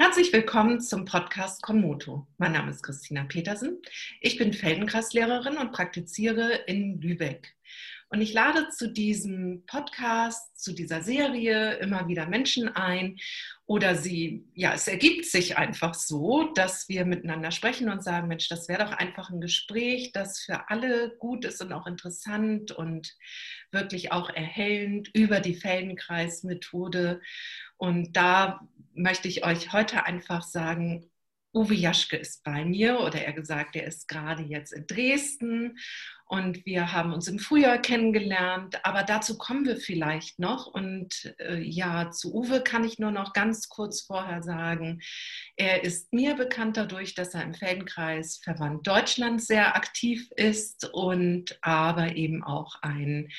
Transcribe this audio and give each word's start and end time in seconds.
Herzlich 0.00 0.32
willkommen 0.32 0.80
zum 0.80 1.06
Podcast 1.06 1.60
Konmoto. 1.60 2.24
Mein 2.36 2.52
Name 2.52 2.70
ist 2.70 2.84
Christina 2.84 3.24
Petersen. 3.24 3.82
Ich 4.20 4.38
bin 4.38 4.52
Feldenkreislehrerin 4.52 5.58
und 5.58 5.72
praktiziere 5.72 6.52
in 6.68 7.00
Lübeck. 7.00 7.56
Und 8.10 8.22
ich 8.22 8.32
lade 8.32 8.68
zu 8.70 8.90
diesem 8.90 9.64
Podcast, 9.66 10.58
zu 10.58 10.72
dieser 10.72 11.02
Serie 11.02 11.74
immer 11.74 12.08
wieder 12.08 12.26
Menschen 12.26 12.68
ein 12.68 13.18
oder 13.66 13.96
sie, 13.96 14.46
ja, 14.54 14.72
es 14.72 14.88
ergibt 14.88 15.26
sich 15.26 15.58
einfach 15.58 15.92
so, 15.92 16.44
dass 16.54 16.88
wir 16.88 17.04
miteinander 17.04 17.50
sprechen 17.50 17.90
und 17.90 18.02
sagen, 18.02 18.28
Mensch, 18.28 18.48
das 18.48 18.66
wäre 18.68 18.84
doch 18.84 18.92
einfach 18.92 19.28
ein 19.28 19.42
Gespräch, 19.42 20.12
das 20.12 20.40
für 20.40 20.70
alle 20.70 21.16
gut 21.18 21.44
ist 21.44 21.60
und 21.60 21.72
auch 21.72 21.86
interessant 21.86 22.72
und 22.72 23.14
wirklich 23.72 24.10
auch 24.10 24.30
erhellend 24.30 25.10
über 25.12 25.40
die 25.40 25.54
Feldenkreismethode. 25.54 27.20
Und 27.76 28.16
da 28.16 28.66
möchte 28.94 29.28
ich 29.28 29.44
euch 29.44 29.72
heute 29.72 30.06
einfach 30.06 30.42
sagen, 30.42 31.10
Uwe 31.58 31.74
Jaschke 31.74 32.16
ist 32.16 32.44
bei 32.44 32.64
mir 32.64 33.00
oder 33.00 33.20
er 33.20 33.32
gesagt, 33.32 33.74
er 33.74 33.86
ist 33.86 34.06
gerade 34.06 34.42
jetzt 34.44 34.72
in 34.72 34.86
Dresden 34.86 35.76
und 36.28 36.66
wir 36.66 36.92
haben 36.92 37.14
uns 37.14 37.26
im 37.26 37.38
Frühjahr 37.38 37.78
kennengelernt, 37.78 38.84
aber 38.84 39.02
dazu 39.02 39.38
kommen 39.38 39.64
wir 39.64 39.78
vielleicht 39.78 40.38
noch. 40.38 40.66
Und 40.66 41.34
äh, 41.38 41.58
ja, 41.58 42.10
zu 42.10 42.34
Uwe 42.34 42.62
kann 42.62 42.84
ich 42.84 42.98
nur 42.98 43.10
noch 43.10 43.32
ganz 43.32 43.70
kurz 43.70 44.02
vorher 44.02 44.42
sagen, 44.42 45.00
er 45.56 45.84
ist 45.84 46.12
mir 46.12 46.34
bekannt 46.34 46.76
dadurch, 46.76 47.14
dass 47.14 47.32
er 47.32 47.42
im 47.42 47.54
Feldenkreis 47.54 48.40
Verband 48.44 48.86
Deutschland 48.86 49.42
sehr 49.42 49.74
aktiv 49.74 50.28
ist 50.36 50.90
und 50.92 51.58
aber 51.62 52.14
eben 52.14 52.44
auch 52.44 52.76
ein 52.82 53.30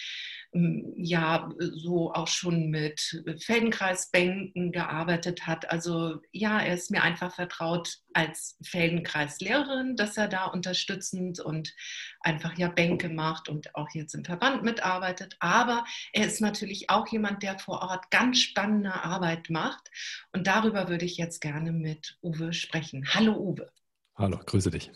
ja 0.52 1.50
so 1.58 2.12
auch 2.14 2.28
schon 2.28 2.70
mit 2.70 3.24
Feldenkreisbänken 3.40 4.72
gearbeitet 4.72 5.46
hat. 5.46 5.70
Also 5.70 6.22
ja, 6.32 6.60
er 6.60 6.74
ist 6.74 6.90
mir 6.90 7.04
einfach 7.04 7.36
vertraut 7.36 8.00
als 8.14 8.58
Feldenkreislehrerin, 8.64 9.96
dass 9.96 10.18
er 10.18 10.28
da 10.28 10.46
unterstützend 10.46 11.40
und 11.40 11.76
einfach 12.22 12.58
ja 12.58 12.70
Bänke 12.70 13.10
macht 13.10 13.48
und 13.48 13.76
auch 13.76 13.90
jetzt 13.94 14.16
im 14.16 14.26
Verband 14.26 14.64
mitarbeitet. 14.64 15.38
Aber 15.40 15.86
er 16.14 16.26
ist 16.26 16.42
natürlich 16.42 16.90
auch 16.90 17.08
jemand, 17.08 17.44
der 17.44 17.60
vor 17.60 17.82
Ort 17.84 18.10
ganz 18.10 18.40
spannende 18.40 18.94
Arbeit 18.94 19.52
macht. 19.52 19.92
Und 20.34 20.48
darüber 20.48 20.90
würde 20.90 21.06
ich 21.06 21.18
jetzt 21.18 21.42
gerne 21.42 21.72
mit 21.72 22.18
Uwe 22.24 22.54
sprechen. 22.54 23.14
Hallo 23.14 23.36
Uwe. 23.38 23.72
Hallo, 24.16 24.40
grüße 24.44 24.72
dich. 24.72 24.92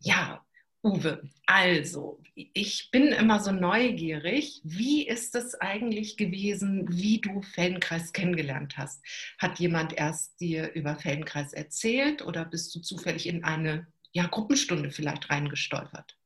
Ja, 0.00 0.44
Uwe, 0.84 1.22
also 1.46 2.20
ich 2.34 2.90
bin 2.90 3.08
immer 3.08 3.38
so 3.38 3.52
neugierig. 3.52 4.60
Wie 4.64 5.06
ist 5.06 5.36
es 5.36 5.54
eigentlich 5.60 6.16
gewesen, 6.16 6.88
wie 6.90 7.20
du 7.20 7.40
Feldenkreis 7.40 8.12
kennengelernt 8.12 8.76
hast? 8.76 9.00
Hat 9.38 9.60
jemand 9.60 9.92
erst 9.92 10.40
dir 10.40 10.72
über 10.72 10.96
Feldenkreis 10.96 11.52
erzählt 11.52 12.22
oder 12.22 12.44
bist 12.44 12.74
du 12.74 12.80
zufällig 12.80 13.28
in 13.28 13.44
eine 13.44 13.86
ja, 14.12 14.26
Gruppenstunde 14.26 14.90
vielleicht 14.90 15.30
reingestolpert? 15.30 16.16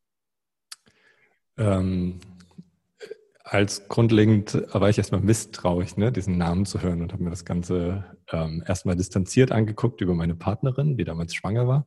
Ähm, 1.59 2.20
als 3.45 3.89
grundlegend 3.89 4.55
war 4.73 4.89
ich 4.89 4.97
erstmal 4.97 5.20
misstrauisch, 5.20 5.98
ne, 5.98 6.13
diesen 6.13 6.39
Namen 6.39 6.65
zu 6.65 6.81
hören 6.81 7.03
und 7.03 7.13
habe 7.13 7.23
mir 7.23 7.31
das 7.31 7.45
Ganze 7.45 8.17
ähm, 8.31 8.65
erstmal 8.67 8.97
distanziert 8.97 9.53
angeguckt 9.53 10.01
über 10.01 10.15
meine 10.15 10.35
Partnerin, 10.35 10.97
die 10.97 11.05
damals 11.05 11.35
schwanger 11.35 11.69
war 11.69 11.87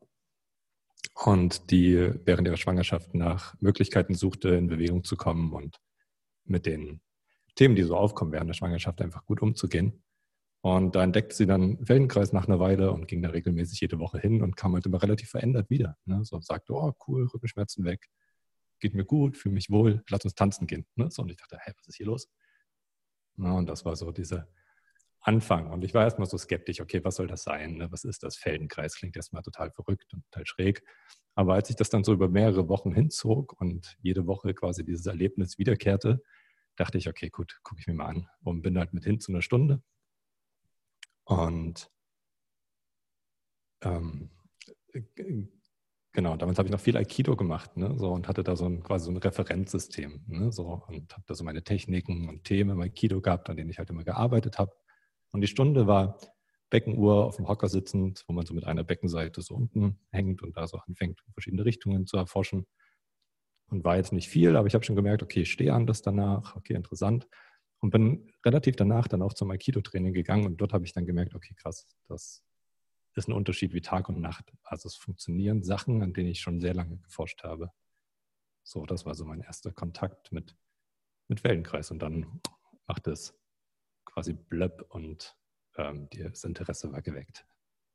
und 1.25 1.72
die 1.72 2.11
während 2.25 2.47
ihrer 2.47 2.58
Schwangerschaft 2.58 3.14
nach 3.14 3.55
Möglichkeiten 3.61 4.16
suchte, 4.16 4.50
in 4.50 4.67
Bewegung 4.67 5.03
zu 5.03 5.17
kommen 5.17 5.53
und 5.53 5.80
mit 6.45 6.66
den 6.66 7.02
Themen, 7.55 7.75
die 7.75 7.83
so 7.83 7.95
aufkommen 7.95 8.31
während 8.31 8.50
der 8.50 8.53
Schwangerschaft, 8.53 9.02
einfach 9.02 9.25
gut 9.25 9.42
umzugehen. 9.42 10.02
Und 10.61 10.95
da 10.95 11.03
entdeckte 11.03 11.36
sie 11.36 11.45
dann 11.45 11.83
Feldenkreis 11.86 12.33
nach 12.33 12.47
einer 12.47 12.59
Weile 12.59 12.92
und 12.92 13.08
ging 13.08 13.22
da 13.22 13.30
regelmäßig 13.30 13.80
jede 13.80 14.00
Woche 14.00 14.20
hin 14.20 14.42
und 14.42 14.58
kam 14.58 14.73
halt 14.73 14.86
immer 14.86 15.02
relativ 15.02 15.30
verändert 15.30 15.70
wieder. 15.70 15.97
Ne? 16.05 16.23
So 16.25 16.39
sagte, 16.42 16.73
oh 16.73 16.94
cool, 17.08 17.27
Rückenschmerzen 17.33 17.86
weg, 17.86 18.09
geht 18.80 18.94
mir 18.94 19.05
gut, 19.05 19.38
fühle 19.38 19.55
mich 19.55 19.70
wohl, 19.70 20.04
lass 20.10 20.26
uns 20.26 20.36
tanzen 20.36 20.67
gehen. 20.67 20.86
Ne? 20.95 21.10
So, 21.11 21.21
und 21.21 21.31
ich 21.31 21.37
dachte, 21.37 21.58
hä, 21.61 21.71
was 21.77 21.87
ist 21.87 21.95
hier 21.95 22.08
los? 22.08 22.30
Na, 23.37 23.54
und 23.54 23.70
das 23.70 23.86
war 23.86 23.95
so 23.95 24.11
diese 24.11 24.48
Anfang. 25.21 25.71
Und 25.71 25.83
ich 25.83 25.93
war 25.93 26.03
erstmal 26.03 26.27
so 26.27 26.37
skeptisch, 26.37 26.81
okay, 26.81 27.03
was 27.03 27.15
soll 27.15 27.27
das 27.27 27.43
sein? 27.43 27.75
Ne? 27.75 27.91
Was 27.91 28.03
ist 28.03 28.23
das 28.23 28.37
Feldenkreis? 28.37 28.95
Klingt 28.95 29.15
erstmal 29.15 29.43
total 29.43 29.71
verrückt 29.71 30.13
und 30.13 30.23
total 30.31 30.45
schräg. 30.45 30.83
Aber 31.35 31.53
als 31.53 31.69
ich 31.69 31.75
das 31.75 31.89
dann 31.89 32.03
so 32.03 32.13
über 32.13 32.30
mehrere 32.30 32.69
Wochen 32.69 32.93
hinzog 32.93 33.59
und 33.59 33.97
jede 34.02 34.27
Woche 34.27 34.53
quasi 34.53 34.83
dieses 34.85 35.05
Erlebnis 35.05 35.57
wiederkehrte, 35.57 36.21
dachte 36.75 36.97
ich, 36.97 37.09
okay, 37.09 37.30
gut, 37.30 37.59
gucke 37.63 37.81
ich 37.81 37.87
mir 37.87 37.93
mal 37.93 38.07
an. 38.07 38.27
Und 38.43 38.61
bin 38.61 38.77
halt 38.77 38.93
mit 38.93 39.03
hin 39.03 39.19
zu 39.19 39.31
einer 39.31 39.41
Stunde. 39.41 39.81
Und 41.25 41.91
ähm, 43.81 44.30
genau, 46.11 46.36
damals 46.37 46.57
habe 46.57 46.67
ich 46.67 46.71
noch 46.71 46.80
viel 46.80 46.97
Aikido 46.97 47.36
gemacht, 47.36 47.77
ne? 47.77 47.97
so, 47.97 48.11
und 48.11 48.27
hatte 48.27 48.43
da 48.43 48.55
so 48.55 48.65
ein 48.65 48.83
quasi 48.83 49.05
so 49.05 49.11
ein 49.11 49.17
Referenzsystem, 49.17 50.23
ne? 50.27 50.51
so, 50.51 50.83
und 50.87 51.13
habe 51.13 51.23
da 51.27 51.36
so 51.36 51.43
meine 51.43 51.63
Techniken 51.63 52.27
und 52.27 52.43
Themen 52.43 52.71
im 52.71 52.81
Aikido 52.81 53.21
gehabt, 53.21 53.49
an 53.49 53.57
denen 53.57 53.69
ich 53.69 53.77
halt 53.80 53.89
immer 53.89 54.03
gearbeitet 54.03 54.59
habe. 54.59 54.73
Und 55.32 55.42
die 55.42 55.48
Stunde 55.48 55.88
war 55.88 56.20
Beckenuhr 56.70 57.26
auf 57.26 57.38
dem 57.38 57.48
Hocker 57.48 57.67
sitzend, 57.67 58.23
wo 58.28 58.34
man 58.34 58.45
so 58.45 58.54
mit 58.54 58.66
einer 58.66 58.84
Beckenseite 58.84 59.42
so 59.42 59.56
unten 59.56 60.00
hängt 60.12 60.42
und 60.42 60.56
da 60.56 60.67
so 60.67 60.78
anfängt, 60.78 61.23
verschiedene 61.34 61.66
Richtungen 61.66 62.06
zu 62.06 62.17
erforschen. 62.17 62.67
Und 63.70 63.84
war 63.84 63.98
jetzt 63.98 64.14
nicht 64.14 64.30
viel, 64.30 64.56
aber 64.56 64.67
ich 64.67 64.73
habe 64.73 64.84
schon 64.84 64.95
gemerkt, 64.95 65.22
okay, 65.22 65.42
ich 65.42 65.52
stehe 65.52 65.73
anders 65.73 66.02
danach, 66.02 66.56
okay, 66.56 66.73
interessant. 66.73 67.28
Und 67.80 67.92
bin 67.92 68.32
relativ 68.44 68.76
danach 68.76 69.08
dann 69.08 69.22
auch 69.22 69.34
zum 69.34 69.52
Aikido-Training 69.52 70.14
gegangen 70.14 70.45
und 70.45 70.58
dort 70.58 70.73
habe 70.73 70.86
ich 70.86 70.94
dann 70.94 71.06
gemerkt, 71.06 71.36
okay, 71.36 71.54
krass, 71.56 71.88
das 72.08 72.44
ist 73.16 73.28
ein 73.28 73.34
Unterschied 73.34 73.73
wie 73.73 73.82
Tag 73.82 74.10
und 74.10 74.20
Nacht. 74.20 74.52
Also 74.64 74.88
es 74.88 74.96
funktionieren 74.96 75.64
Sachen, 75.64 76.02
an 76.02 76.14
denen 76.14 76.30
ich 76.30 76.42
schon 76.42 76.60
sehr 76.60 76.73
lange 76.73 76.98
geforscht 76.98 77.44
habe. 77.44 77.72
So, 78.64 78.86
das 78.86 79.06
war 79.06 79.16
so 79.16 79.26
mein 79.26 79.42
erster 79.42 79.72
Kontakt 79.72 80.32
mit, 80.32 80.56
mit 81.28 81.44
Wellenkreis. 81.44 81.92
Und 81.92 82.00
dann 82.00 82.42
macht 82.88 83.08
es 83.08 83.39
quasi 84.14 84.33
blöpp 84.33 84.86
und 84.89 85.36
ähm, 85.77 86.08
das 86.11 86.43
Interesse 86.43 86.92
war 86.92 87.02
geweckt. 87.02 87.45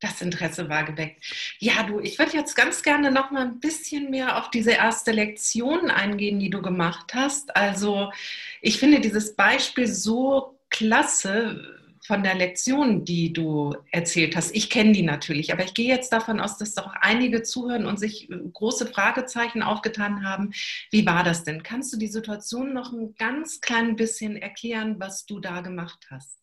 Das 0.00 0.20
Interesse 0.20 0.68
war 0.68 0.84
geweckt. 0.84 1.24
Ja, 1.60 1.82
du, 1.84 2.00
ich 2.00 2.18
würde 2.18 2.36
jetzt 2.36 2.54
ganz 2.54 2.82
gerne 2.82 3.10
noch 3.10 3.30
mal 3.30 3.42
ein 3.42 3.60
bisschen 3.60 4.10
mehr 4.10 4.36
auf 4.36 4.50
diese 4.50 4.72
erste 4.72 5.12
Lektion 5.12 5.90
eingehen, 5.90 6.38
die 6.38 6.50
du 6.50 6.60
gemacht 6.60 7.14
hast. 7.14 7.56
Also, 7.56 8.12
ich 8.60 8.78
finde 8.78 9.00
dieses 9.00 9.34
Beispiel 9.34 9.86
so 9.86 10.58
klasse 10.68 11.83
von 12.06 12.22
der 12.22 12.34
Lektion, 12.34 13.04
die 13.04 13.32
du 13.32 13.74
erzählt 13.90 14.36
hast. 14.36 14.54
Ich 14.54 14.68
kenne 14.68 14.92
die 14.92 15.02
natürlich, 15.02 15.52
aber 15.52 15.64
ich 15.64 15.72
gehe 15.72 15.88
jetzt 15.88 16.12
davon 16.12 16.38
aus, 16.38 16.58
dass 16.58 16.74
doch 16.74 16.92
einige 17.00 17.42
zuhören 17.42 17.86
und 17.86 17.98
sich 17.98 18.28
große 18.52 18.86
Fragezeichen 18.86 19.62
aufgetan 19.62 20.22
haben. 20.22 20.52
Wie 20.90 21.06
war 21.06 21.24
das 21.24 21.44
denn? 21.44 21.62
Kannst 21.62 21.92
du 21.94 21.96
die 21.96 22.08
Situation 22.08 22.74
noch 22.74 22.92
ein 22.92 23.14
ganz 23.16 23.62
klein 23.62 23.96
bisschen 23.96 24.36
erklären, 24.36 24.96
was 25.00 25.24
du 25.24 25.40
da 25.40 25.62
gemacht 25.62 26.06
hast? 26.10 26.38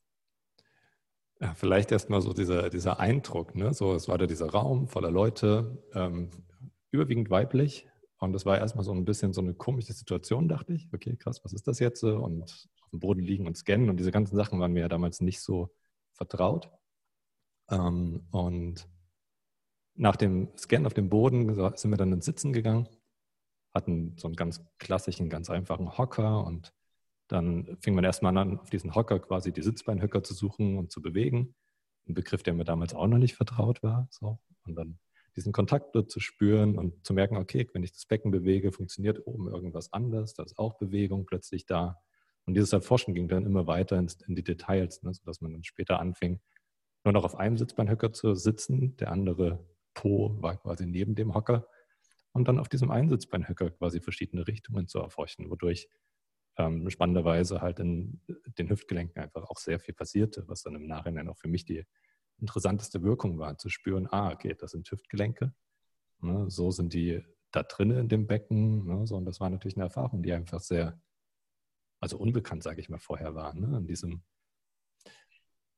Ja, 1.39 1.53
vielleicht 1.53 1.91
erstmal 1.91 2.21
so 2.21 2.33
dieser, 2.33 2.69
dieser 2.69 2.99
Eindruck. 2.99 3.55
Ne? 3.55 3.73
So, 3.73 3.93
es 3.93 4.07
war 4.07 4.17
da 4.17 4.25
dieser 4.25 4.49
Raum 4.49 4.87
voller 4.87 5.11
Leute, 5.11 5.83
ähm, 5.93 6.29
überwiegend 6.89 7.29
weiblich. 7.29 7.87
Und 8.17 8.35
es 8.35 8.45
war 8.45 8.57
erstmal 8.57 8.83
so 8.83 8.93
ein 8.93 9.05
bisschen 9.05 9.33
so 9.33 9.41
eine 9.41 9.53
komische 9.53 9.93
Situation, 9.93 10.47
dachte 10.47 10.73
ich. 10.73 10.89
Okay, 10.93 11.15
krass, 11.17 11.43
was 11.43 11.53
ist 11.53 11.67
das 11.67 11.79
jetzt? 11.79 12.03
Und 12.03 12.69
dem 12.91 12.99
Boden 12.99 13.21
liegen 13.21 13.47
und 13.47 13.57
scannen. 13.57 13.89
Und 13.89 13.97
diese 13.97 14.11
ganzen 14.11 14.35
Sachen 14.35 14.59
waren 14.59 14.73
mir 14.73 14.81
ja 14.81 14.87
damals 14.87 15.21
nicht 15.21 15.41
so 15.41 15.73
vertraut. 16.13 16.69
Ähm, 17.69 18.27
und 18.31 18.87
nach 19.95 20.15
dem 20.15 20.49
Scan 20.57 20.85
auf 20.85 20.93
dem 20.93 21.09
Boden 21.09 21.53
sind 21.77 21.91
wir 21.91 21.97
dann 21.97 22.13
ins 22.13 22.25
Sitzen 22.25 22.53
gegangen, 22.53 22.87
hatten 23.73 24.15
so 24.17 24.27
einen 24.27 24.35
ganz 24.35 24.61
klassischen, 24.79 25.29
ganz 25.29 25.49
einfachen 25.49 25.97
Hocker 25.97 26.45
und 26.45 26.73
dann 27.27 27.77
fing 27.79 27.95
man 27.95 28.03
erstmal 28.03 28.35
an, 28.37 28.59
auf 28.59 28.69
diesen 28.69 28.93
Hocker 28.93 29.19
quasi 29.19 29.53
die 29.53 29.61
Sitzbeinhöcker 29.61 30.21
zu 30.23 30.33
suchen 30.33 30.77
und 30.77 30.91
zu 30.91 31.01
bewegen. 31.01 31.55
Ein 32.07 32.13
Begriff, 32.13 32.43
der 32.43 32.53
mir 32.53 32.65
damals 32.65 32.93
auch 32.93 33.07
noch 33.07 33.17
nicht 33.17 33.35
vertraut 33.35 33.81
war. 33.83 34.07
So. 34.09 34.39
Und 34.65 34.75
dann 34.75 34.99
diesen 35.35 35.53
Kontakt 35.53 35.95
dort 35.95 36.11
zu 36.11 36.19
spüren 36.19 36.77
und 36.77 37.05
zu 37.05 37.13
merken, 37.13 37.37
okay, 37.37 37.67
wenn 37.73 37.83
ich 37.83 37.93
das 37.93 38.05
Becken 38.05 38.31
bewege, 38.31 38.71
funktioniert 38.71 39.25
oben 39.25 39.47
irgendwas 39.47 39.93
anders, 39.93 40.33
da 40.33 40.43
ist 40.43 40.57
auch 40.57 40.77
Bewegung 40.77 41.25
plötzlich 41.25 41.65
da. 41.65 42.01
Und 42.45 42.55
dieses 42.55 42.73
Erforschen 42.73 43.13
ging 43.13 43.27
dann 43.27 43.45
immer 43.45 43.67
weiter 43.67 43.97
in, 43.97 44.09
die 44.35 44.43
Details, 44.43 45.03
ne, 45.03 45.13
sodass 45.13 45.41
man 45.41 45.53
dann 45.53 45.63
später 45.63 45.99
anfing, 45.99 46.39
nur 47.03 47.13
noch 47.13 47.23
auf 47.23 47.35
einem 47.35 47.57
Sitzbeinhöcker 47.57 48.13
zu 48.13 48.35
sitzen. 48.35 48.95
Der 48.97 49.11
andere 49.11 49.65
Po 49.93 50.41
war 50.41 50.57
quasi 50.57 50.85
neben 50.85 51.15
dem 51.15 51.33
Hocker. 51.33 51.67
Und 52.33 52.47
dann 52.47 52.59
auf 52.59 52.69
diesem 52.69 52.91
einen 52.91 53.09
Sitzbeinhöcker 53.09 53.71
quasi 53.71 53.99
verschiedene 53.99 54.47
Richtungen 54.47 54.87
zu 54.87 54.99
erforschen, 54.99 55.49
wodurch 55.49 55.89
ähm, 56.57 56.89
spannenderweise 56.89 57.61
halt 57.61 57.79
in 57.79 58.21
den 58.57 58.69
Hüftgelenken 58.69 59.21
einfach 59.21 59.43
auch 59.49 59.57
sehr 59.57 59.79
viel 59.79 59.93
passierte, 59.93 60.47
was 60.47 60.63
dann 60.63 60.75
im 60.75 60.87
Nachhinein 60.87 61.27
auch 61.29 61.37
für 61.37 61.47
mich 61.47 61.65
die 61.65 61.85
interessanteste 62.39 63.03
Wirkung 63.03 63.37
war, 63.37 63.57
zu 63.57 63.69
spüren, 63.69 64.07
ah, 64.11 64.31
okay, 64.31 64.55
das 64.57 64.71
sind 64.71 64.89
Hüftgelenke. 64.89 65.53
Ne, 66.19 66.49
so 66.49 66.71
sind 66.71 66.93
die 66.93 67.23
da 67.51 67.63
drinnen 67.63 67.97
in 67.97 68.07
dem 68.09 68.27
Becken. 68.27 68.85
Ne, 68.85 69.07
so, 69.07 69.15
und 69.15 69.25
das 69.25 69.39
war 69.39 69.49
natürlich 69.49 69.75
eine 69.75 69.85
Erfahrung, 69.85 70.23
die 70.23 70.33
einfach 70.33 70.59
sehr 70.59 70.99
also 72.01 72.17
unbekannt, 72.17 72.63
sage 72.63 72.81
ich 72.81 72.89
mal, 72.89 72.99
vorher 72.99 73.35
war, 73.35 73.53
ne? 73.53 73.77
in 73.77 73.87
diesem 73.87 74.23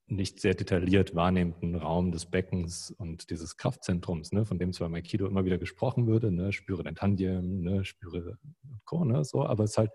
nicht 0.08 0.40
sehr 0.40 0.54
detailliert 0.54 1.16
wahrnehmenden 1.16 1.76
Raum 1.76 2.12
des 2.12 2.26
Beckens 2.26 2.92
und 2.92 3.30
dieses 3.30 3.58
Kraftzentrums, 3.58 4.32
ne, 4.32 4.46
von 4.46 4.60
dem 4.60 4.74
zwar 4.74 4.88
im 4.88 4.96
Aikido 4.96 5.28
immer 5.28 5.46
wieder 5.46 5.58
gesprochen 5.58 6.08
würde, 6.08 6.32
ne, 6.32 6.52
spüre 6.52 6.84
dein 6.84 6.96
Tandem, 6.96 7.62
ne, 7.62 7.86
spüre 7.86 8.38
Co, 8.86 9.06
ne, 9.06 9.24
so, 9.24 9.46
aber 9.46 9.64
es 9.64 9.72
ist 9.72 9.78
halt 9.78 9.92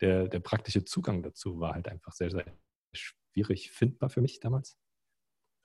der, 0.00 0.28
der 0.28 0.40
praktische 0.40 0.84
Zugang 0.84 1.22
dazu 1.22 1.60
war 1.60 1.74
halt 1.74 1.88
einfach 1.88 2.12
sehr, 2.12 2.30
sehr 2.30 2.44
schwierig 2.92 3.70
findbar 3.70 4.08
für 4.08 4.20
mich 4.20 4.40
damals. 4.40 4.76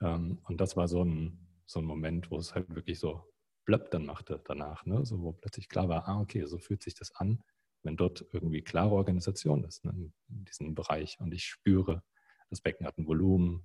Ähm, 0.00 0.38
und 0.44 0.60
das 0.60 0.76
war 0.76 0.86
so 0.86 1.02
ein, 1.02 1.48
so 1.66 1.80
ein 1.80 1.86
Moment, 1.86 2.30
wo 2.30 2.36
es 2.36 2.54
halt 2.54 2.74
wirklich 2.74 2.98
so 2.98 3.32
blöpp 3.64 3.90
dann 3.90 4.06
machte 4.06 4.40
danach, 4.44 4.84
ne, 4.86 5.04
so, 5.04 5.22
wo 5.22 5.32
plötzlich 5.32 5.68
klar 5.68 5.88
war, 5.88 6.08
ah, 6.08 6.20
okay, 6.20 6.44
so 6.44 6.58
fühlt 6.58 6.82
sich 6.82 6.94
das 6.94 7.14
an, 7.16 7.42
wenn 7.82 7.96
dort 7.96 8.24
irgendwie 8.32 8.62
klare 8.62 8.92
Organisation 8.92 9.64
ist 9.64 9.84
ne, 9.84 9.92
in 10.28 10.44
diesem 10.44 10.74
Bereich 10.74 11.18
und 11.20 11.32
ich 11.32 11.44
spüre, 11.44 12.02
das 12.50 12.60
Becken 12.60 12.86
hat 12.86 12.98
ein 12.98 13.06
Volumen, 13.06 13.62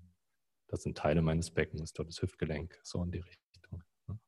das 0.67 0.83
sind 0.83 0.97
Teile 0.97 1.21
meines 1.21 1.51
Beckens, 1.51 1.93
dort 1.93 2.09
ist 2.09 2.21
Hüftgelenk, 2.21 2.79
so 2.83 3.03
in 3.03 3.11
die 3.11 3.19
Richtung. 3.19 3.83
Ne? 4.07 4.19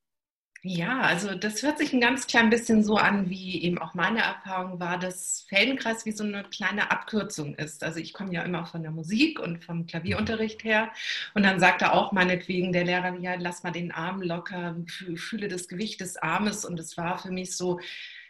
Ja, 0.61 1.01
also 1.01 1.35
das 1.35 1.61
hört 1.61 1.77
sich 1.77 1.93
ein 1.93 2.01
ganz 2.01 2.25
klein 2.25 2.49
bisschen 2.49 2.83
so 2.83 2.97
an, 2.97 3.29
wie 3.29 3.61
eben 3.63 3.77
auch 3.77 3.93
meine 3.93 4.21
Erfahrung 4.21 4.79
war, 4.79 4.97
dass 4.97 5.45
Feldenkreis 5.47 6.05
wie 6.05 6.11
so 6.11 6.23
eine 6.23 6.43
kleine 6.43 6.89
Abkürzung 6.89 7.55
ist. 7.55 7.83
Also 7.83 7.99
ich 7.99 8.13
komme 8.13 8.33
ja 8.33 8.41
immer 8.41 8.65
von 8.65 8.81
der 8.81 8.91
Musik 8.91 9.39
und 9.39 9.63
vom 9.63 9.85
Klavierunterricht 9.85 10.63
her 10.63 10.91
und 11.35 11.43
dann 11.43 11.59
sagt 11.59 11.83
er 11.83 11.93
auch 11.93 12.11
meinetwegen 12.13 12.73
der 12.73 12.85
Lehrer, 12.85 13.15
ja, 13.19 13.35
lass 13.35 13.63
mal 13.63 13.71
den 13.71 13.91
Arm 13.91 14.21
locker, 14.21 14.75
fühle 15.15 15.47
das 15.47 15.67
Gewicht 15.67 16.01
des 16.01 16.17
Armes 16.17 16.65
und 16.65 16.79
es 16.79 16.97
war 16.97 17.19
für 17.19 17.31
mich 17.31 17.55
so, 17.55 17.79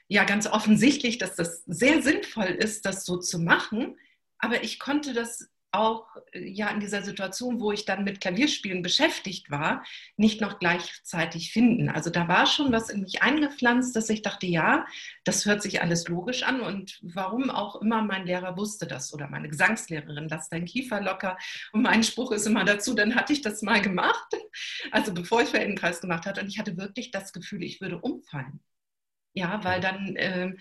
ja, 0.07 0.23
ganz 0.23 0.47
offensichtlich, 0.47 1.17
dass 1.17 1.35
das 1.35 1.63
sehr 1.65 2.01
sinnvoll 2.01 2.45
ist, 2.45 2.85
das 2.85 3.05
so 3.05 3.17
zu 3.17 3.39
machen. 3.39 3.97
Aber 4.37 4.63
ich 4.63 4.79
konnte 4.79 5.13
das 5.13 5.49
auch 5.75 6.07
äh, 6.31 6.47
ja 6.47 6.69
in 6.69 6.79
dieser 6.79 7.03
Situation, 7.03 7.59
wo 7.59 7.71
ich 7.71 7.85
dann 7.85 8.03
mit 8.03 8.21
Klavierspielen 8.21 8.81
beschäftigt 8.81 9.51
war, 9.51 9.83
nicht 10.17 10.41
noch 10.41 10.59
gleichzeitig 10.59 11.51
finden. 11.51 11.89
Also 11.89 12.09
da 12.09 12.27
war 12.27 12.45
schon 12.47 12.71
was 12.71 12.89
in 12.89 13.01
mich 13.01 13.21
eingepflanzt, 13.21 13.95
dass 13.95 14.09
ich 14.09 14.21
dachte, 14.21 14.47
ja, 14.47 14.85
das 15.23 15.45
hört 15.45 15.61
sich 15.61 15.81
alles 15.81 16.07
logisch 16.07 16.43
an 16.43 16.61
und 16.61 16.99
warum 17.01 17.49
auch 17.49 17.81
immer 17.81 18.01
mein 18.01 18.25
Lehrer 18.25 18.57
wusste 18.57 18.87
das 18.87 19.13
oder 19.13 19.27
meine 19.27 19.49
Gesangslehrerin, 19.49 20.27
lass 20.29 20.49
dein 20.49 20.65
Kiefer 20.65 21.01
locker 21.01 21.37
und 21.73 21.81
mein 21.81 22.03
Spruch 22.03 22.31
ist 22.31 22.47
immer 22.47 22.63
dazu, 22.63 22.93
dann 22.93 23.15
hatte 23.15 23.33
ich 23.33 23.41
das 23.41 23.61
mal 23.61 23.81
gemacht, 23.81 24.33
also 24.91 25.13
bevor 25.13 25.41
ich 25.41 25.49
Feldenkreis 25.49 26.01
gemacht 26.01 26.25
hatte 26.25 26.41
und 26.41 26.47
ich 26.47 26.59
hatte 26.59 26.77
wirklich 26.77 27.11
das 27.11 27.33
Gefühl, 27.33 27.63
ich 27.63 27.81
würde 27.81 27.99
umfallen. 27.99 28.61
Ja, 29.37 29.65
weil 29.65 29.81
dann, 29.81 30.15
äh, 30.15 30.53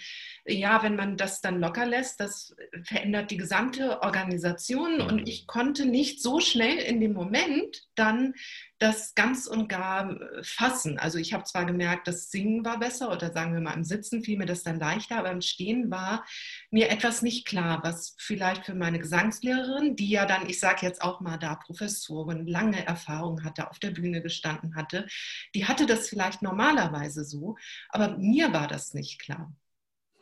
ja, 0.47 0.83
wenn 0.83 0.97
man 0.97 1.17
das 1.17 1.41
dann 1.41 1.61
locker 1.61 1.87
lässt, 1.87 2.19
das 2.19 2.57
verändert 2.83 3.31
die 3.31 3.37
gesamte 3.37 4.03
Organisation 4.03 5.01
und 5.01 5.21
mhm. 5.21 5.27
ich 5.27 5.47
konnte 5.47 5.87
nicht 5.87 6.21
so 6.21 6.41
schnell 6.41 6.79
in 6.79 7.01
dem 7.01 7.13
Moment 7.13 7.87
dann 7.95 8.35
das 8.79 9.15
ganz 9.15 9.47
und 9.47 9.69
gar 9.69 10.11
äh, 10.11 10.43
fassen. 10.43 10.99
Also 10.99 11.19
ich 11.19 11.33
habe 11.33 11.45
zwar 11.45 11.65
gemerkt, 11.65 12.09
das 12.09 12.31
Singen 12.31 12.65
war 12.65 12.79
besser 12.79 13.11
oder 13.11 13.33
sagen 13.33 13.55
wir 13.55 13.61
mal 13.61 13.75
im 13.75 13.85
Sitzen 13.85 14.23
fiel 14.23 14.39
mir 14.39 14.47
das 14.47 14.63
dann 14.63 14.79
leichter, 14.79 15.19
aber 15.19 15.31
im 15.31 15.41
Stehen 15.41 15.91
war 15.91 16.25
mir 16.71 16.91
etwas 16.91 17.23
nicht 17.23 17.47
klar, 17.47 17.81
was 17.83 18.15
vielleicht 18.19 18.67
für 18.67 18.75
meine 18.75 18.99
Gesangslehrerin, 18.99 19.97
die 19.97 20.11
ja 20.11 20.27
dann, 20.27 20.49
ich 20.49 20.59
sage 20.59 20.87
jetzt 20.87 21.03
auch 21.03 21.21
mal 21.21 21.39
da 21.39 21.55
Professorin, 21.55 22.47
lange 22.47 22.85
Erfahrung 22.85 23.45
hatte, 23.45 23.71
auf 23.71 23.79
der 23.79 23.91
Bühne 23.91 24.23
gestanden 24.23 24.75
hatte, 24.75 25.07
die 25.55 25.67
hatte 25.67 25.87
das 25.87 26.09
vielleicht 26.09 26.43
normalerweise 26.43 27.25
so, 27.25 27.57
aber 27.91 28.19
mir 28.19 28.53
war 28.53 28.67
das 28.67 28.95
nicht 28.95 29.21
klar. 29.21 29.55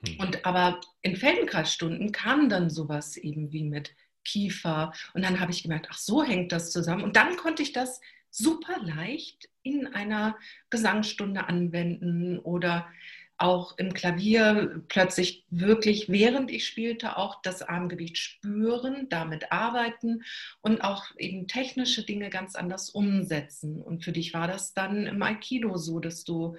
Hm. 0.06 0.20
Und 0.20 0.44
aber 0.44 0.80
in 1.00 1.16
Feldenkreisstunden 1.16 2.12
kam 2.12 2.48
dann 2.48 2.70
sowas 2.70 3.16
eben 3.16 3.52
wie 3.52 3.64
mit 3.64 3.94
Kiefer. 4.24 4.92
Und 5.14 5.22
dann 5.22 5.40
habe 5.40 5.50
ich 5.50 5.62
gemerkt, 5.62 5.88
ach 5.90 5.98
so 5.98 6.22
hängt 6.22 6.52
das 6.52 6.70
zusammen. 6.70 7.02
Und 7.02 7.16
dann 7.16 7.36
konnte 7.36 7.62
ich 7.62 7.72
das 7.72 8.00
super 8.32 8.80
leicht 8.82 9.48
in 9.62 9.86
einer 9.86 10.36
Gesangsstunde 10.70 11.46
anwenden 11.46 12.38
oder 12.38 12.88
auch 13.36 13.76
im 13.76 13.92
Klavier 13.92 14.82
plötzlich 14.88 15.44
wirklich, 15.50 16.08
während 16.08 16.50
ich 16.50 16.66
spielte, 16.66 17.16
auch 17.16 17.42
das 17.42 17.62
Armgewicht 17.62 18.16
spüren, 18.16 19.08
damit 19.08 19.50
arbeiten 19.50 20.22
und 20.60 20.82
auch 20.82 21.06
eben 21.18 21.48
technische 21.48 22.04
Dinge 22.04 22.30
ganz 22.30 22.54
anders 22.54 22.90
umsetzen. 22.90 23.82
Und 23.82 24.04
für 24.04 24.12
dich 24.12 24.32
war 24.32 24.46
das 24.46 24.74
dann 24.74 25.06
im 25.06 25.22
Aikido 25.22 25.76
so, 25.76 25.98
dass 25.98 26.24
du 26.24 26.56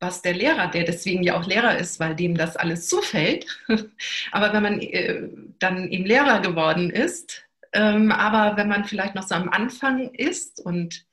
was 0.00 0.22
der 0.22 0.34
Lehrer, 0.34 0.68
der 0.68 0.84
deswegen 0.84 1.22
ja 1.22 1.38
auch 1.38 1.46
Lehrer 1.46 1.78
ist, 1.78 1.98
weil 1.98 2.14
dem 2.14 2.36
das 2.36 2.56
alles 2.56 2.88
zufällt. 2.88 3.46
Aber 4.32 4.52
wenn 4.52 4.62
man 4.62 4.80
äh, 4.80 5.28
dann 5.58 5.90
eben 5.90 6.04
Lehrer 6.04 6.40
geworden 6.40 6.90
ist, 6.90 7.44
aber 7.74 8.56
wenn 8.56 8.68
man 8.68 8.84
vielleicht 8.84 9.14
noch 9.14 9.24
so 9.24 9.34
am 9.34 9.48
Anfang 9.48 10.12
ist 10.14 10.60
und 10.64 11.06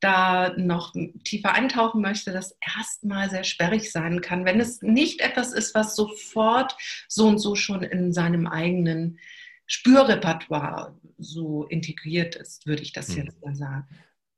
da 0.00 0.54
noch 0.56 0.94
tiefer 1.24 1.54
eintauchen 1.54 2.00
möchte, 2.00 2.32
das 2.32 2.56
erstmal 2.76 3.30
sehr 3.30 3.44
sperrig 3.44 3.90
sein 3.90 4.20
kann, 4.20 4.44
wenn 4.44 4.60
es 4.60 4.82
nicht 4.82 5.20
etwas 5.20 5.52
ist, 5.52 5.74
was 5.74 5.96
sofort 5.96 6.76
so 7.08 7.26
und 7.26 7.38
so 7.38 7.54
schon 7.54 7.82
in 7.82 8.12
seinem 8.12 8.46
eigenen 8.46 9.18
Spürrepertoire 9.66 10.96
so 11.18 11.64
integriert 11.64 12.36
ist, 12.36 12.66
würde 12.66 12.82
ich 12.82 12.92
das 12.92 13.08
hm. 13.08 13.24
jetzt 13.24 13.44
mal 13.44 13.54
sagen. 13.54 13.88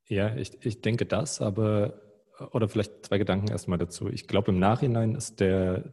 Ja, 0.08 0.34
ich, 0.36 0.52
ich 0.64 0.80
denke 0.80 1.04
das, 1.04 1.42
aber 1.42 2.00
oder 2.52 2.68
vielleicht 2.68 3.06
zwei 3.06 3.18
Gedanken 3.18 3.48
erstmal 3.48 3.78
dazu. 3.78 4.08
Ich 4.08 4.26
glaube, 4.26 4.52
im 4.52 4.58
Nachhinein 4.58 5.14
ist 5.14 5.40
der, 5.40 5.92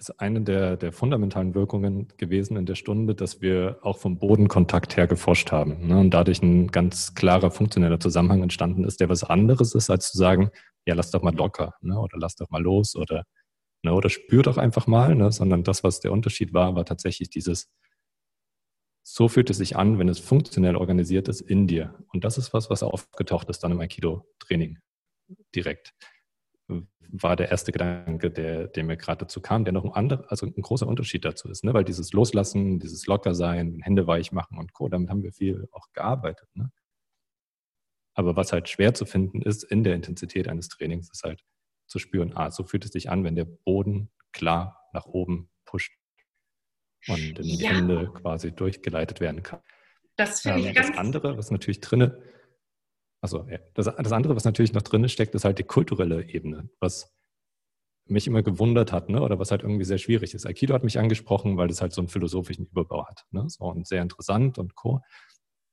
ist 0.00 0.18
eine 0.18 0.40
der, 0.40 0.78
der 0.78 0.92
fundamentalen 0.92 1.54
Wirkungen 1.54 2.08
gewesen 2.16 2.56
in 2.56 2.64
der 2.64 2.74
Stunde, 2.74 3.14
dass 3.14 3.42
wir 3.42 3.78
auch 3.82 3.98
vom 3.98 4.18
Bodenkontakt 4.18 4.96
her 4.96 5.06
geforscht 5.06 5.52
haben 5.52 5.86
ne? 5.88 6.00
und 6.00 6.10
dadurch 6.10 6.42
ein 6.42 6.68
ganz 6.68 7.14
klarer 7.14 7.50
funktioneller 7.50 8.00
Zusammenhang 8.00 8.42
entstanden 8.42 8.84
ist, 8.84 9.00
der 9.00 9.10
was 9.10 9.24
anderes 9.24 9.74
ist, 9.74 9.90
als 9.90 10.10
zu 10.10 10.18
sagen, 10.18 10.50
ja, 10.86 10.94
lass 10.94 11.10
doch 11.10 11.22
mal 11.22 11.34
locker 11.34 11.74
ne? 11.82 11.98
oder 11.98 12.16
lass 12.18 12.34
doch 12.34 12.48
mal 12.48 12.62
los 12.62 12.96
oder, 12.96 13.24
ne? 13.82 13.92
oder 13.92 14.08
spür 14.08 14.42
doch 14.42 14.56
einfach 14.56 14.86
mal, 14.86 15.14
ne? 15.14 15.30
sondern 15.32 15.64
das, 15.64 15.84
was 15.84 16.00
der 16.00 16.12
Unterschied 16.12 16.54
war, 16.54 16.74
war 16.74 16.86
tatsächlich 16.86 17.28
dieses, 17.28 17.70
so 19.02 19.28
fühlt 19.28 19.50
es 19.50 19.58
sich 19.58 19.76
an, 19.76 19.98
wenn 19.98 20.08
es 20.08 20.18
funktionell 20.18 20.76
organisiert 20.76 21.28
ist 21.28 21.42
in 21.42 21.66
dir. 21.66 21.94
Und 22.12 22.24
das 22.24 22.38
ist 22.38 22.54
was, 22.54 22.70
was 22.70 22.82
aufgetaucht 22.82 23.50
ist 23.50 23.62
dann 23.64 23.72
im 23.72 23.80
Aikido-Training 23.80 24.78
direkt 25.54 25.92
war 27.12 27.36
der 27.36 27.50
erste 27.50 27.72
Gedanke, 27.72 28.30
der, 28.30 28.68
der 28.68 28.84
mir 28.84 28.96
gerade 28.96 29.24
dazu 29.24 29.40
kam, 29.40 29.64
der 29.64 29.72
noch 29.72 29.84
ein 29.84 29.92
anderer, 29.92 30.24
also 30.28 30.46
ein 30.46 30.62
großer 30.62 30.86
Unterschied 30.86 31.24
dazu 31.24 31.48
ist, 31.48 31.64
ne? 31.64 31.74
weil 31.74 31.84
dieses 31.84 32.12
Loslassen, 32.12 32.78
dieses 32.78 33.06
Lockersein, 33.06 33.80
Hände 33.82 34.06
weich 34.06 34.32
machen 34.32 34.58
und 34.58 34.72
Co., 34.72 34.88
damit 34.88 35.10
haben 35.10 35.22
wir 35.22 35.32
viel 35.32 35.68
auch 35.72 35.86
gearbeitet. 35.92 36.48
Ne? 36.54 36.70
Aber 38.14 38.36
was 38.36 38.52
halt 38.52 38.68
schwer 38.68 38.94
zu 38.94 39.06
finden 39.06 39.42
ist 39.42 39.64
in 39.64 39.82
der 39.84 39.94
Intensität 39.94 40.48
eines 40.48 40.68
Trainings, 40.68 41.10
ist 41.10 41.24
halt 41.24 41.44
zu 41.86 41.98
spüren, 41.98 42.32
ah, 42.36 42.50
so 42.50 42.62
fühlt 42.62 42.84
es 42.84 42.92
sich 42.92 43.10
an, 43.10 43.24
wenn 43.24 43.34
der 43.34 43.44
Boden 43.44 44.10
klar 44.32 44.88
nach 44.92 45.06
oben 45.06 45.50
pusht 45.64 45.92
und 47.08 47.38
in 47.38 47.42
die 47.42 47.56
ja. 47.56 47.70
Hände 47.70 48.12
quasi 48.12 48.52
durchgeleitet 48.52 49.20
werden 49.20 49.42
kann. 49.42 49.60
Das 50.16 50.42
finde 50.42 50.60
ähm, 50.60 50.66
ich 50.68 50.74
ganz... 50.74 50.88
Das 50.88 50.98
andere, 50.98 51.36
was 51.36 51.50
natürlich 51.50 51.80
drinne 51.80 52.22
also 53.20 53.46
das, 53.74 53.86
das 53.86 54.12
andere, 54.12 54.36
was 54.36 54.44
natürlich 54.44 54.72
noch 54.72 54.82
drin 54.82 55.08
steckt, 55.08 55.34
ist 55.34 55.44
halt 55.44 55.58
die 55.58 55.64
kulturelle 55.64 56.28
Ebene, 56.28 56.70
was 56.80 57.14
mich 58.06 58.26
immer 58.26 58.42
gewundert 58.42 58.92
hat, 58.92 59.08
ne? 59.08 59.22
oder 59.22 59.38
was 59.38 59.50
halt 59.50 59.62
irgendwie 59.62 59.84
sehr 59.84 59.98
schwierig 59.98 60.34
ist. 60.34 60.46
Aikido 60.46 60.74
hat 60.74 60.84
mich 60.84 60.98
angesprochen, 60.98 61.56
weil 61.56 61.70
es 61.70 61.80
halt 61.80 61.92
so 61.92 62.00
einen 62.00 62.08
philosophischen 62.08 62.66
Überbau 62.66 63.06
hat. 63.06 63.24
Ne? 63.30 63.44
So, 63.48 63.64
und 63.64 63.86
sehr 63.86 64.02
interessant 64.02 64.58
und 64.58 64.74
co. 64.74 65.00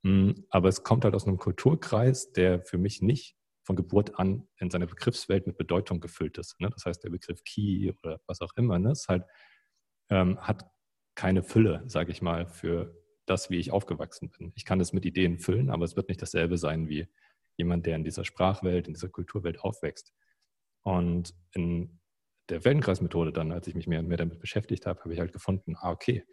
Hm, 0.04 0.46
aber 0.50 0.70
es 0.70 0.84
kommt 0.84 1.04
halt 1.04 1.16
aus 1.16 1.25
einem 1.25 1.38
Kulturkreis, 1.38 2.32
der 2.34 2.62
für 2.62 2.77
mich 2.77 3.01
nicht 3.01 3.36
von 3.63 3.75
Geburt 3.75 4.20
an 4.20 4.48
in 4.60 4.70
seiner 4.70 4.86
Begriffswelt 4.86 5.48
mit 5.48 5.58
Bedeutung 5.58 6.00
gefüllt 6.00 6.38
ist. 6.38 6.60
Ne? 6.60 6.70
Das 6.70 6.86
heißt, 6.86 7.04
der 7.04 7.10
Begriff 7.10 7.44
Ki 7.44 7.94
oder 8.04 8.22
was 8.27 8.42
auch 8.42 8.54
immer, 8.56 8.77
ne? 8.77 8.92
ist 8.92 9.08
halt, 9.08 9.25
ähm, 10.10 10.39
hat 10.39 10.70
keine 11.16 11.44
Fülle, 11.44 11.84
sage 11.88 12.12
ich 12.12 12.22
mal, 12.22 12.46
für 12.46 12.96
das, 13.25 13.50
wie 13.50 13.58
ich 13.58 13.72
aufgewachsen 13.72 14.30
bin. 14.30 14.54
Ich 14.56 14.63
kann 14.63 14.80
es 14.80 14.94
mit 14.94 15.06
Ideen 15.06 15.39
füllen, 15.39 15.70
aber 15.70 15.84
es 15.84 15.96
wird 15.96 16.08
nicht 16.08 16.22
dasselbe 16.22 16.58
sein 16.58 16.88
wie 16.88 17.08
jemand, 17.58 17.86
der 17.86 17.96
in 17.96 18.04
dieser 18.04 18.24
Sprachwelt, 18.24 18.88
in 18.88 18.94
dieser 18.94 19.10
Kulturwelt 19.10 19.60
aufwächst. 19.60 20.14
Und 20.84 21.34
in 21.54 22.00
der 22.50 22.62
Feldenkreismethode 22.62 23.34
dann, 23.34 23.52
als 23.52 23.68
ich 23.68 23.76
mich 23.76 23.88
mehr 23.88 24.00
und 24.00 24.08
mehr 24.08 24.18
damit 24.18 24.40
beschäftigt 24.40 24.86
habe, 24.86 25.02
habe 25.02 25.14
ich 25.14 25.20
halt 25.20 25.34
gefunden, 25.34 25.76
ah, 25.78 25.92
okay, 25.92 26.24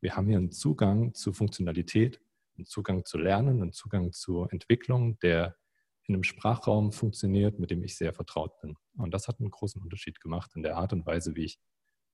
wir 0.00 0.16
haben 0.16 0.26
hier 0.26 0.38
einen 0.38 0.50
Zugang 0.50 1.14
zu 1.14 1.32
Funktionalität, 1.32 2.20
einen 2.56 2.66
Zugang 2.66 3.04
zu 3.04 3.18
Lernen, 3.18 3.62
einen 3.62 3.72
Zugang 3.72 4.12
zu 4.12 4.46
Entwicklung, 4.50 5.18
der 5.20 5.56
in 6.04 6.14
einem 6.14 6.24
Sprachraum 6.24 6.90
funktioniert, 6.90 7.58
mit 7.58 7.70
dem 7.70 7.84
ich 7.84 7.96
sehr 7.96 8.12
vertraut 8.12 8.58
bin. 8.60 8.76
Und 8.96 9.12
das 9.14 9.28
hat 9.28 9.38
einen 9.38 9.50
großen 9.50 9.80
Unterschied 9.80 10.20
gemacht 10.20 10.50
in 10.56 10.62
der 10.62 10.76
Art 10.76 10.92
und 10.92 11.06
Weise, 11.06 11.36
wie 11.36 11.44
ich 11.44 11.60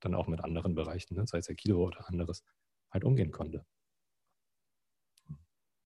dann 0.00 0.14
auch 0.14 0.26
mit 0.26 0.44
anderen 0.44 0.74
Bereichen, 0.74 1.14
ne, 1.14 1.26
sei 1.26 1.38
es 1.38 1.48
Aikido 1.48 1.82
oder 1.82 2.06
anderes, 2.08 2.44
halt 2.90 3.04
umgehen 3.04 3.30
konnte. 3.30 3.64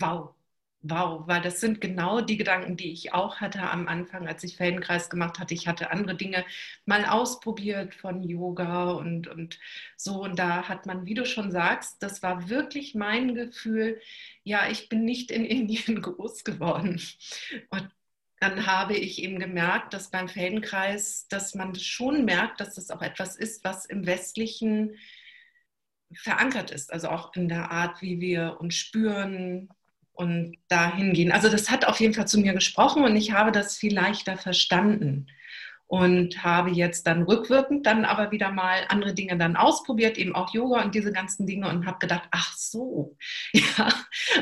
Wow, 0.00 0.34
wow, 0.82 1.26
weil 1.26 1.42
das 1.42 1.60
sind 1.60 1.80
genau 1.80 2.20
die 2.20 2.36
Gedanken, 2.36 2.76
die 2.76 2.92
ich 2.92 3.12
auch 3.12 3.36
hatte 3.40 3.60
am 3.62 3.86
Anfang, 3.86 4.26
als 4.26 4.42
ich 4.44 4.56
Feldenkreis 4.56 5.10
gemacht 5.10 5.38
hatte. 5.38 5.54
Ich 5.54 5.68
hatte 5.68 5.90
andere 5.90 6.16
Dinge 6.16 6.44
mal 6.86 7.04
ausprobiert 7.04 7.94
von 7.94 8.22
Yoga 8.22 8.92
und, 8.92 9.28
und 9.28 9.58
so. 9.96 10.22
Und 10.22 10.38
da 10.38 10.68
hat 10.68 10.86
man, 10.86 11.04
wie 11.06 11.14
du 11.14 11.26
schon 11.26 11.50
sagst, 11.50 12.02
das 12.02 12.22
war 12.22 12.48
wirklich 12.48 12.94
mein 12.94 13.34
Gefühl, 13.34 14.00
ja, 14.42 14.68
ich 14.70 14.88
bin 14.88 15.04
nicht 15.04 15.30
in 15.30 15.44
Indien 15.46 16.00
groß 16.00 16.44
geworden. 16.44 17.00
Und 17.70 17.90
dann 18.40 18.66
habe 18.66 18.96
ich 18.96 19.22
eben 19.22 19.38
gemerkt, 19.38 19.92
dass 19.92 20.10
beim 20.10 20.28
Feldenkreis, 20.28 21.28
dass 21.28 21.54
man 21.54 21.74
schon 21.74 22.24
merkt, 22.24 22.60
dass 22.60 22.74
das 22.74 22.90
auch 22.90 23.02
etwas 23.02 23.36
ist, 23.36 23.64
was 23.64 23.84
im 23.84 24.06
westlichen 24.06 24.96
verankert 26.12 26.70
ist, 26.70 26.92
also 26.92 27.08
auch 27.08 27.34
in 27.36 27.48
der 27.48 27.70
Art, 27.70 28.02
wie 28.02 28.20
wir 28.20 28.56
uns 28.60 28.74
spüren, 28.74 29.68
und 30.20 30.58
dahin 30.68 31.14
gehen. 31.14 31.32
Also 31.32 31.48
das 31.48 31.70
hat 31.70 31.86
auf 31.86 31.98
jeden 31.98 32.12
Fall 32.12 32.28
zu 32.28 32.38
mir 32.38 32.52
gesprochen 32.52 33.04
und 33.04 33.16
ich 33.16 33.32
habe 33.32 33.52
das 33.52 33.78
viel 33.78 33.94
leichter 33.94 34.36
verstanden 34.36 35.28
und 35.86 36.44
habe 36.44 36.70
jetzt 36.70 37.06
dann 37.06 37.22
rückwirkend 37.22 37.86
dann 37.86 38.04
aber 38.04 38.30
wieder 38.30 38.52
mal 38.52 38.84
andere 38.88 39.14
Dinge 39.14 39.38
dann 39.38 39.56
ausprobiert, 39.56 40.18
eben 40.18 40.34
auch 40.34 40.52
Yoga 40.52 40.84
und 40.84 40.94
diese 40.94 41.10
ganzen 41.10 41.46
Dinge 41.46 41.70
und 41.70 41.86
habe 41.86 41.98
gedacht, 42.00 42.28
ach 42.32 42.54
so, 42.54 43.16
ja, 43.54 43.88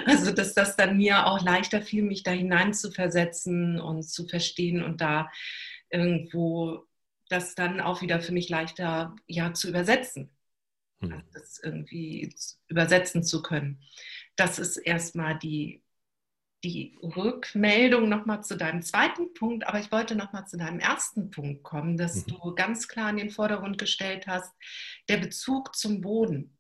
also 0.04 0.32
dass 0.32 0.52
das 0.52 0.74
dann 0.74 0.96
mir 0.96 1.26
auch 1.26 1.40
leichter 1.40 1.80
fiel, 1.80 2.02
mich 2.02 2.24
da 2.24 2.32
hinein 2.32 2.74
zu 2.74 2.90
versetzen 2.90 3.80
und 3.80 4.02
zu 4.02 4.26
verstehen 4.26 4.82
und 4.82 5.00
da 5.00 5.30
irgendwo 5.90 6.86
das 7.28 7.54
dann 7.54 7.80
auch 7.80 8.02
wieder 8.02 8.20
für 8.20 8.32
mich 8.32 8.48
leichter 8.48 9.14
ja 9.28 9.54
zu 9.54 9.68
übersetzen, 9.68 10.36
hm. 11.00 11.22
das 11.32 11.60
irgendwie 11.62 12.34
übersetzen 12.66 13.22
zu 13.22 13.42
können 13.42 13.80
das 14.38 14.58
ist 14.58 14.76
erstmal 14.76 15.36
die, 15.38 15.82
die 16.64 16.96
Rückmeldung 17.02 18.08
nochmal 18.08 18.42
zu 18.44 18.56
deinem 18.56 18.82
zweiten 18.82 19.34
Punkt, 19.34 19.66
aber 19.66 19.80
ich 19.80 19.90
wollte 19.90 20.14
nochmal 20.14 20.46
zu 20.46 20.56
deinem 20.56 20.78
ersten 20.78 21.30
Punkt 21.30 21.64
kommen, 21.64 21.96
dass 21.96 22.24
mhm. 22.26 22.30
du 22.30 22.54
ganz 22.54 22.88
klar 22.88 23.10
in 23.10 23.16
den 23.16 23.30
Vordergrund 23.30 23.78
gestellt 23.78 24.26
hast, 24.26 24.54
der 25.08 25.18
Bezug 25.18 25.74
zum 25.74 26.00
Boden. 26.00 26.56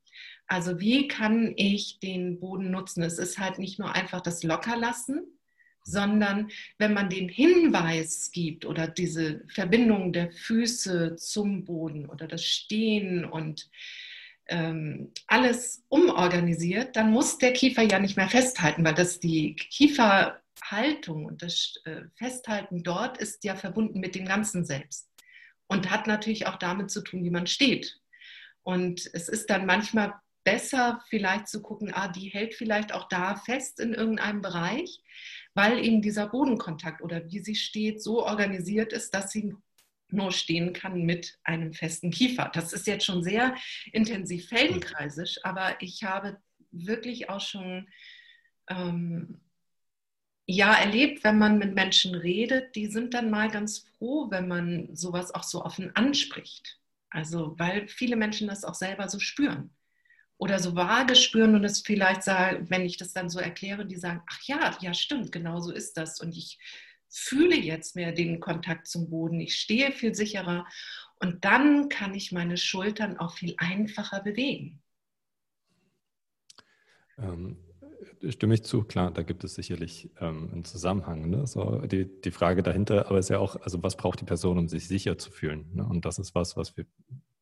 Also 0.48 0.80
wie 0.80 1.08
kann 1.08 1.52
ich 1.56 2.00
den 2.00 2.40
Boden 2.40 2.70
nutzen? 2.70 3.02
Es 3.02 3.18
ist 3.18 3.38
halt 3.38 3.58
nicht 3.58 3.78
nur 3.78 3.94
einfach 3.94 4.22
das 4.22 4.42
Lockerlassen, 4.42 5.38
sondern 5.84 6.50
wenn 6.78 6.94
man 6.94 7.08
den 7.08 7.28
Hinweis 7.28 8.30
gibt 8.32 8.64
oder 8.64 8.88
diese 8.88 9.44
Verbindung 9.48 10.12
der 10.12 10.32
Füße 10.32 11.16
zum 11.16 11.64
Boden 11.64 12.06
oder 12.06 12.26
das 12.26 12.44
Stehen 12.44 13.24
und 13.24 13.70
ähm, 14.48 15.12
alles 15.26 15.84
umorganisiert, 15.88 16.96
dann 16.96 17.10
muss 17.10 17.38
der 17.38 17.52
Kiefer 17.52 17.82
ja 17.82 17.98
nicht 17.98 18.16
mehr 18.16 18.28
festhalten, 18.28 18.84
weil 18.84 18.94
das 18.94 19.20
die 19.20 19.54
Kieferhaltung 19.56 21.26
und 21.26 21.42
das 21.42 21.74
äh, 21.84 22.02
Festhalten 22.16 22.82
dort 22.82 23.18
ist 23.18 23.44
ja 23.44 23.54
verbunden 23.54 24.00
mit 24.00 24.14
dem 24.14 24.24
ganzen 24.24 24.64
Selbst 24.64 25.08
und 25.68 25.90
hat 25.90 26.06
natürlich 26.06 26.46
auch 26.46 26.56
damit 26.56 26.90
zu 26.90 27.02
tun, 27.02 27.24
wie 27.24 27.30
man 27.30 27.46
steht. 27.46 28.00
Und 28.62 29.08
es 29.12 29.28
ist 29.28 29.50
dann 29.50 29.66
manchmal 29.66 30.14
besser, 30.44 31.02
vielleicht 31.08 31.48
zu 31.48 31.60
gucken, 31.60 31.92
ah, 31.92 32.08
die 32.08 32.28
hält 32.28 32.54
vielleicht 32.54 32.92
auch 32.92 33.08
da 33.08 33.36
fest 33.36 33.80
in 33.80 33.92
irgendeinem 33.92 34.40
Bereich, 34.40 35.02
weil 35.54 35.84
eben 35.84 36.00
dieser 36.00 36.26
Bodenkontakt 36.26 37.02
oder 37.02 37.26
wie 37.30 37.40
sie 37.40 37.54
steht 37.54 38.02
so 38.02 38.24
organisiert 38.24 38.92
ist, 38.94 39.14
dass 39.14 39.30
sie 39.30 39.54
nur 40.10 40.32
stehen 40.32 40.72
kann 40.72 41.02
mit 41.02 41.38
einem 41.44 41.72
festen 41.72 42.10
Kiefer. 42.10 42.50
Das 42.52 42.72
ist 42.72 42.86
jetzt 42.86 43.04
schon 43.04 43.22
sehr 43.22 43.54
intensiv 43.92 44.48
feldenkreisisch, 44.48 45.38
aber 45.42 45.80
ich 45.80 46.02
habe 46.04 46.38
wirklich 46.70 47.28
auch 47.28 47.40
schon 47.40 47.88
ähm, 48.68 49.40
ja 50.46 50.74
erlebt, 50.74 51.24
wenn 51.24 51.38
man 51.38 51.58
mit 51.58 51.74
Menschen 51.74 52.14
redet, 52.14 52.74
die 52.74 52.86
sind 52.86 53.14
dann 53.14 53.30
mal 53.30 53.50
ganz 53.50 53.78
froh, 53.78 54.30
wenn 54.30 54.48
man 54.48 54.94
sowas 54.94 55.34
auch 55.34 55.44
so 55.44 55.64
offen 55.64 55.94
anspricht. 55.94 56.78
Also 57.10 57.54
weil 57.58 57.88
viele 57.88 58.16
Menschen 58.16 58.48
das 58.48 58.64
auch 58.64 58.74
selber 58.74 59.08
so 59.08 59.18
spüren 59.18 59.70
oder 60.38 60.58
so 60.58 60.74
vage 60.74 61.16
spüren 61.16 61.54
und 61.54 61.64
es 61.64 61.80
vielleicht 61.80 62.22
sagen, 62.22 62.70
wenn 62.70 62.86
ich 62.86 62.96
das 62.96 63.12
dann 63.12 63.28
so 63.28 63.40
erkläre, 63.40 63.86
die 63.86 63.96
sagen, 63.96 64.22
ach 64.30 64.40
ja, 64.42 64.76
ja 64.80 64.94
stimmt, 64.94 65.32
genau 65.32 65.60
so 65.60 65.72
ist 65.72 65.96
das 65.96 66.20
und 66.20 66.36
ich 66.36 66.58
fühle 67.10 67.56
jetzt 67.56 67.96
mehr 67.96 68.12
den 68.12 68.40
Kontakt 68.40 68.86
zum 68.86 69.10
Boden, 69.10 69.40
ich 69.40 69.56
stehe 69.56 69.92
viel 69.92 70.14
sicherer 70.14 70.66
und 71.20 71.44
dann 71.44 71.88
kann 71.88 72.14
ich 72.14 72.32
meine 72.32 72.56
Schultern 72.56 73.18
auch 73.18 73.34
viel 73.36 73.54
einfacher 73.58 74.22
bewegen. 74.22 74.82
Ähm, 77.18 77.56
stimme 78.28 78.54
ich 78.54 78.64
zu, 78.64 78.84
klar, 78.84 79.10
da 79.10 79.22
gibt 79.22 79.44
es 79.44 79.54
sicherlich 79.54 80.10
ähm, 80.20 80.50
einen 80.52 80.64
Zusammenhang. 80.64 81.28
Ne? 81.30 81.46
So 81.46 81.80
die, 81.80 82.06
die 82.20 82.30
Frage 82.30 82.62
dahinter, 82.62 83.06
aber 83.06 83.18
ist 83.18 83.30
ja 83.30 83.38
auch, 83.38 83.56
also 83.56 83.82
was 83.82 83.96
braucht 83.96 84.20
die 84.20 84.24
Person, 84.24 84.58
um 84.58 84.68
sich 84.68 84.86
sicher 84.86 85.18
zu 85.18 85.30
fühlen? 85.30 85.70
Ne? 85.74 85.84
Und 85.84 86.04
das 86.04 86.18
ist 86.18 86.34
was, 86.34 86.56
was 86.56 86.76
wir 86.76 86.86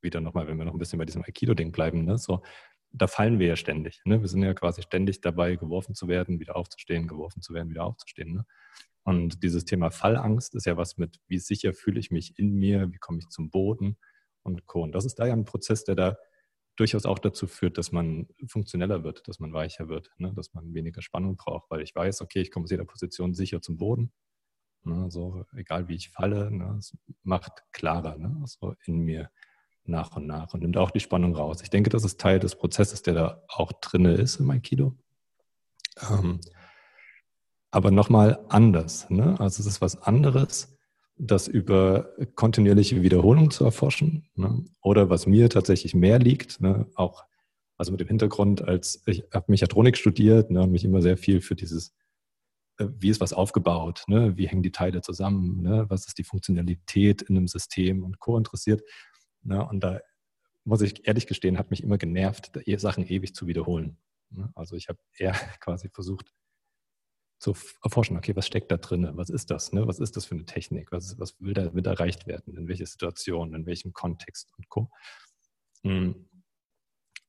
wieder 0.01 0.21
nochmal, 0.21 0.47
wenn 0.47 0.57
wir 0.57 0.65
noch 0.65 0.75
ein 0.75 0.79
bisschen 0.79 0.99
bei 0.99 1.05
diesem 1.05 1.23
Aikido-Ding 1.23 1.73
bleiben, 1.73 2.05
ne? 2.05 2.19
so, 2.19 2.43
da 2.93 3.07
fallen 3.07 3.39
wir 3.39 3.49
ja 3.49 3.57
ständig. 3.57 4.01
Ne? 4.05 4.21
Wir 4.21 4.29
sind 4.29 4.43
ja 4.43 4.55
quasi 4.55 4.83
ständig 4.83 5.21
dabei, 5.21 5.57
geworfen 5.57 5.95
zu 5.95 6.09
werden, 6.09 6.41
wieder 6.41 6.57
aufzustehen, 6.57 7.07
geworfen 7.09 7.43
zu 7.43 7.53
werden, 7.53 7.69
wieder 7.69 7.85
aufzustehen. 7.85 8.33
Ne? 8.33 8.47
Und 9.07 9.45
dieses 9.45 9.65
Thema 9.65 9.93
Fallangst 9.93 10.57
ist 10.57 10.67
ja 10.67 10.77
was 10.77 10.97
mit, 10.97 11.21
wie 11.29 11.39
sicher 11.39 11.73
fühle 11.73 12.01
ich 12.01 12.11
mich 12.11 12.37
in 12.41 12.55
mir, 12.55 12.93
wie 12.93 12.99
komme 12.99 13.21
ich 13.21 13.29
zum 13.29 13.51
Boden 13.51 13.99
und 14.43 14.67
Co. 14.67 14.83
Und 14.83 14.97
das 14.97 15.05
ist 15.05 15.21
da 15.21 15.27
ja 15.27 15.33
ein 15.33 15.45
Prozess, 15.45 15.85
der 15.85 15.95
da 15.95 16.17
durchaus 16.75 17.07
auch 17.07 17.21
dazu 17.21 17.47
führt, 17.47 17.79
dass 17.79 17.93
man 17.93 18.27
funktioneller 18.49 19.05
wird, 19.05 19.29
dass 19.29 19.39
man 19.39 19.53
weicher 19.53 19.89
wird, 19.89 20.11
ne? 20.19 20.33
dass 20.35 20.55
man 20.55 20.75
weniger 20.75 21.03
Spannung 21.03 21.37
braucht, 21.37 21.71
weil 21.71 21.83
ich 21.83 21.95
weiß, 21.95 22.21
okay, 22.21 22.41
ich 22.41 22.51
komme 22.51 22.65
aus 22.65 22.73
jeder 22.73 22.85
Position 22.85 23.33
sicher 23.33 23.63
zum 23.63 23.77
Boden. 23.77 24.11
Ne? 24.83 25.09
So, 25.09 25.45
egal 25.55 25.87
wie 25.87 25.95
ich 25.95 26.11
falle, 26.11 26.51
ne? 26.51 26.75
es 26.77 26.93
macht 27.23 27.63
klarer, 27.71 28.19
ne? 28.19 28.43
so 28.47 28.75
in 28.87 28.99
mir 29.03 29.31
nach 29.85 30.17
und 30.17 30.27
nach 30.27 30.53
und 30.53 30.63
nimmt 30.63 30.79
auch 30.79 30.91
die 30.91 30.99
Spannung 30.99 31.37
raus. 31.37 31.63
Ich 31.63 31.71
denke, 31.71 31.91
das 31.91 32.03
ist 32.03 32.21
Teil 32.21 32.41
des 32.41 32.57
Prozesses, 32.57 33.03
der 33.03 33.15
da 33.15 33.45
auch 33.47 33.71
drin 33.71 34.05
ist 34.07 34.41
im 34.41 34.51
Aikido. 34.51 34.97
Ähm, 36.11 36.41
aber 37.77 37.91
nochmal 37.91 38.43
anders. 38.49 39.11
Ne? 39.11 39.39
Also 39.39 39.61
es 39.61 39.67
ist 39.67 39.83
was 39.83 40.01
anderes, 40.03 40.75
das 41.19 41.47
über 41.47 42.09
kontinuierliche 42.35 43.03
Wiederholung 43.03 43.51
zu 43.51 43.65
erforschen. 43.65 44.31
Ne? 44.35 44.65
Oder 44.81 45.11
was 45.11 45.27
mir 45.27 45.51
tatsächlich 45.51 45.95
mehr 45.95 46.19
liegt, 46.19 46.59
ne? 46.63 46.87
auch 46.95 47.27
also 47.77 47.93
mit 47.93 48.01
dem 48.01 48.09
Hintergrund, 48.09 48.63
als 48.63 49.03
ich 49.05 49.25
habe 49.31 49.45
Mechatronik 49.49 49.99
studiert 49.99 50.51
ne? 50.51 50.63
und 50.63 50.73
mich 50.73 50.85
immer 50.85 51.03
sehr 51.03 51.19
viel 51.19 51.43
für 51.43 51.55
dieses, 51.55 51.93
äh, 52.79 52.87
wie 52.97 53.11
ist 53.11 53.21
was 53.21 53.35
aufgebaut, 53.35 54.05
ne? 54.07 54.39
wie 54.39 54.49
hängen 54.49 54.63
die 54.63 54.73
Teile 54.73 55.03
zusammen, 55.03 55.61
ne? 55.61 55.85
was 55.91 56.07
ist 56.07 56.17
die 56.17 56.25
Funktionalität 56.25 57.21
in 57.21 57.37
einem 57.37 57.47
System 57.47 58.05
und 58.05 58.21
Co. 58.21 58.39
interessiert. 58.39 58.83
Ne? 59.43 59.63
Und 59.69 59.85
da 59.85 60.01
muss 60.65 60.81
ich 60.81 61.07
ehrlich 61.07 61.27
gestehen, 61.27 61.59
hat 61.59 61.71
mich 61.71 61.83
immer 61.83 61.99
genervt, 61.99 62.53
Sachen 62.79 63.07
ewig 63.07 63.35
zu 63.35 63.47
wiederholen. 63.47 63.99
Ne? 64.31 64.49
Also 64.55 64.77
ich 64.77 64.89
habe 64.89 64.99
eher 65.19 65.33
quasi 65.61 65.91
versucht, 65.91 66.33
zu 67.39 67.55
erforschen, 67.83 68.17
okay, 68.17 68.35
was 68.35 68.47
steckt 68.47 68.71
da 68.71 68.79
drin, 68.79 69.09
was 69.15 69.29
ist 69.29 69.51
das, 69.51 69.73
ne? 69.73 69.87
was 69.87 69.99
ist 69.99 70.17
das 70.17 70.25
für 70.25 70.35
eine 70.35 70.47
Technik, 70.47 70.91
was, 70.91 71.19
was 71.19 71.39
will 71.41 71.55
da 71.55 71.75
wird 71.75 71.87
erreicht 71.87 72.27
werden, 72.27 72.57
in 72.57 72.69
welche 72.69 72.87
Situation, 72.87 73.55
in 73.55 73.67
welchem 73.67 73.93
Kontext 73.93 74.53
und 74.57 74.69
Co. 74.69 74.91
Hm. 75.83 76.29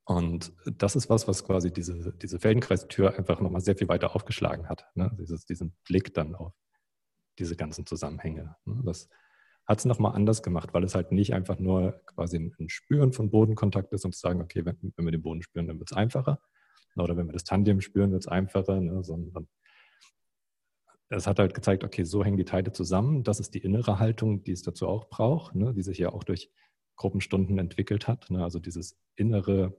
Und 0.05 0.53
das 0.65 0.95
ist 0.95 1.09
was, 1.09 1.27
was 1.27 1.43
quasi 1.43 1.71
diese, 1.71 2.13
diese 2.13 2.39
Feldenkreistür 2.39 3.17
einfach 3.17 3.41
nochmal 3.41 3.59
sehr 3.59 3.75
viel 3.75 3.89
weiter 3.89 4.15
aufgeschlagen 4.15 4.69
hat. 4.69 4.85
Ne? 4.95 5.11
Dieses, 5.19 5.45
diesen 5.45 5.75
Blick 5.83 6.13
dann 6.13 6.33
auf 6.33 6.53
diese 7.37 7.57
ganzen 7.57 7.85
Zusammenhänge. 7.85 8.55
Ne? 8.63 8.81
Das 8.85 9.09
hat 9.65 9.79
es 9.79 9.85
nochmal 9.85 10.15
anders 10.15 10.41
gemacht, 10.41 10.73
weil 10.73 10.85
es 10.85 10.95
halt 10.95 11.11
nicht 11.11 11.33
einfach 11.33 11.59
nur 11.59 12.01
quasi 12.05 12.37
ein 12.37 12.69
Spüren 12.69 13.11
von 13.11 13.29
Bodenkontakt 13.29 13.91
ist 13.91 14.05
und 14.05 14.13
zu 14.13 14.21
sagen, 14.21 14.41
okay, 14.41 14.63
wenn, 14.63 14.77
wenn 14.95 15.05
wir 15.05 15.11
den 15.11 15.21
Boden 15.21 15.41
spüren, 15.41 15.67
dann 15.67 15.77
wird 15.77 15.91
es 15.91 15.97
einfacher. 15.97 16.39
Oder 16.95 17.17
wenn 17.17 17.27
wir 17.27 17.33
das 17.33 17.43
Tandem 17.43 17.81
spüren, 17.81 18.11
wird 18.11 18.23
es 18.23 18.27
einfacher, 18.27 18.79
ne? 18.79 19.03
sondern 19.03 19.49
es 21.09 21.27
hat 21.27 21.39
halt 21.39 21.53
gezeigt, 21.53 21.83
okay, 21.83 22.03
so 22.03 22.23
hängen 22.23 22.37
die 22.37 22.45
Teile 22.45 22.71
zusammen. 22.71 23.23
Das 23.23 23.39
ist 23.39 23.53
die 23.53 23.59
innere 23.59 23.99
Haltung, 23.99 24.43
die 24.43 24.51
es 24.51 24.61
dazu 24.61 24.87
auch 24.87 25.09
braucht, 25.09 25.55
ne, 25.55 25.73
die 25.73 25.81
sich 25.81 25.97
ja 25.97 26.11
auch 26.11 26.23
durch 26.23 26.51
Gruppenstunden 26.95 27.57
entwickelt 27.59 28.07
hat. 28.07 28.29
Ne, 28.29 28.43
also 28.43 28.59
dieses 28.59 28.99
innere 29.15 29.77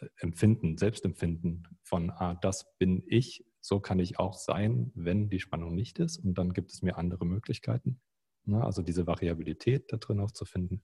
äh, 0.00 0.06
Empfinden, 0.16 0.78
Selbstempfinden 0.78 1.68
von, 1.82 2.10
ah, 2.10 2.34
das 2.34 2.76
bin 2.78 3.02
ich, 3.06 3.44
so 3.60 3.80
kann 3.80 3.98
ich 3.98 4.18
auch 4.18 4.34
sein, 4.34 4.90
wenn 4.94 5.28
die 5.28 5.40
Spannung 5.40 5.74
nicht 5.74 5.98
ist. 5.98 6.18
Und 6.18 6.38
dann 6.38 6.54
gibt 6.54 6.72
es 6.72 6.80
mir 6.80 6.96
andere 6.96 7.26
Möglichkeiten. 7.26 8.00
Ne, 8.44 8.64
also 8.64 8.80
diese 8.82 9.06
Variabilität 9.06 9.92
da 9.92 9.98
drin 9.98 10.20
auch 10.20 10.30
zu 10.30 10.46
finden. 10.46 10.82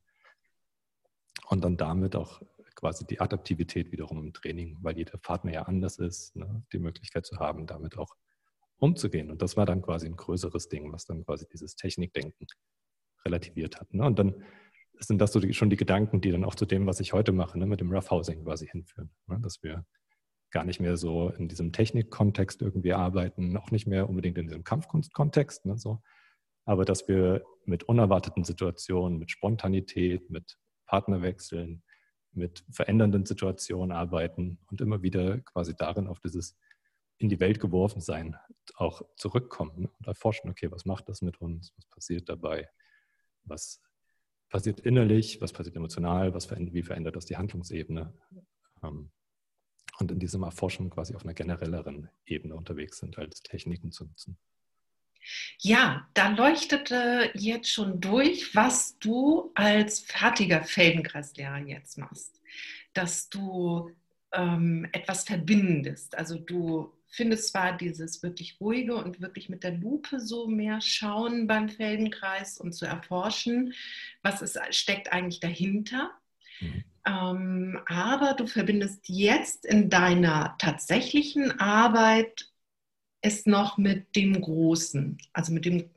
Und 1.48 1.64
dann 1.64 1.78
damit 1.78 2.14
auch 2.14 2.42
quasi 2.74 3.06
die 3.06 3.20
Adaptivität 3.20 3.90
wiederum 3.90 4.18
im 4.18 4.34
Training, 4.34 4.76
weil 4.82 4.98
jeder 4.98 5.16
Partner 5.16 5.52
ja 5.52 5.62
anders 5.62 5.98
ist, 5.98 6.36
ne, 6.36 6.62
die 6.72 6.78
Möglichkeit 6.78 7.24
zu 7.24 7.38
haben, 7.38 7.66
damit 7.66 7.96
auch 7.96 8.14
umzugehen. 8.78 9.30
Und 9.30 9.42
das 9.42 9.56
war 9.56 9.66
dann 9.66 9.82
quasi 9.82 10.06
ein 10.06 10.16
größeres 10.16 10.68
Ding, 10.68 10.92
was 10.92 11.06
dann 11.06 11.24
quasi 11.24 11.46
dieses 11.50 11.76
Technikdenken 11.76 12.46
relativiert 13.24 13.80
hat. 13.80 13.92
Ne? 13.92 14.04
Und 14.04 14.18
dann 14.18 14.44
sind 14.98 15.20
das 15.20 15.32
so 15.32 15.40
die, 15.40 15.52
schon 15.52 15.70
die 15.70 15.76
Gedanken, 15.76 16.20
die 16.20 16.30
dann 16.30 16.44
auch 16.44 16.54
zu 16.54 16.66
dem, 16.66 16.86
was 16.86 17.00
ich 17.00 17.12
heute 17.12 17.32
mache, 17.32 17.58
ne, 17.58 17.66
mit 17.66 17.80
dem 17.80 17.92
Roughhousing 17.92 18.44
quasi 18.44 18.66
hinführen. 18.66 19.10
Ne? 19.26 19.38
Dass 19.40 19.62
wir 19.62 19.84
gar 20.50 20.64
nicht 20.64 20.80
mehr 20.80 20.96
so 20.96 21.30
in 21.30 21.48
diesem 21.48 21.72
Technikkontext 21.72 22.62
irgendwie 22.62 22.92
arbeiten, 22.92 23.56
auch 23.56 23.70
nicht 23.70 23.86
mehr 23.86 24.08
unbedingt 24.08 24.38
in 24.38 24.46
diesem 24.46 24.64
Kampfkunstkontext, 24.64 25.66
ne, 25.66 25.76
so. 25.76 26.00
aber 26.64 26.84
dass 26.84 27.08
wir 27.08 27.44
mit 27.64 27.84
unerwarteten 27.84 28.44
Situationen, 28.44 29.18
mit 29.18 29.30
Spontanität, 29.30 30.30
mit 30.30 30.56
Partnerwechseln, 30.86 31.82
mit 32.32 32.64
verändernden 32.70 33.26
Situationen 33.26 33.92
arbeiten 33.94 34.58
und 34.70 34.80
immer 34.80 35.02
wieder 35.02 35.38
quasi 35.40 35.74
darin 35.76 36.06
auf 36.06 36.20
dieses 36.20 36.56
in 37.18 37.28
die 37.28 37.40
Welt 37.40 37.60
geworfen 37.60 38.00
sein 38.00 38.36
auch 38.74 39.02
zurückkommen 39.16 39.86
und 39.98 40.06
erforschen, 40.06 40.50
okay, 40.50 40.70
was 40.70 40.84
macht 40.84 41.08
das 41.08 41.22
mit 41.22 41.40
uns, 41.40 41.72
was 41.76 41.86
passiert 41.86 42.28
dabei, 42.28 42.68
was 43.44 43.80
passiert 44.48 44.80
innerlich, 44.80 45.40
was 45.40 45.52
passiert 45.52 45.76
emotional, 45.76 46.34
was 46.34 46.46
verändert, 46.46 46.74
wie 46.74 46.82
verändert 46.82 47.16
das 47.16 47.26
die 47.26 47.36
Handlungsebene. 47.36 48.12
Ähm, 48.82 49.10
und 49.98 50.12
in 50.12 50.18
diesem 50.18 50.42
Erforschen 50.42 50.90
quasi 50.90 51.14
auf 51.14 51.24
einer 51.24 51.32
generelleren 51.32 52.10
Ebene 52.26 52.54
unterwegs 52.54 52.98
sind, 52.98 53.16
als 53.16 53.42
Techniken 53.42 53.92
zu 53.92 54.04
nutzen. 54.04 54.36
Ja, 55.58 56.08
da 56.12 56.28
leuchtete 56.28 57.30
jetzt 57.34 57.70
schon 57.70 58.00
durch, 58.00 58.54
was 58.54 58.98
du 58.98 59.50
als 59.54 60.00
fertiger 60.00 60.62
Feldenkreislehrer 60.62 61.58
jetzt 61.58 61.96
machst. 61.98 62.40
Dass 62.92 63.30
du 63.30 63.90
ähm, 64.32 64.86
etwas 64.92 65.24
Verbindendes, 65.24 66.12
also 66.12 66.38
du 66.38 66.95
findest 67.16 67.48
zwar 67.48 67.76
dieses 67.76 68.22
wirklich 68.22 68.60
ruhige 68.60 68.94
und 68.96 69.20
wirklich 69.20 69.48
mit 69.48 69.64
der 69.64 69.72
Lupe 69.72 70.20
so 70.20 70.46
mehr 70.46 70.80
schauen 70.80 71.46
beim 71.46 71.68
Feldenkreis 71.68 72.58
und 72.58 72.72
zu 72.72 72.84
erforschen, 72.84 73.74
was 74.22 74.42
ist, 74.42 74.58
steckt 74.70 75.12
eigentlich 75.12 75.40
dahinter. 75.40 76.10
Mhm. 76.60 76.84
Ähm, 77.06 77.80
aber 77.86 78.34
du 78.34 78.46
verbindest 78.46 79.08
jetzt 79.08 79.64
in 79.64 79.88
deiner 79.88 80.56
tatsächlichen 80.58 81.58
Arbeit 81.60 82.50
es 83.26 83.46
noch 83.46 83.76
mit 83.76 84.14
dem 84.14 84.40
Großen, 84.40 85.18
also 85.32 85.52
mit 85.52 85.64
dem 85.64 85.90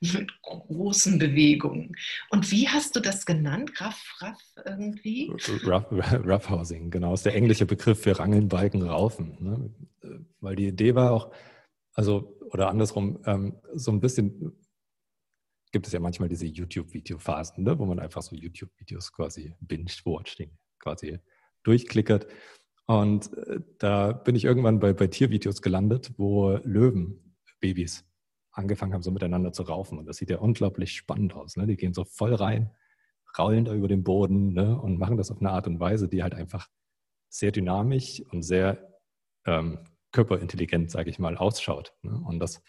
mit 0.00 0.42
großen 0.42 1.18
Bewegungen. 1.18 1.94
Und 2.30 2.50
wie 2.50 2.68
hast 2.68 2.96
du 2.96 3.00
das 3.00 3.24
genannt? 3.24 3.80
Raff, 3.80 4.02
Raff 4.20 4.42
irgendwie? 4.64 5.30
Rough, 5.64 5.86
Roughhousing, 5.90 6.90
genau, 6.90 7.14
ist 7.14 7.24
der 7.24 7.34
englische 7.34 7.66
Begriff 7.66 8.02
für 8.02 8.18
Rangeln, 8.18 8.48
Balken, 8.48 8.82
Raufen. 8.82 9.36
Ne? 9.40 9.70
Weil 10.40 10.56
die 10.56 10.66
Idee 10.66 10.94
war 10.94 11.12
auch, 11.12 11.32
also, 11.94 12.36
oder 12.50 12.68
andersrum, 12.68 13.20
ähm, 13.26 13.56
so 13.74 13.92
ein 13.92 14.00
bisschen 14.00 14.52
gibt 15.70 15.86
es 15.86 15.92
ja 15.92 16.00
manchmal 16.00 16.28
diese 16.28 16.46
YouTube-Video-Phasen, 16.46 17.64
ne? 17.64 17.78
wo 17.78 17.86
man 17.86 17.98
einfach 17.98 18.22
so 18.22 18.36
YouTube-Videos 18.36 19.12
quasi 19.12 19.54
binge-watcht, 19.60 20.48
quasi 20.78 21.18
durchklickert. 21.62 22.26
Und 22.86 23.36
äh, 23.36 23.60
da 23.78 24.12
bin 24.12 24.34
ich 24.34 24.44
irgendwann 24.44 24.80
bei, 24.80 24.92
bei 24.92 25.06
Tiervideos 25.06 25.62
gelandet, 25.62 26.12
wo 26.16 26.58
Löwenbabys 26.64 28.04
angefangen 28.52 28.92
haben, 28.92 29.02
so 29.02 29.10
miteinander 29.10 29.52
zu 29.52 29.62
raufen. 29.62 29.98
Und 29.98 30.06
das 30.06 30.16
sieht 30.16 30.30
ja 30.30 30.38
unglaublich 30.38 30.92
spannend 30.92 31.34
aus. 31.34 31.56
Ne? 31.56 31.66
Die 31.66 31.76
gehen 31.76 31.94
so 31.94 32.04
voll 32.04 32.34
rein, 32.34 32.70
raulen 33.38 33.64
da 33.64 33.74
über 33.74 33.88
den 33.88 34.04
Boden 34.04 34.52
ne? 34.52 34.78
und 34.78 34.98
machen 34.98 35.16
das 35.16 35.30
auf 35.30 35.40
eine 35.40 35.50
Art 35.50 35.66
und 35.66 35.80
Weise, 35.80 36.08
die 36.08 36.22
halt 36.22 36.34
einfach 36.34 36.68
sehr 37.28 37.52
dynamisch 37.52 38.22
und 38.30 38.42
sehr 38.42 38.98
ähm, 39.46 39.78
körperintelligent, 40.12 40.90
sage 40.90 41.08
ich 41.08 41.18
mal, 41.18 41.36
ausschaut. 41.36 41.94
Ne? 42.02 42.20
Und 42.26 42.38
das 42.40 42.62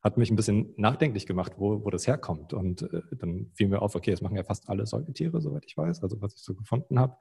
hat 0.00 0.16
mich 0.16 0.30
ein 0.30 0.36
bisschen 0.36 0.72
nachdenklich 0.76 1.26
gemacht, 1.26 1.54
wo, 1.56 1.84
wo 1.84 1.90
das 1.90 2.06
herkommt. 2.06 2.52
Und 2.52 2.82
äh, 2.82 3.02
dann 3.18 3.50
fiel 3.54 3.68
mir 3.68 3.82
auf, 3.82 3.96
okay, 3.96 4.12
das 4.12 4.20
machen 4.20 4.36
ja 4.36 4.44
fast 4.44 4.68
alle 4.68 4.86
Säugetiere, 4.86 5.40
soweit 5.40 5.64
ich 5.66 5.76
weiß, 5.76 6.02
also 6.02 6.20
was 6.22 6.34
ich 6.34 6.42
so 6.42 6.54
gefunden 6.54 7.00
habe. 7.00 7.16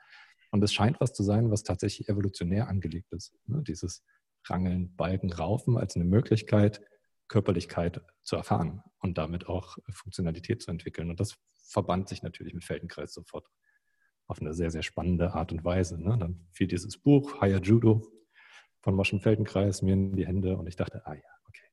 Und 0.56 0.64
es 0.64 0.74
scheint 0.74 1.02
was 1.02 1.12
zu 1.12 1.22
sein, 1.22 1.52
was 1.52 1.64
tatsächlich 1.64 2.08
evolutionär 2.08 2.70
angelegt 2.70 3.12
ist. 3.12 3.34
Ne? 3.46 3.62
Dieses 3.68 4.06
Rangeln, 4.46 4.96
Balken, 4.96 5.34
Raufen 5.34 5.78
als 5.78 5.98
eine 5.98 6.06
Möglichkeit, 6.06 6.82
Körperlichkeit 7.28 8.00
zu 8.24 8.38
erfahren 8.38 8.82
und 9.00 9.18
damit 9.18 9.48
auch 9.48 9.78
Funktionalität 9.92 10.62
zu 10.62 10.72
entwickeln. 10.72 11.10
Und 11.10 11.20
das 11.20 11.36
verband 11.58 12.08
sich 12.08 12.24
natürlich 12.24 12.54
mit 12.54 12.64
Feldenkreis 12.64 13.14
sofort 13.14 13.46
auf 14.28 14.40
eine 14.40 14.54
sehr, 14.54 14.72
sehr 14.72 14.82
spannende 14.82 15.34
Art 15.34 15.52
und 15.52 15.66
Weise. 15.66 16.02
Ne? 16.02 16.18
Dann 16.18 16.48
fiel 16.54 16.68
dieses 16.68 16.98
Buch, 16.98 17.42
Higher 17.42 17.60
Judo 17.60 18.08
von 18.80 18.96
Moschen 18.96 19.20
Feldenkreis 19.20 19.82
mir 19.82 19.96
in 19.96 20.16
die 20.16 20.26
Hände 20.26 20.56
und 20.56 20.68
ich 20.68 20.78
dachte, 20.78 21.06
ah 21.06 21.16
ja, 21.16 21.30
okay, 21.50 21.68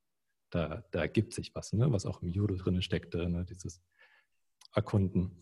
da, 0.50 0.84
da 0.90 1.02
ergibt 1.02 1.34
sich 1.34 1.54
was, 1.54 1.72
ne? 1.72 1.92
was 1.92 2.04
auch 2.04 2.20
im 2.20 2.30
Judo 2.30 2.56
drin 2.56 2.82
steckte, 2.82 3.28
ne? 3.28 3.44
dieses 3.44 3.80
Erkunden 4.74 5.36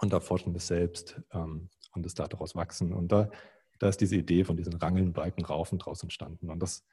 und 0.00 0.12
Erforschen 0.12 0.54
des 0.54 0.68
Selbst 0.68 1.20
ähm, 1.32 1.70
und 1.92 2.04
das 2.04 2.14
daraus 2.14 2.54
wachsen. 2.54 2.92
Und 2.92 3.12
da, 3.12 3.30
da 3.78 3.88
ist 3.88 4.00
diese 4.00 4.16
Idee 4.16 4.44
von 4.44 4.56
diesen 4.56 4.74
Rangeln, 4.74 5.12
Balken, 5.12 5.44
Raufen 5.44 5.78
draus 5.78 6.02
entstanden. 6.02 6.50
Und 6.50 6.60
das 6.60 6.84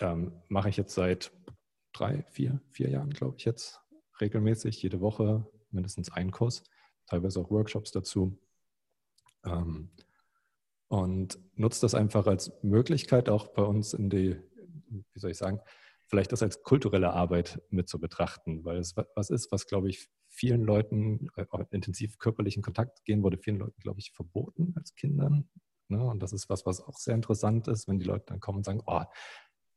ähm, 0.00 0.32
mache 0.48 0.68
ich 0.68 0.76
jetzt 0.76 0.94
seit 0.94 1.32
drei, 1.92 2.24
vier, 2.30 2.60
vier 2.70 2.90
Jahren, 2.90 3.10
glaube 3.10 3.36
ich, 3.36 3.44
jetzt 3.44 3.80
regelmäßig, 4.20 4.82
jede 4.82 5.00
Woche 5.00 5.46
mindestens 5.70 6.10
einen 6.12 6.30
Kurs, 6.30 6.62
teilweise 7.06 7.40
auch 7.40 7.50
Workshops 7.50 7.90
dazu. 7.90 8.38
Ähm, 9.44 9.90
und 10.88 11.38
nutze 11.54 11.82
das 11.82 11.94
einfach 11.94 12.26
als 12.26 12.52
Möglichkeit, 12.62 13.28
auch 13.28 13.48
bei 13.48 13.62
uns 13.62 13.94
in 13.94 14.10
die, 14.10 14.36
wie 14.88 15.20
soll 15.20 15.30
ich 15.30 15.38
sagen, 15.38 15.60
vielleicht 16.08 16.32
das 16.32 16.42
als 16.42 16.64
kulturelle 16.64 17.12
Arbeit 17.12 17.62
mit 17.70 17.88
zu 17.88 18.00
betrachten, 18.00 18.64
weil 18.64 18.78
es 18.78 18.96
was 19.14 19.30
ist, 19.30 19.52
was, 19.52 19.66
glaube 19.66 19.88
ich, 19.88 20.10
vielen 20.40 20.64
Leuten 20.64 21.28
äh, 21.36 21.44
intensiv 21.70 22.18
körperlichen 22.18 22.62
Kontakt 22.62 23.04
gehen, 23.04 23.22
wurde 23.22 23.36
vielen 23.36 23.58
Leuten, 23.58 23.78
glaube 23.78 24.00
ich, 24.00 24.12
verboten 24.12 24.72
als 24.74 24.94
Kindern. 24.94 25.50
Ne? 25.88 26.02
Und 26.02 26.22
das 26.22 26.32
ist 26.32 26.48
was, 26.48 26.64
was 26.64 26.80
auch 26.80 26.96
sehr 26.96 27.14
interessant 27.14 27.68
ist, 27.68 27.88
wenn 27.88 27.98
die 27.98 28.06
Leute 28.06 28.24
dann 28.28 28.40
kommen 28.40 28.58
und 28.58 28.64
sagen, 28.64 28.82
oh, 28.86 29.02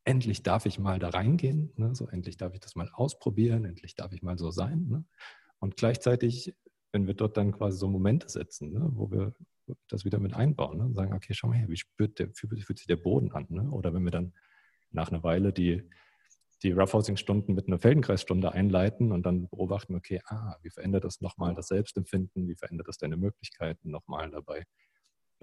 endlich 0.05 0.41
darf 0.41 0.65
ich 0.65 0.79
mal 0.79 0.99
da 0.99 1.09
reingehen, 1.09 1.73
ne? 1.75 1.93
so 1.93 2.07
endlich 2.07 2.37
darf 2.37 2.53
ich 2.53 2.61
das 2.61 2.75
mal 2.75 2.89
ausprobieren, 2.93 3.65
endlich 3.65 3.95
darf 3.95 4.13
ich 4.13 4.23
mal 4.23 4.37
so 4.37 4.51
sein. 4.51 4.87
Ne? 4.87 5.03
Und 5.59 5.75
gleichzeitig, 5.75 6.55
wenn 6.93 7.07
wir 7.07 7.13
dort 7.13 7.35
dann 7.35 7.51
quasi 7.51 7.77
so 7.77 7.89
Momente 7.89 8.29
setzen, 8.29 8.71
ne? 8.71 8.87
wo 8.93 9.11
wir 9.11 9.33
das 9.89 10.05
wieder 10.05 10.19
mit 10.19 10.33
einbauen 10.33 10.77
ne? 10.77 10.85
und 10.85 10.93
sagen, 10.93 11.13
okay, 11.13 11.33
schau 11.33 11.49
mal 11.49 11.57
her, 11.57 11.67
wie 11.67 11.75
spürt 11.75 12.19
der, 12.19 12.29
fühlt, 12.33 12.63
fühlt 12.63 12.77
sich 12.79 12.87
der 12.87 12.95
Boden 12.95 13.33
an? 13.33 13.47
Ne? 13.49 13.69
Oder 13.69 13.93
wenn 13.93 14.05
wir 14.05 14.11
dann 14.11 14.33
nach 14.91 15.11
einer 15.11 15.23
Weile 15.23 15.51
die, 15.51 15.89
die 16.63 16.71
Roughhousing-Stunden 16.71 17.53
mit 17.53 17.67
einer 17.67 17.79
Feldenkreisstunde 17.79 18.51
einleiten 18.51 19.11
und 19.11 19.25
dann 19.25 19.49
beobachten, 19.49 19.95
okay, 19.95 20.21
ah, 20.25 20.57
wie 20.61 20.69
verändert 20.69 21.03
das 21.03 21.21
nochmal 21.21 21.53
das 21.53 21.67
Selbstempfinden, 21.67 22.47
wie 22.47 22.55
verändert 22.55 22.87
das 22.87 22.97
deine 22.97 23.17
Möglichkeiten 23.17 23.91
nochmal 23.91 24.29
dabei? 24.31 24.65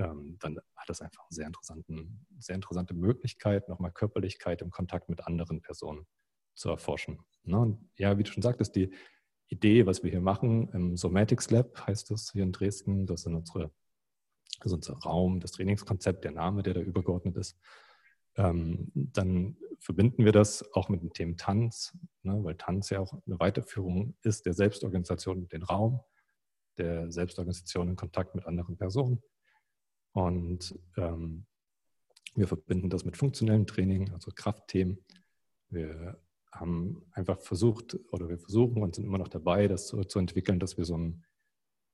ähm, 0.01 0.37
dann 0.41 0.59
hat 0.77 0.89
das 0.89 1.01
einfach 1.01 1.23
eine 1.23 1.35
sehr, 1.35 1.47
interessanten, 1.47 2.27
sehr 2.39 2.55
interessante 2.55 2.95
Möglichkeit, 2.95 3.69
nochmal 3.69 3.93
Körperlichkeit 3.93 4.63
im 4.63 4.71
Kontakt 4.71 5.09
mit 5.09 5.27
anderen 5.27 5.61
Personen 5.61 6.07
zu 6.55 6.71
erforschen. 6.71 7.21
Ne? 7.45 7.59
Und 7.59 7.91
ja, 7.97 8.17
wie 8.19 8.23
du 8.23 8.31
schon 8.31 8.43
sagtest, 8.43 8.75
die 8.77 8.93
Idee, 9.49 9.87
was 9.87 10.03
wir 10.03 10.11
hier 10.11 10.21
machen, 10.21 10.69
im 10.71 10.97
Somatics 10.97 11.51
Lab 11.51 11.87
heißt 11.87 12.11
das 12.11 12.33
hier 12.33 12.43
in 12.43 12.53
Dresden, 12.53 13.07
das 13.07 13.21
ist 13.21 13.27
unsere, 13.27 13.71
also 14.61 14.77
unser 14.77 14.95
Raum, 14.95 15.41
das 15.41 15.53
Trainingskonzept, 15.53 16.25
der 16.25 16.33
Name, 16.33 16.63
der 16.63 16.75
da 16.75 16.81
übergeordnet 16.81 17.37
ist. 17.37 17.59
Ähm, 18.41 18.91
dann 18.95 19.57
verbinden 19.81 20.25
wir 20.25 20.33
das 20.33 20.73
auch 20.75 20.89
mit 20.89 21.03
dem 21.03 21.13
Thema 21.13 21.37
Tanz, 21.37 21.97
ne, 22.23 22.43
weil 22.43 22.55
Tanz 22.57 22.89
ja 22.89 23.01
auch 23.01 23.13
eine 23.27 23.39
Weiterführung 23.39 24.15
ist 24.23 24.47
der 24.47 24.55
Selbstorganisation 24.55 25.49
dem 25.49 25.63
Raum, 25.63 26.01
der 26.79 27.13
Selbstorganisation 27.13 27.89
in 27.89 27.97
Kontakt 27.97 28.35
mit 28.35 28.47
anderen 28.47 28.79
Personen. 28.79 29.23
Und 30.13 30.79
ähm, 30.97 31.47
wir 32.35 32.49
verbinden 32.49 32.89
das 32.89 33.05
mit 33.05 33.19
funktionellem 33.19 33.67
Training, 33.67 34.11
also 34.13 34.31
Kraftthemen. 34.35 35.05
Wir 35.69 36.19
haben 36.51 37.05
einfach 37.13 37.41
versucht 37.43 37.99
oder 38.11 38.29
wir 38.29 38.39
versuchen 38.39 38.83
und 38.83 38.95
sind 38.95 39.05
immer 39.05 39.19
noch 39.19 39.29
dabei, 39.29 39.69
das 39.69 39.89
so 39.89 40.03
zu 40.03 40.19
entwickeln, 40.19 40.59
dass 40.61 40.79
wir 40.79 40.85
so 40.87 40.97
ein 40.97 41.25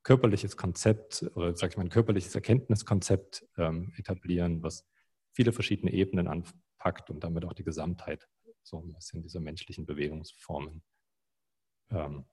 körperliches 0.04 0.56
Konzept 0.56 1.28
oder 1.34 1.56
sage 1.56 1.72
ich 1.72 1.76
mal 1.76 1.84
ein 1.84 1.90
körperliches 1.90 2.34
Erkenntniskonzept 2.36 3.44
ähm, 3.58 3.92
etablieren, 3.96 4.62
was 4.62 4.86
viele 5.36 5.52
verschiedene 5.52 5.92
Ebenen 5.92 6.28
anpackt 6.28 7.10
und 7.10 7.22
damit 7.22 7.44
auch 7.44 7.52
die 7.52 7.62
Gesamtheit 7.62 8.26
so 8.62 8.80
ein 8.80 8.92
bisschen 8.94 9.22
dieser 9.22 9.38
menschlichen 9.38 9.84
Bewegungsformen 9.84 10.82
ähm, 11.90 12.24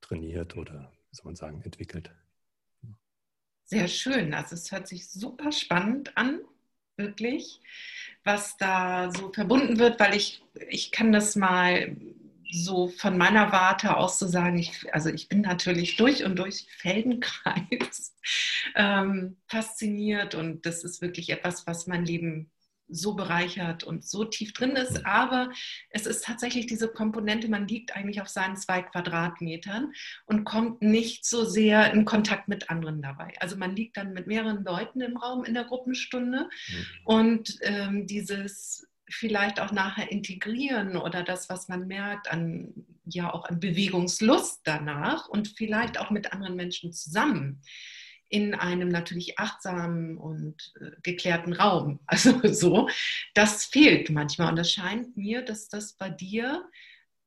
trainiert 0.00 0.56
oder, 0.56 0.92
wie 1.10 1.16
soll 1.16 1.26
man 1.26 1.36
sagen, 1.36 1.62
entwickelt. 1.62 2.10
Sehr 3.64 3.86
schön. 3.86 4.34
Also 4.34 4.56
es 4.56 4.72
hört 4.72 4.88
sich 4.88 5.08
super 5.08 5.52
spannend 5.52 6.16
an, 6.16 6.40
wirklich, 6.96 7.60
was 8.24 8.56
da 8.56 9.12
so 9.12 9.32
verbunden 9.32 9.78
wird, 9.78 10.00
weil 10.00 10.16
ich, 10.16 10.42
ich 10.68 10.90
kann 10.90 11.12
das 11.12 11.36
mal 11.36 11.96
so 12.50 12.88
von 12.88 13.18
meiner 13.18 13.52
Warte 13.52 13.96
aus 13.96 14.18
zu 14.18 14.26
sagen, 14.26 14.58
ich, 14.58 14.92
also 14.92 15.10
ich 15.10 15.28
bin 15.28 15.42
natürlich 15.42 15.96
durch 15.96 16.24
und 16.24 16.38
durch 16.38 16.66
Feldenkreis 16.78 18.14
ähm, 18.74 19.36
fasziniert 19.46 20.34
und 20.34 20.64
das 20.66 20.84
ist 20.84 21.02
wirklich 21.02 21.30
etwas, 21.30 21.66
was 21.66 21.86
mein 21.86 22.04
Leben 22.04 22.50
so 22.88 23.14
bereichert 23.14 23.84
und 23.84 24.04
so 24.04 24.24
tief 24.24 24.52
drin 24.52 24.70
ist. 24.70 25.04
Aber 25.04 25.50
es 25.90 26.06
ist 26.06 26.24
tatsächlich 26.24 26.66
diese 26.66 26.88
Komponente, 26.88 27.48
man 27.48 27.68
liegt 27.68 27.94
eigentlich 27.94 28.20
auf 28.22 28.28
seinen 28.28 28.56
zwei 28.56 28.82
Quadratmetern 28.82 29.92
und 30.26 30.44
kommt 30.44 30.82
nicht 30.82 31.26
so 31.26 31.44
sehr 31.44 31.92
in 31.92 32.04
Kontakt 32.04 32.48
mit 32.48 32.70
anderen 32.70 33.02
dabei. 33.02 33.34
Also 33.40 33.56
man 33.56 33.76
liegt 33.76 33.96
dann 33.96 34.12
mit 34.12 34.26
mehreren 34.26 34.64
Leuten 34.64 35.00
im 35.00 35.16
Raum 35.16 35.44
in 35.44 35.54
der 35.54 35.64
Gruppenstunde 35.64 36.48
mhm. 36.48 36.86
und 37.04 37.58
ähm, 37.62 38.06
dieses 38.06 38.86
vielleicht 39.10 39.60
auch 39.60 39.72
nachher 39.72 40.10
integrieren 40.10 40.96
oder 40.96 41.22
das, 41.22 41.48
was 41.48 41.68
man 41.68 41.86
merkt, 41.86 42.30
an 42.30 42.72
ja 43.04 43.32
auch 43.32 43.44
an 43.46 43.60
Bewegungslust 43.60 44.60
danach 44.64 45.28
und 45.28 45.48
vielleicht 45.48 45.98
auch 45.98 46.10
mit 46.10 46.32
anderen 46.32 46.56
Menschen 46.56 46.92
zusammen 46.92 47.62
in 48.30 48.54
einem 48.54 48.90
natürlich 48.90 49.38
achtsamen 49.38 50.18
und 50.18 50.74
äh, 50.80 50.90
geklärten 51.02 51.54
Raum. 51.54 52.00
Also 52.06 52.40
so, 52.52 52.88
das 53.34 53.64
fehlt 53.64 54.10
manchmal. 54.10 54.50
Und 54.52 54.58
es 54.58 54.70
scheint 54.70 55.16
mir, 55.16 55.42
dass 55.42 55.68
das 55.68 55.94
bei 55.94 56.10
dir 56.10 56.68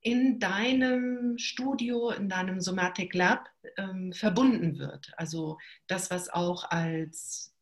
in 0.02 0.40
deinem 0.40 1.38
Studio, 1.38 2.12
in 2.12 2.30
deinem 2.30 2.60
Somatic 2.62 3.14
Lab 3.14 3.50
ähm, 3.78 4.14
verbunden 4.14 4.78
wird. 4.78 5.12
Also 5.18 5.58
das, 5.88 6.12
was 6.12 6.30
auch 6.30 6.70
als 6.70 7.56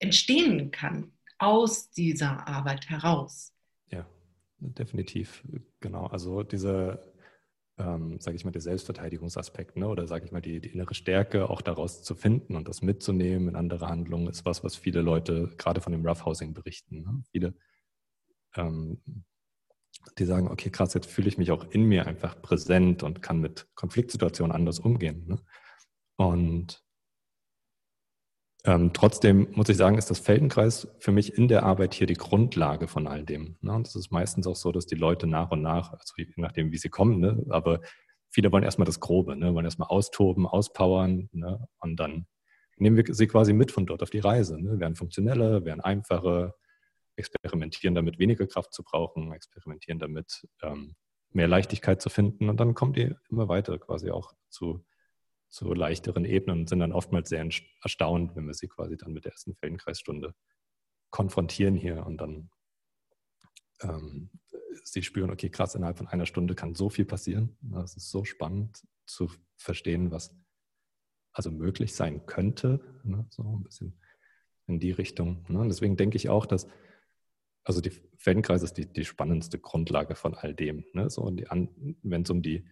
entstehen 0.00 0.70
kann 0.70 1.12
aus 1.40 1.90
dieser 1.90 2.46
Arbeit 2.46 2.88
heraus. 2.88 3.52
Ja, 3.90 4.06
definitiv. 4.58 5.42
Genau. 5.80 6.06
Also 6.06 6.42
diese 6.42 7.10
ähm, 7.80 8.20
sage 8.20 8.36
ich 8.36 8.44
mal, 8.44 8.50
der 8.50 8.60
Selbstverteidigungsaspekt 8.60 9.76
ne? 9.76 9.88
oder 9.88 10.06
sage 10.06 10.26
ich 10.26 10.32
mal, 10.32 10.40
die, 10.40 10.60
die, 10.60 10.68
innere 10.68 10.94
Stärke 10.94 11.48
auch 11.48 11.62
daraus 11.62 12.02
zu 12.02 12.14
finden 12.14 12.54
und 12.54 12.68
das 12.68 12.82
mitzunehmen 12.82 13.48
in 13.48 13.56
andere 13.56 13.88
Handlungen, 13.88 14.28
ist 14.28 14.44
was, 14.44 14.62
was 14.62 14.76
viele 14.76 15.00
Leute 15.00 15.50
gerade 15.56 15.80
von 15.80 15.92
dem 15.92 16.06
Roughhousing 16.06 16.52
berichten. 16.52 17.02
Ne? 17.02 17.22
Viele, 17.30 17.54
ähm, 18.54 19.00
die 20.18 20.24
sagen, 20.24 20.48
okay, 20.48 20.70
krass, 20.70 20.94
jetzt 20.94 21.10
fühle 21.10 21.28
ich 21.28 21.38
mich 21.38 21.50
auch 21.50 21.70
in 21.70 21.84
mir 21.84 22.06
einfach 22.06 22.40
präsent 22.40 23.02
und 23.02 23.22
kann 23.22 23.40
mit 23.40 23.68
Konfliktsituationen 23.74 24.54
anders 24.54 24.78
umgehen. 24.78 25.26
Ne? 25.26 25.38
Und 26.16 26.84
ähm, 28.64 28.92
trotzdem 28.92 29.48
muss 29.52 29.68
ich 29.68 29.76
sagen, 29.76 29.96
ist 29.96 30.10
das 30.10 30.18
Feldenkreis 30.18 30.88
für 30.98 31.12
mich 31.12 31.36
in 31.36 31.48
der 31.48 31.62
Arbeit 31.62 31.94
hier 31.94 32.06
die 32.06 32.14
Grundlage 32.14 32.88
von 32.88 33.06
all 33.06 33.24
dem. 33.24 33.56
Ne? 33.60 33.72
Und 33.72 33.86
es 33.86 33.94
ist 33.94 34.10
meistens 34.10 34.46
auch 34.46 34.56
so, 34.56 34.72
dass 34.72 34.86
die 34.86 34.96
Leute 34.96 35.26
nach 35.26 35.50
und 35.50 35.62
nach, 35.62 35.92
also 35.92 36.14
je 36.16 36.26
nachdem, 36.36 36.72
wie 36.72 36.78
sie 36.78 36.88
kommen, 36.88 37.20
ne? 37.20 37.44
aber 37.48 37.80
viele 38.28 38.52
wollen 38.52 38.64
erstmal 38.64 38.86
das 38.86 39.00
Grobe, 39.00 39.36
ne? 39.36 39.54
wollen 39.54 39.64
erstmal 39.64 39.88
austoben, 39.88 40.46
auspowern 40.46 41.28
ne? 41.32 41.66
und 41.78 41.96
dann 41.96 42.26
nehmen 42.76 42.96
wir 42.96 43.14
sie 43.14 43.26
quasi 43.26 43.52
mit 43.52 43.72
von 43.72 43.86
dort 43.86 44.02
auf 44.02 44.10
die 44.10 44.18
Reise. 44.18 44.60
Ne? 44.60 44.80
Werden 44.80 44.96
funktionelle, 44.96 45.64
werden 45.64 45.80
einfache, 45.80 46.54
experimentieren 47.16 47.94
damit, 47.94 48.18
weniger 48.18 48.46
Kraft 48.46 48.72
zu 48.72 48.82
brauchen, 48.82 49.32
experimentieren 49.32 49.98
damit, 49.98 50.46
ähm, 50.62 50.94
mehr 51.32 51.48
Leichtigkeit 51.48 52.02
zu 52.02 52.08
finden 52.10 52.48
und 52.48 52.58
dann 52.58 52.74
kommt 52.74 52.96
ihr 52.96 53.16
immer 53.30 53.48
weiter 53.48 53.78
quasi 53.78 54.10
auch 54.10 54.32
zu 54.48 54.84
zu 55.50 55.74
leichteren 55.74 56.24
Ebenen 56.24 56.60
und 56.60 56.68
sind 56.68 56.78
dann 56.78 56.92
oftmals 56.92 57.28
sehr 57.28 57.46
erstaunt, 57.82 58.36
wenn 58.36 58.46
wir 58.46 58.54
sie 58.54 58.68
quasi 58.68 58.96
dann 58.96 59.12
mit 59.12 59.24
der 59.24 59.32
ersten 59.32 59.54
Feldenkreisstunde 59.56 60.34
konfrontieren 61.10 61.74
hier 61.74 62.06
und 62.06 62.18
dann 62.18 62.50
ähm, 63.82 64.30
sie 64.84 65.02
spüren, 65.02 65.30
okay, 65.30 65.50
krass, 65.50 65.74
innerhalb 65.74 65.98
von 65.98 66.06
einer 66.06 66.26
Stunde 66.26 66.54
kann 66.54 66.74
so 66.74 66.88
viel 66.88 67.04
passieren. 67.04 67.56
Das 67.60 67.96
ist 67.96 68.10
so 68.10 68.24
spannend 68.24 68.86
zu 69.06 69.30
verstehen, 69.56 70.10
was 70.10 70.34
also 71.32 71.50
möglich 71.50 71.94
sein 71.94 72.26
könnte, 72.26 72.80
ne? 73.04 73.26
so 73.30 73.42
ein 73.42 73.62
bisschen 73.62 74.00
in 74.66 74.80
die 74.80 74.92
Richtung. 74.92 75.44
Ne? 75.48 75.60
Und 75.60 75.68
deswegen 75.68 75.96
denke 75.96 76.16
ich 76.16 76.28
auch, 76.28 76.46
dass 76.46 76.68
also 77.64 77.80
die 77.80 77.92
Feldenkreis 78.16 78.62
ist 78.62 78.74
die, 78.74 78.86
die 78.86 79.04
spannendste 79.04 79.58
Grundlage 79.58 80.14
von 80.14 80.34
all 80.34 80.54
dem. 80.54 80.84
Ne? 80.92 81.10
So, 81.10 81.26
wenn 81.26 82.22
es 82.22 82.30
um 82.30 82.42
die 82.42 82.66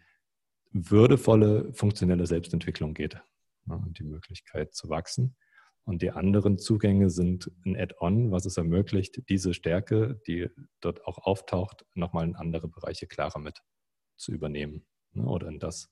würdevolle 0.71 1.73
funktionelle 1.73 2.27
Selbstentwicklung 2.27 2.95
geht 2.95 3.21
ja, 3.67 3.75
und 3.75 3.99
die 3.99 4.05
Möglichkeit 4.05 4.75
zu 4.75 4.89
wachsen. 4.89 5.37
Und 5.85 6.03
die 6.03 6.11
anderen 6.11 6.59
Zugänge 6.59 7.09
sind 7.09 7.51
ein 7.65 7.75
Add-on, 7.75 8.31
was 8.31 8.45
es 8.45 8.59
ermöglicht, 8.59 9.23
diese 9.31 9.55
Stärke, 9.55 10.21
die 10.27 10.49
dort 10.81 11.07
auch 11.07 11.19
auftaucht, 11.19 11.87
nochmal 11.95 12.27
in 12.27 12.37
andere 12.37 12.69
Bereiche 12.69 13.07
klarer 13.07 13.39
mit 13.39 13.63
zu 14.17 14.33
übernehmen. 14.33 14.87
Ne, 15.13 15.25
oder 15.25 15.49
in 15.49 15.59
das, 15.59 15.91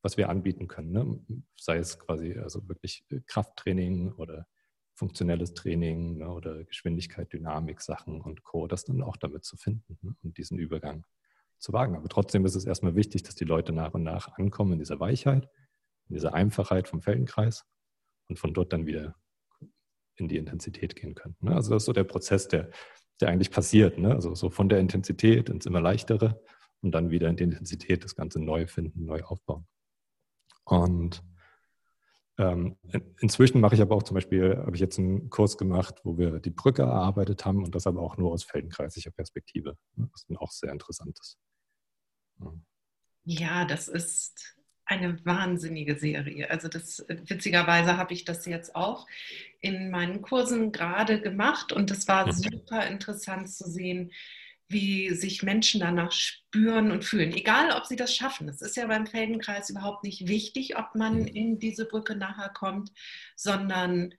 was 0.00 0.16
wir 0.16 0.28
anbieten 0.28 0.68
können. 0.68 0.92
Ne? 0.92 1.42
Sei 1.56 1.78
es 1.78 1.98
quasi 1.98 2.34
also 2.34 2.68
wirklich 2.68 3.04
Krafttraining 3.26 4.12
oder 4.12 4.46
funktionelles 4.94 5.54
Training 5.54 6.18
ne? 6.18 6.30
oder 6.30 6.64
Geschwindigkeit, 6.64 7.32
Dynamik, 7.32 7.80
Sachen 7.80 8.20
und 8.20 8.44
Co. 8.44 8.68
Das 8.68 8.84
dann 8.84 9.02
auch 9.02 9.16
damit 9.16 9.44
zu 9.44 9.56
finden 9.56 9.98
ne? 10.02 10.14
und 10.22 10.38
diesen 10.38 10.58
Übergang 10.58 11.04
zu 11.62 11.72
wagen. 11.72 11.96
Aber 11.96 12.08
trotzdem 12.08 12.44
ist 12.44 12.54
es 12.54 12.66
erstmal 12.66 12.96
wichtig, 12.96 13.22
dass 13.22 13.34
die 13.34 13.44
Leute 13.44 13.72
nach 13.72 13.94
und 13.94 14.02
nach 14.02 14.36
ankommen 14.36 14.72
in 14.72 14.78
dieser 14.80 15.00
Weichheit, 15.00 15.48
in 16.08 16.14
dieser 16.14 16.34
Einfachheit 16.34 16.88
vom 16.88 17.00
Feldenkreis 17.00 17.64
und 18.28 18.38
von 18.38 18.52
dort 18.52 18.72
dann 18.72 18.84
wieder 18.84 19.14
in 20.16 20.28
die 20.28 20.36
Intensität 20.36 20.96
gehen 20.96 21.14
können. 21.14 21.36
Ne? 21.40 21.54
Also 21.54 21.72
das 21.72 21.84
ist 21.84 21.86
so 21.86 21.92
der 21.92 22.04
Prozess, 22.04 22.48
der, 22.48 22.70
der 23.20 23.28
eigentlich 23.28 23.50
passiert. 23.50 23.96
Ne? 23.96 24.12
Also 24.12 24.34
so 24.34 24.50
von 24.50 24.68
der 24.68 24.80
Intensität 24.80 25.48
ins 25.48 25.64
immer 25.64 25.80
leichtere 25.80 26.42
und 26.82 26.92
dann 26.92 27.10
wieder 27.10 27.28
in 27.28 27.36
die 27.36 27.44
Intensität 27.44 28.04
das 28.04 28.16
Ganze 28.16 28.40
neu 28.40 28.66
finden, 28.66 29.06
neu 29.06 29.22
aufbauen. 29.22 29.66
Und 30.64 31.22
ähm, 32.38 32.76
inzwischen 33.20 33.60
mache 33.60 33.76
ich 33.76 33.82
aber 33.82 33.94
auch 33.94 34.02
zum 34.02 34.14
Beispiel, 34.14 34.56
habe 34.56 34.74
ich 34.74 34.80
jetzt 34.80 34.98
einen 34.98 35.30
Kurs 35.30 35.56
gemacht, 35.56 36.00
wo 36.02 36.18
wir 36.18 36.40
die 36.40 36.50
Brücke 36.50 36.82
erarbeitet 36.82 37.44
haben 37.44 37.62
und 37.62 37.74
das 37.74 37.86
aber 37.86 38.00
auch 38.00 38.16
nur 38.16 38.32
aus 38.32 38.42
feldenkreislicher 38.42 39.10
Perspektive, 39.10 39.76
ne? 39.94 40.08
was 40.12 40.26
dann 40.26 40.36
auch 40.38 40.50
sehr 40.50 40.72
interessant 40.72 41.18
ist. 41.20 41.38
Ja, 43.24 43.64
das 43.64 43.88
ist 43.88 44.56
eine 44.84 45.24
wahnsinnige 45.24 45.98
Serie. 45.98 46.50
Also 46.50 46.68
das 46.68 47.04
witzigerweise 47.08 47.96
habe 47.96 48.12
ich 48.12 48.24
das 48.24 48.44
jetzt 48.46 48.74
auch 48.74 49.06
in 49.60 49.90
meinen 49.90 50.22
Kursen 50.22 50.72
gerade 50.72 51.20
gemacht 51.20 51.72
und 51.72 51.90
es 51.90 52.08
war 52.08 52.26
mhm. 52.26 52.32
super 52.32 52.86
interessant 52.86 53.50
zu 53.50 53.68
sehen, 53.68 54.12
wie 54.68 55.10
sich 55.10 55.42
Menschen 55.42 55.80
danach 55.80 56.12
spüren 56.12 56.90
und 56.90 57.04
fühlen. 57.04 57.32
Egal, 57.32 57.72
ob 57.76 57.86
sie 57.86 57.96
das 57.96 58.14
schaffen. 58.14 58.48
Es 58.48 58.62
ist 58.62 58.76
ja 58.76 58.86
beim 58.86 59.06
Feldenkreis 59.06 59.70
überhaupt 59.70 60.02
nicht 60.02 60.28
wichtig, 60.28 60.76
ob 60.76 60.94
man 60.94 61.20
mhm. 61.20 61.26
in 61.26 61.58
diese 61.58 61.84
Brücke 61.86 62.16
nachher 62.16 62.48
kommt, 62.48 62.90
sondern 63.36 64.14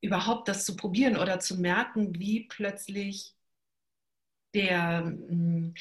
überhaupt 0.00 0.48
das 0.48 0.64
zu 0.64 0.76
probieren 0.76 1.16
oder 1.16 1.40
zu 1.40 1.60
merken, 1.60 2.18
wie 2.18 2.46
plötzlich 2.46 3.34
der, 4.54 5.02
mm, 5.02 5.74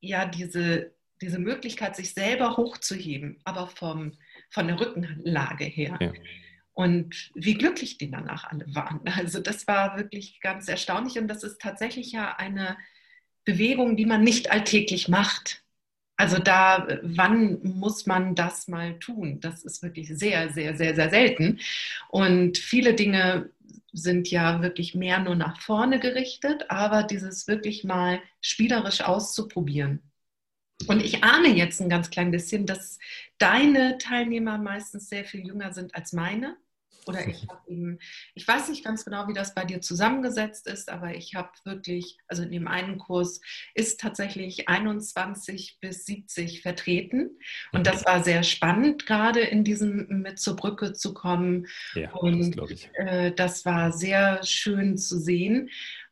ja, 0.00 0.26
diese 0.26 0.94
diese 1.20 1.38
Möglichkeit, 1.38 1.96
sich 1.96 2.14
selber 2.14 2.56
hochzuheben, 2.56 3.40
aber 3.44 3.66
vom, 3.66 4.12
von 4.48 4.66
der 4.66 4.80
Rückenlage 4.80 5.64
her. 5.64 5.98
Ja. 6.00 6.12
Und 6.72 7.30
wie 7.34 7.54
glücklich 7.54 7.98
die 7.98 8.10
danach 8.10 8.44
alle 8.44 8.64
waren. 8.74 9.00
Also 9.04 9.40
das 9.40 9.66
war 9.66 9.98
wirklich 9.98 10.40
ganz 10.40 10.68
erstaunlich 10.68 11.18
und 11.18 11.28
das 11.28 11.42
ist 11.42 11.60
tatsächlich 11.60 12.12
ja 12.12 12.36
eine 12.36 12.78
Bewegung, 13.44 13.96
die 13.96 14.06
man 14.06 14.22
nicht 14.22 14.50
alltäglich 14.50 15.08
macht. 15.08 15.62
Also 16.16 16.38
da, 16.38 17.00
wann 17.02 17.60
muss 17.62 18.06
man 18.06 18.34
das 18.34 18.68
mal 18.68 18.98
tun? 18.98 19.40
Das 19.40 19.64
ist 19.64 19.82
wirklich 19.82 20.08
sehr, 20.08 20.50
sehr, 20.50 20.76
sehr, 20.76 20.94
sehr 20.94 21.10
selten. 21.10 21.60
Und 22.08 22.58
viele 22.58 22.94
Dinge 22.94 23.50
sind 23.92 24.30
ja 24.30 24.62
wirklich 24.62 24.94
mehr 24.94 25.18
nur 25.18 25.34
nach 25.34 25.60
vorne 25.60 25.98
gerichtet, 25.98 26.66
aber 26.70 27.02
dieses 27.02 27.48
wirklich 27.48 27.84
mal 27.84 28.20
spielerisch 28.40 29.00
auszuprobieren 29.00 30.09
und 30.86 31.02
ich 31.02 31.22
ahne 31.24 31.48
jetzt 31.48 31.80
ein 31.80 31.88
ganz 31.88 32.10
klein 32.10 32.30
bisschen, 32.30 32.66
dass 32.66 32.98
deine 33.38 33.98
Teilnehmer 33.98 34.58
meistens 34.58 35.08
sehr 35.08 35.24
viel 35.24 35.46
jünger 35.46 35.72
sind 35.72 35.94
als 35.94 36.12
meine. 36.12 36.56
Oder 37.06 37.26
ich 37.26 37.46
habe 37.48 37.60
eben, 37.66 37.98
ich 38.34 38.46
weiß 38.46 38.68
nicht 38.68 38.84
ganz 38.84 39.04
genau, 39.04 39.26
wie 39.26 39.32
das 39.32 39.54
bei 39.54 39.64
dir 39.64 39.80
zusammengesetzt 39.80 40.66
ist, 40.66 40.90
aber 40.90 41.14
ich 41.14 41.34
habe 41.34 41.50
wirklich, 41.64 42.18
also 42.28 42.42
in 42.42 42.52
dem 42.52 42.68
einen 42.68 42.98
Kurs 42.98 43.40
ist 43.74 44.00
tatsächlich 44.00 44.68
21 44.68 45.78
bis 45.80 46.04
70 46.04 46.62
vertreten. 46.62 47.38
Und 47.72 47.86
das 47.86 48.04
war 48.04 48.22
sehr 48.22 48.42
spannend, 48.42 49.06
gerade 49.06 49.40
in 49.40 49.64
diesem 49.64 50.06
mit 50.22 50.38
zur 50.38 50.56
Brücke 50.56 50.92
zu 50.92 51.14
kommen. 51.14 51.66
Ja, 51.94 52.12
und 52.12 52.56
das, 52.56 52.88
äh, 52.94 53.32
das 53.32 53.64
war 53.64 53.92
sehr 53.92 54.42
schön 54.44 54.98
zu 54.98 55.18
sehen 55.18 55.70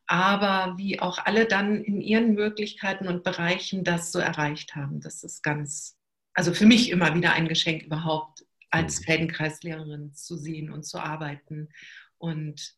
aber 0.08 0.78
wie 0.78 1.00
auch 1.00 1.18
alle 1.18 1.44
dann 1.44 1.84
in 1.84 2.00
ihren 2.00 2.34
Möglichkeiten 2.34 3.06
und 3.08 3.22
Bereichen 3.22 3.84
das 3.84 4.10
so 4.10 4.18
erreicht 4.18 4.74
haben. 4.74 5.00
Das 5.00 5.22
ist 5.22 5.42
ganz, 5.42 5.96
also 6.32 6.54
für 6.54 6.66
mich 6.66 6.90
immer 6.90 7.14
wieder 7.14 7.34
ein 7.34 7.46
Geschenk 7.46 7.82
überhaupt, 7.82 8.46
als 8.70 9.00
mhm. 9.00 9.04
Feldenkreislehrerin 9.04 10.14
zu 10.14 10.38
sehen 10.38 10.72
und 10.72 10.84
zu 10.84 10.98
arbeiten. 10.98 11.68
Und 12.16 12.74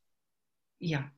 ja, 0.81 1.09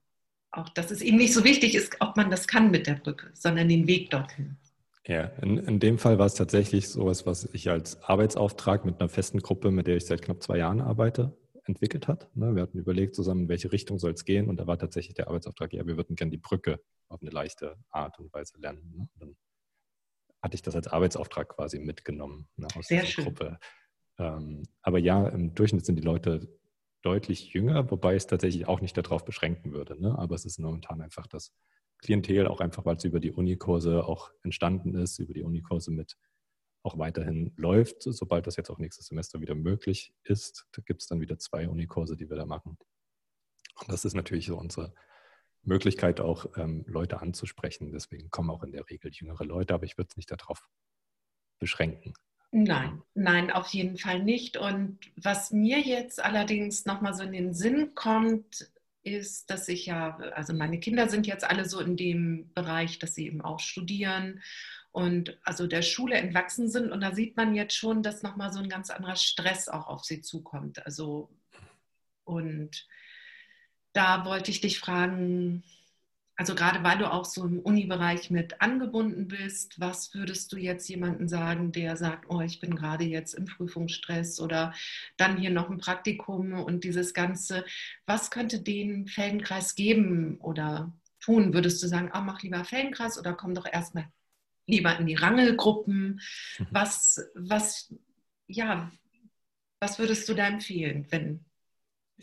auch 0.50 0.68
dass 0.68 0.90
es 0.90 1.00
eben 1.00 1.16
nicht 1.16 1.32
so 1.32 1.44
wichtig 1.44 1.74
ist, 1.74 1.96
ob 2.00 2.16
man 2.16 2.30
das 2.30 2.46
kann 2.46 2.70
mit 2.70 2.86
der 2.86 2.96
Brücke, 2.96 3.30
sondern 3.32 3.70
den 3.70 3.86
Weg 3.86 4.10
dorthin. 4.10 4.58
Ja, 5.06 5.24
in, 5.40 5.56
in 5.56 5.80
dem 5.80 5.98
Fall 5.98 6.18
war 6.18 6.26
es 6.26 6.34
tatsächlich 6.34 6.88
sowas, 6.88 7.24
was 7.24 7.48
ich 7.54 7.70
als 7.70 8.02
Arbeitsauftrag 8.02 8.84
mit 8.84 9.00
einer 9.00 9.08
festen 9.08 9.40
Gruppe, 9.40 9.70
mit 9.70 9.86
der 9.86 9.96
ich 9.96 10.04
seit 10.04 10.20
knapp 10.20 10.42
zwei 10.42 10.58
Jahren 10.58 10.82
arbeite, 10.82 11.34
entwickelt 11.64 12.08
hat. 12.08 12.34
Ne? 12.36 12.54
Wir 12.54 12.62
hatten 12.62 12.78
überlegt 12.78 13.14
zusammen, 13.14 13.42
in 13.42 13.48
welche 13.48 13.72
Richtung 13.72 13.98
soll 13.98 14.12
es 14.12 14.24
gehen 14.24 14.48
und 14.48 14.58
da 14.58 14.66
war 14.66 14.78
tatsächlich 14.78 15.14
der 15.14 15.28
Arbeitsauftrag, 15.28 15.72
ja, 15.72 15.86
wir 15.86 15.96
würden 15.96 16.16
gerne 16.16 16.30
die 16.30 16.38
Brücke 16.38 16.80
auf 17.08 17.22
eine 17.22 17.30
leichte 17.30 17.76
Art 17.90 18.18
und 18.18 18.32
Weise 18.32 18.58
lernen. 18.58 18.92
Ne? 18.96 19.08
dann 19.18 19.36
hatte 20.42 20.56
ich 20.56 20.62
das 20.62 20.74
als 20.74 20.88
Arbeitsauftrag 20.88 21.48
quasi 21.50 21.78
mitgenommen 21.78 22.48
ne, 22.56 22.66
aus 22.74 22.88
Sehr 22.88 23.02
dieser 23.02 23.12
schön. 23.12 23.24
Gruppe. 23.24 23.58
Ähm, 24.18 24.64
aber 24.82 24.98
ja, 24.98 25.28
im 25.28 25.54
Durchschnitt 25.54 25.86
sind 25.86 25.96
die 25.96 26.02
Leute 26.02 26.48
deutlich 27.02 27.52
jünger, 27.52 27.90
wobei 27.90 28.14
es 28.14 28.26
tatsächlich 28.26 28.66
auch 28.66 28.80
nicht 28.80 28.96
darauf 28.96 29.24
beschränken 29.24 29.72
würde. 29.72 30.00
Ne? 30.00 30.16
Aber 30.18 30.34
es 30.34 30.44
ist 30.44 30.58
momentan 30.58 31.00
einfach 31.00 31.26
das 31.26 31.52
Klientel, 31.98 32.48
auch 32.48 32.60
einfach, 32.60 32.84
weil 32.84 32.96
es 32.96 33.04
über 33.04 33.20
die 33.20 33.32
Unikurse 33.32 34.04
auch 34.04 34.32
entstanden 34.42 34.94
ist, 34.96 35.18
über 35.18 35.32
die 35.32 35.42
Unikurse 35.42 35.92
mit 35.92 36.16
auch 36.82 36.98
weiterhin 36.98 37.52
läuft, 37.56 38.02
sobald 38.02 38.46
das 38.46 38.56
jetzt 38.56 38.70
auch 38.70 38.78
nächstes 38.78 39.06
Semester 39.06 39.40
wieder 39.40 39.54
möglich 39.54 40.12
ist. 40.24 40.66
Da 40.72 40.82
gibt 40.82 41.02
es 41.02 41.08
dann 41.08 41.20
wieder 41.20 41.38
zwei 41.38 41.68
Unikurse, 41.68 42.16
die 42.16 42.28
wir 42.28 42.36
da 42.36 42.44
machen. 42.44 42.76
Und 43.80 43.88
das 43.90 44.04
ist 44.04 44.14
natürlich 44.14 44.46
so 44.46 44.58
unsere 44.58 44.92
Möglichkeit, 45.62 46.20
auch 46.20 46.46
ähm, 46.56 46.84
Leute 46.88 47.20
anzusprechen. 47.20 47.92
Deswegen 47.92 48.30
kommen 48.30 48.50
auch 48.50 48.64
in 48.64 48.72
der 48.72 48.88
Regel 48.90 49.12
jüngere 49.12 49.44
Leute, 49.44 49.74
aber 49.74 49.84
ich 49.84 49.96
würde 49.96 50.08
es 50.10 50.16
nicht 50.16 50.30
darauf 50.30 50.68
beschränken. 51.58 52.14
Nein, 52.50 53.00
nein, 53.14 53.50
auf 53.50 53.68
jeden 53.68 53.96
Fall 53.96 54.22
nicht. 54.22 54.56
Und 54.56 54.98
was 55.16 55.52
mir 55.52 55.80
jetzt 55.80 56.22
allerdings 56.22 56.84
nochmal 56.84 57.14
so 57.14 57.22
in 57.22 57.32
den 57.32 57.54
Sinn 57.54 57.94
kommt, 57.94 58.70
ist, 59.04 59.50
dass 59.50 59.68
ich 59.68 59.86
ja, 59.86 60.16
also 60.34 60.52
meine 60.52 60.78
Kinder 60.78 61.08
sind 61.08 61.26
jetzt 61.26 61.44
alle 61.44 61.64
so 61.64 61.80
in 61.80 61.96
dem 61.96 62.52
Bereich, 62.54 62.98
dass 62.98 63.14
sie 63.14 63.26
eben 63.26 63.40
auch 63.40 63.58
studieren 63.58 64.42
und 64.92 65.38
also 65.42 65.66
der 65.66 65.82
Schule 65.82 66.16
entwachsen 66.16 66.68
sind. 66.68 66.92
Und 66.92 67.00
da 67.00 67.14
sieht 67.14 67.36
man 67.36 67.54
jetzt 67.54 67.74
schon, 67.74 68.02
dass 68.02 68.22
nochmal 68.22 68.52
so 68.52 68.60
ein 68.60 68.68
ganz 68.68 68.90
anderer 68.90 69.16
Stress 69.16 69.68
auch 69.68 69.88
auf 69.88 70.04
sie 70.04 70.20
zukommt. 70.20 70.84
Also, 70.86 71.30
und 72.24 72.86
da 73.94 74.24
wollte 74.24 74.50
ich 74.50 74.60
dich 74.60 74.78
fragen, 74.78 75.64
also 76.36 76.54
gerade 76.54 76.82
weil 76.82 76.98
du 76.98 77.10
auch 77.10 77.24
so 77.24 77.44
im 77.44 77.58
Uni-Bereich 77.60 78.30
mit 78.30 78.60
angebunden 78.60 79.28
bist, 79.28 79.80
was 79.80 80.14
würdest 80.14 80.52
du 80.52 80.56
jetzt 80.56 80.88
jemandem 80.88 81.28
sagen, 81.28 81.72
der 81.72 81.96
sagt, 81.96 82.26
oh, 82.28 82.40
ich 82.40 82.60
bin 82.60 82.74
gerade 82.74 83.04
jetzt 83.04 83.34
im 83.34 83.44
Prüfungsstress 83.46 84.40
oder 84.40 84.74
dann 85.16 85.36
hier 85.38 85.50
noch 85.50 85.70
ein 85.70 85.78
Praktikum 85.78 86.54
und 86.54 86.84
dieses 86.84 87.14
Ganze, 87.14 87.64
was 88.06 88.30
könnte 88.30 88.60
den 88.60 89.06
Feldenkreis 89.06 89.74
geben 89.74 90.38
oder 90.40 90.92
tun? 91.20 91.54
Würdest 91.54 91.82
du 91.82 91.86
sagen, 91.86 92.10
oh, 92.14 92.20
mach 92.20 92.42
lieber 92.42 92.64
Feldenkreis 92.64 93.18
oder 93.18 93.34
komm 93.34 93.54
doch 93.54 93.66
erstmal 93.70 94.10
lieber 94.72 94.98
in 94.98 95.06
die 95.06 95.14
Rangelgruppen? 95.14 96.20
Mhm. 96.58 96.66
Was, 96.70 97.20
was, 97.34 97.94
ja, 98.46 98.90
was 99.80 99.98
würdest 99.98 100.28
du 100.28 100.34
da 100.34 100.48
empfehlen, 100.48 101.06
wenn 101.10 101.44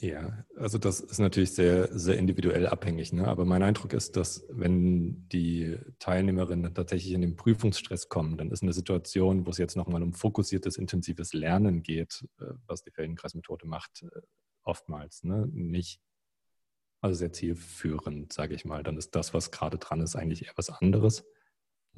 ja, 0.01 0.45
also 0.55 0.77
das 0.77 1.01
ist 1.01 1.19
natürlich 1.19 1.51
sehr, 1.51 1.89
sehr 1.91 2.17
individuell 2.17 2.67
abhängig. 2.67 3.11
Ne? 3.11 3.27
Aber 3.27 3.43
mein 3.43 3.63
Eindruck 3.63 3.91
ist, 3.91 4.15
dass 4.15 4.45
wenn 4.49 5.27
die 5.27 5.77
Teilnehmerinnen 5.99 6.73
tatsächlich 6.73 7.11
in 7.11 7.21
den 7.21 7.35
Prüfungsstress 7.35 8.07
kommen, 8.07 8.37
dann 8.37 8.49
ist 8.49 8.63
eine 8.63 8.71
Situation, 8.71 9.45
wo 9.45 9.49
es 9.49 9.57
jetzt 9.57 9.75
nochmal 9.75 10.01
um 10.01 10.13
fokussiertes, 10.13 10.77
intensives 10.77 11.33
Lernen 11.33 11.83
geht, 11.83 12.25
äh, 12.39 12.45
was 12.65 12.81
die 12.83 12.91
Feldenkreismethode 12.91 13.67
macht, 13.67 14.03
äh, 14.03 14.21
oftmals 14.63 15.23
ne? 15.23 15.49
nicht 15.51 15.99
also 17.01 17.17
sehr 17.17 17.33
zielführend, 17.33 18.31
sage 18.31 18.55
ich 18.55 18.65
mal. 18.65 18.83
Dann 18.83 18.97
ist 18.97 19.15
das, 19.15 19.33
was 19.33 19.51
gerade 19.51 19.77
dran 19.77 20.01
ist, 20.01 20.15
eigentlich 20.15 20.45
eher 20.45 20.53
was 20.55 20.69
anderes. 20.69 21.25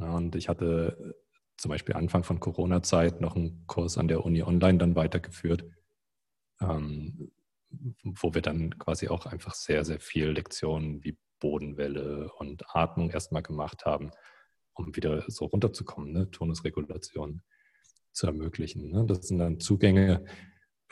Ja, 0.01 0.15
und 0.15 0.35
ich 0.35 0.49
hatte 0.49 0.97
äh, 0.99 1.13
zum 1.57 1.69
Beispiel 1.69 1.95
Anfang 1.95 2.23
von 2.23 2.39
Corona-Zeit 2.39 3.21
noch 3.21 3.35
einen 3.35 3.65
Kurs 3.67 3.97
an 3.97 4.07
der 4.07 4.25
Uni 4.25 4.43
online 4.43 4.79
dann 4.79 4.95
weitergeführt. 4.95 5.65
Ähm, 6.59 7.31
wo 8.03 8.33
wir 8.33 8.41
dann 8.41 8.77
quasi 8.77 9.07
auch 9.07 9.25
einfach 9.25 9.53
sehr, 9.53 9.85
sehr 9.85 9.99
viel 9.99 10.27
Lektionen 10.29 11.03
wie 11.03 11.17
Bodenwelle 11.39 12.31
und 12.37 12.63
Atmung 12.75 13.09
erstmal 13.09 13.41
gemacht 13.41 13.85
haben, 13.85 14.11
um 14.73 14.95
wieder 14.95 15.23
so 15.27 15.45
runterzukommen, 15.45 16.11
ne? 16.11 16.31
Tonusregulation 16.31 17.41
zu 18.11 18.27
ermöglichen. 18.27 18.91
Ne? 18.91 19.05
Das 19.05 19.27
sind 19.27 19.39
dann 19.39 19.59
Zugänge, 19.59 20.25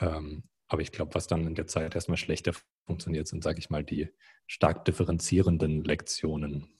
ähm, 0.00 0.44
aber 0.68 0.82
ich 0.82 0.92
glaube, 0.92 1.14
was 1.14 1.26
dann 1.26 1.46
in 1.46 1.54
der 1.54 1.66
Zeit 1.66 1.94
erstmal 1.94 2.16
schlechter 2.16 2.52
funktioniert, 2.86 3.28
sind, 3.28 3.44
sage 3.44 3.58
ich 3.58 3.70
mal, 3.70 3.84
die 3.84 4.08
stark 4.46 4.84
differenzierenden 4.84 5.84
Lektionen, 5.84 6.72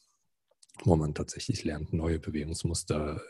wo 0.85 0.97
man 0.97 1.15
tatsächlich 1.15 1.65
lernt, 1.65 1.93
neue 1.93 2.19
Bewegungsmuster 2.19 3.21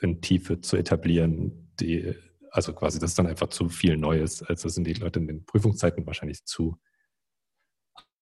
in 0.00 0.20
Tiefe 0.20 0.60
zu 0.60 0.76
etablieren, 0.76 1.72
die 1.80 2.14
also 2.54 2.72
quasi, 2.72 3.00
das 3.00 3.10
ist 3.10 3.18
dann 3.18 3.26
einfach 3.26 3.48
zu 3.48 3.68
viel 3.68 3.96
Neues. 3.96 4.42
Also 4.44 4.68
sind 4.68 4.86
die 4.86 4.92
Leute 4.94 5.18
in 5.18 5.26
den 5.26 5.44
Prüfungszeiten 5.44 6.06
wahrscheinlich 6.06 6.44
zu 6.44 6.78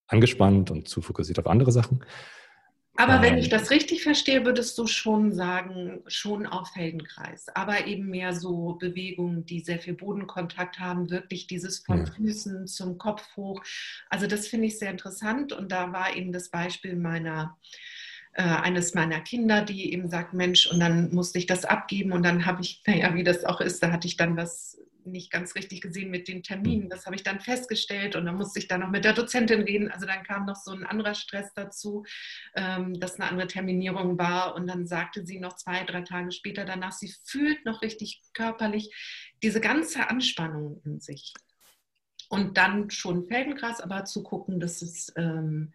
angespannt 0.06 0.70
und 0.70 0.88
zu 0.88 1.02
fokussiert 1.02 1.38
auf 1.38 1.46
andere 1.46 1.70
Sachen. 1.70 2.02
Aber 2.96 3.16
ähm, 3.16 3.22
wenn 3.22 3.38
ich 3.38 3.50
das 3.50 3.70
richtig 3.70 4.02
verstehe, 4.02 4.44
würdest 4.44 4.76
du 4.78 4.86
schon 4.86 5.32
sagen, 5.32 6.02
schon 6.06 6.46
auf 6.46 6.68
Feldenkreis, 6.68 7.48
aber 7.54 7.86
eben 7.86 8.08
mehr 8.08 8.34
so 8.34 8.74
Bewegungen, 8.74 9.44
die 9.44 9.60
sehr 9.60 9.78
viel 9.78 9.94
Bodenkontakt 9.94 10.78
haben, 10.78 11.10
wirklich 11.10 11.46
dieses 11.46 11.80
von 11.80 12.06
ja. 12.06 12.12
Füßen 12.12 12.66
zum 12.66 12.98
Kopf 12.98 13.36
hoch. 13.36 13.62
Also 14.08 14.26
das 14.26 14.46
finde 14.46 14.66
ich 14.66 14.78
sehr 14.78 14.90
interessant 14.90 15.52
und 15.52 15.72
da 15.72 15.92
war 15.92 16.16
eben 16.16 16.32
das 16.32 16.50
Beispiel 16.50 16.96
meiner 16.96 17.58
äh, 18.32 18.42
eines 18.42 18.94
meiner 18.94 19.20
Kinder, 19.20 19.62
die 19.62 19.92
eben 19.92 20.08
sagt, 20.08 20.34
Mensch, 20.34 20.70
und 20.70 20.80
dann 20.80 21.12
musste 21.14 21.38
ich 21.38 21.46
das 21.46 21.64
abgeben 21.64 22.12
und 22.12 22.22
dann 22.22 22.46
habe 22.46 22.62
ich, 22.62 22.82
naja, 22.86 23.14
wie 23.14 23.24
das 23.24 23.44
auch 23.44 23.60
ist, 23.60 23.82
da 23.82 23.90
hatte 23.90 24.06
ich 24.06 24.16
dann 24.16 24.36
was 24.36 24.78
nicht 25.06 25.30
ganz 25.30 25.54
richtig 25.54 25.80
gesehen 25.80 26.10
mit 26.10 26.28
den 26.28 26.42
Terminen. 26.42 26.88
Das 26.88 27.06
habe 27.06 27.16
ich 27.16 27.22
dann 27.22 27.40
festgestellt 27.40 28.16
und 28.16 28.24
dann 28.24 28.36
musste 28.36 28.58
ich 28.58 28.68
dann 28.68 28.80
noch 28.80 28.90
mit 28.90 29.04
der 29.04 29.12
Dozentin 29.12 29.62
reden. 29.62 29.90
Also 29.90 30.06
dann 30.06 30.22
kam 30.22 30.46
noch 30.46 30.56
so 30.56 30.72
ein 30.72 30.86
anderer 30.86 31.14
Stress 31.14 31.52
dazu, 31.54 32.04
ähm, 32.54 32.98
dass 32.98 33.18
eine 33.18 33.28
andere 33.28 33.48
Terminierung 33.48 34.18
war. 34.18 34.54
Und 34.54 34.66
dann 34.66 34.86
sagte 34.86 35.26
sie 35.26 35.40
noch 35.40 35.56
zwei, 35.56 35.84
drei 35.84 36.02
Tage 36.02 36.32
später 36.32 36.64
danach, 36.64 36.92
sie 36.92 37.12
fühlt 37.24 37.64
noch 37.64 37.82
richtig 37.82 38.22
körperlich 38.34 38.94
diese 39.42 39.60
ganze 39.60 40.08
Anspannung 40.08 40.80
in 40.84 41.00
sich. 41.00 41.34
Und 42.28 42.56
dann 42.56 42.88
schon 42.90 43.26
Feldenkreis, 43.26 43.80
aber 43.80 44.04
zu 44.04 44.22
gucken, 44.22 44.58
dass 44.58 44.80
es 44.80 45.12
ähm, 45.16 45.72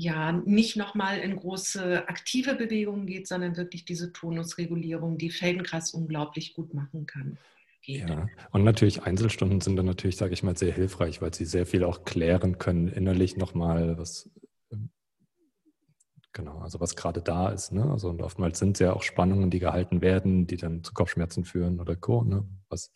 ja 0.00 0.32
nicht 0.32 0.76
nochmal 0.76 1.18
in 1.18 1.36
große 1.36 2.08
aktive 2.08 2.54
Bewegungen 2.54 3.06
geht, 3.06 3.28
sondern 3.28 3.56
wirklich 3.56 3.84
diese 3.84 4.12
Tonusregulierung, 4.12 5.18
die 5.18 5.30
Feldenkreis 5.30 5.92
unglaublich 5.92 6.54
gut 6.54 6.74
machen 6.74 7.06
kann. 7.06 7.38
Geht. 7.82 8.08
Ja, 8.08 8.28
und 8.50 8.64
natürlich 8.64 9.02
Einzelstunden 9.04 9.62
sind 9.62 9.76
dann 9.76 9.86
natürlich, 9.86 10.16
sage 10.16 10.34
ich 10.34 10.42
mal, 10.42 10.56
sehr 10.56 10.72
hilfreich, 10.72 11.22
weil 11.22 11.32
sie 11.32 11.46
sehr 11.46 11.64
viel 11.64 11.82
auch 11.82 12.04
klären 12.04 12.58
können, 12.58 12.88
innerlich 12.88 13.38
nochmal, 13.38 13.96
was 13.96 14.28
genau, 16.32 16.58
also 16.58 16.80
was 16.80 16.96
gerade 16.96 17.22
da 17.22 17.48
ist. 17.48 17.72
Ne? 17.72 17.90
Also 17.90 18.10
und 18.10 18.22
oftmals 18.22 18.58
sind 18.58 18.76
es 18.76 18.80
ja 18.80 18.92
auch 18.92 19.02
Spannungen, 19.02 19.50
die 19.50 19.58
gehalten 19.58 20.02
werden, 20.02 20.46
die 20.46 20.56
dann 20.56 20.84
zu 20.84 20.92
Kopfschmerzen 20.92 21.44
führen 21.44 21.80
oder 21.80 21.96
Co. 21.96 22.22
Ne? 22.22 22.46
Was 22.68 22.92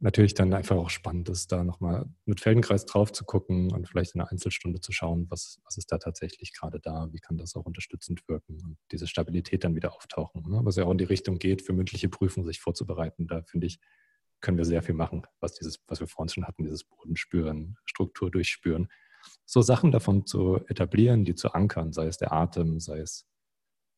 natürlich 0.00 0.32
dann 0.32 0.52
einfach 0.54 0.76
auch 0.76 0.90
spannend 0.90 1.28
ist, 1.28 1.52
da 1.52 1.62
nochmal 1.62 2.06
mit 2.24 2.40
Feldenkreis 2.40 2.86
drauf 2.86 3.12
zu 3.12 3.24
gucken 3.24 3.70
und 3.70 3.86
vielleicht 3.86 4.14
in 4.14 4.20
einer 4.20 4.30
Einzelstunde 4.30 4.80
zu 4.80 4.92
schauen, 4.92 5.26
was, 5.28 5.60
was 5.64 5.76
ist 5.76 5.92
da 5.92 5.98
tatsächlich 5.98 6.54
gerade 6.54 6.80
da, 6.80 7.08
wie 7.12 7.20
kann 7.20 7.36
das 7.36 7.54
auch 7.54 7.66
unterstützend 7.66 8.26
wirken 8.26 8.58
und 8.64 8.78
diese 8.90 9.06
Stabilität 9.06 9.62
dann 9.62 9.74
wieder 9.74 9.94
auftauchen. 9.94 10.42
Ne? 10.48 10.60
Was 10.64 10.76
ja 10.76 10.84
auch 10.84 10.90
in 10.90 10.98
die 10.98 11.04
Richtung 11.04 11.38
geht, 11.38 11.62
für 11.62 11.74
mündliche 11.74 12.08
Prüfungen 12.08 12.46
sich 12.46 12.60
vorzubereiten. 12.60 13.26
Da 13.26 13.42
finde 13.42 13.66
ich, 13.66 13.78
können 14.40 14.56
wir 14.56 14.64
sehr 14.64 14.82
viel 14.82 14.94
machen, 14.94 15.26
was 15.38 15.52
dieses, 15.52 15.80
was 15.86 16.00
wir 16.00 16.06
vorhin 16.06 16.30
schon 16.30 16.46
hatten, 16.46 16.64
dieses 16.64 16.84
Bodenspüren, 16.84 17.76
Struktur 17.84 18.30
durchspüren. 18.30 18.88
So 19.44 19.60
Sachen 19.60 19.92
davon 19.92 20.24
zu 20.24 20.64
etablieren, 20.68 21.26
die 21.26 21.34
zu 21.34 21.52
ankern, 21.52 21.92
sei 21.92 22.06
es 22.06 22.16
der 22.16 22.32
Atem, 22.32 22.80
sei 22.80 23.00
es 23.00 23.26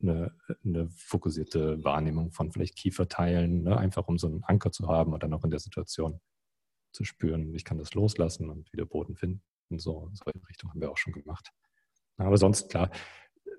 eine, 0.02 0.36
eine 0.64 0.88
fokussierte 0.90 1.82
Wahrnehmung 1.84 2.32
von 2.32 2.52
vielleicht 2.52 2.76
Kieferteilen, 2.76 3.62
ne? 3.62 3.76
einfach 3.76 4.08
um 4.08 4.18
so 4.18 4.26
einen 4.26 4.44
Anker 4.44 4.72
zu 4.72 4.88
haben 4.88 5.12
und 5.12 5.22
dann 5.22 5.32
auch 5.32 5.44
in 5.44 5.50
der 5.50 5.60
Situation 5.60 6.20
zu 6.92 7.04
spüren, 7.04 7.54
ich 7.54 7.64
kann 7.64 7.78
das 7.78 7.94
loslassen 7.94 8.50
und 8.50 8.72
wieder 8.72 8.84
Boden 8.84 9.16
finden. 9.16 9.42
So, 9.70 10.06
in 10.08 10.14
solche 10.16 10.46
Richtung 10.48 10.70
haben 10.70 10.80
wir 10.80 10.90
auch 10.90 10.98
schon 10.98 11.14
gemacht. 11.14 11.50
Aber 12.18 12.36
sonst, 12.36 12.68
klar, 12.68 12.90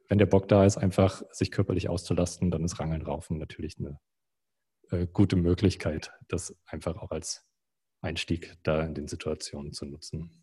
wenn 0.08 0.19
der 0.19 0.27
Bock 0.27 0.47
da 0.47 0.65
ist, 0.65 0.77
einfach 0.77 1.23
sich 1.32 1.51
körperlich 1.51 1.89
auszulasten, 1.89 2.51
dann 2.51 2.63
ist 2.63 2.79
Rangeln 2.79 3.01
raufen 3.01 3.39
natürlich 3.39 3.77
eine 3.79 3.99
äh, 4.91 5.08
gute 5.08 5.36
Möglichkeit, 5.36 6.12
das 6.27 6.56
einfach 6.65 6.97
auch 6.97 7.12
als 7.12 7.45
Einstieg 8.01 8.58
da 8.63 8.84
in 8.84 8.93
den 8.93 9.08
Situationen 9.08 9.73
zu 9.73 9.86
nutzen. 9.86 10.42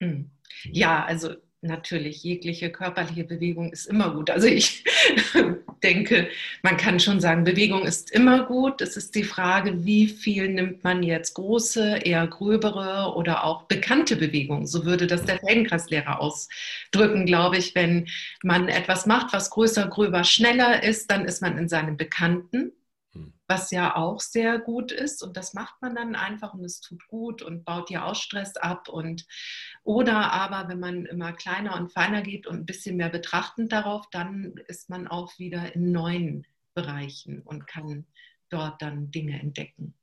Hm. 0.00 0.30
Ja, 0.64 1.04
also 1.04 1.34
natürlich, 1.62 2.22
jegliche 2.22 2.70
körperliche 2.70 3.24
Bewegung 3.24 3.72
ist 3.72 3.86
immer 3.86 4.14
gut. 4.14 4.30
Also 4.30 4.46
ich 4.46 4.84
denke, 5.82 6.28
man 6.62 6.76
kann 6.76 7.00
schon 7.00 7.20
sagen, 7.20 7.44
Bewegung 7.44 7.84
ist 7.84 8.10
immer 8.10 8.46
gut. 8.46 8.80
Es 8.80 8.96
ist 8.96 9.14
die 9.14 9.24
Frage, 9.24 9.84
wie 9.84 10.08
viel 10.08 10.48
nimmt 10.48 10.84
man 10.84 11.02
jetzt 11.02 11.34
große, 11.34 11.98
eher 11.98 12.26
gröbere 12.26 13.14
oder 13.14 13.44
auch 13.44 13.64
bekannte 13.64 14.16
Bewegungen. 14.16 14.66
So 14.66 14.86
würde 14.86 15.06
das 15.06 15.24
der 15.24 15.38
Feldenkreislehrer 15.38 16.20
ausdrücken, 16.20 17.26
glaube 17.26 17.58
ich. 17.58 17.74
Wenn 17.74 18.08
man 18.42 18.68
etwas 18.68 19.04
macht, 19.04 19.32
was 19.32 19.50
größer, 19.50 19.86
gröber, 19.88 20.24
schneller 20.24 20.82
ist, 20.82 21.10
dann 21.10 21.26
ist 21.26 21.42
man 21.42 21.58
in 21.58 21.68
seinem 21.68 21.98
Bekannten 21.98 22.72
was 23.50 23.72
ja 23.72 23.96
auch 23.96 24.20
sehr 24.20 24.60
gut 24.60 24.92
ist. 24.92 25.22
Und 25.24 25.36
das 25.36 25.54
macht 25.54 25.82
man 25.82 25.96
dann 25.96 26.14
einfach 26.14 26.54
und 26.54 26.64
es 26.64 26.80
tut 26.80 27.06
gut 27.08 27.42
und 27.42 27.64
baut 27.64 27.90
ja 27.90 28.04
auch 28.04 28.14
Stress 28.14 28.56
ab. 28.56 28.88
Und, 28.88 29.26
oder 29.82 30.32
aber, 30.32 30.68
wenn 30.68 30.78
man 30.78 31.04
immer 31.04 31.32
kleiner 31.32 31.74
und 31.74 31.92
feiner 31.92 32.22
geht 32.22 32.46
und 32.46 32.60
ein 32.60 32.66
bisschen 32.66 32.96
mehr 32.96 33.10
betrachtend 33.10 33.72
darauf, 33.72 34.08
dann 34.10 34.54
ist 34.68 34.88
man 34.88 35.08
auch 35.08 35.36
wieder 35.40 35.74
in 35.74 35.90
neuen 35.90 36.46
Bereichen 36.74 37.42
und 37.42 37.66
kann 37.66 38.06
dort 38.50 38.80
dann 38.80 39.10
Dinge 39.10 39.40
entdecken. 39.40 39.94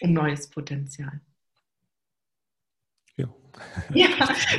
Um 0.00 0.12
neues 0.12 0.48
Potenzial. 0.48 1.20
Ja. 3.18 3.28
Ja, 3.94 4.08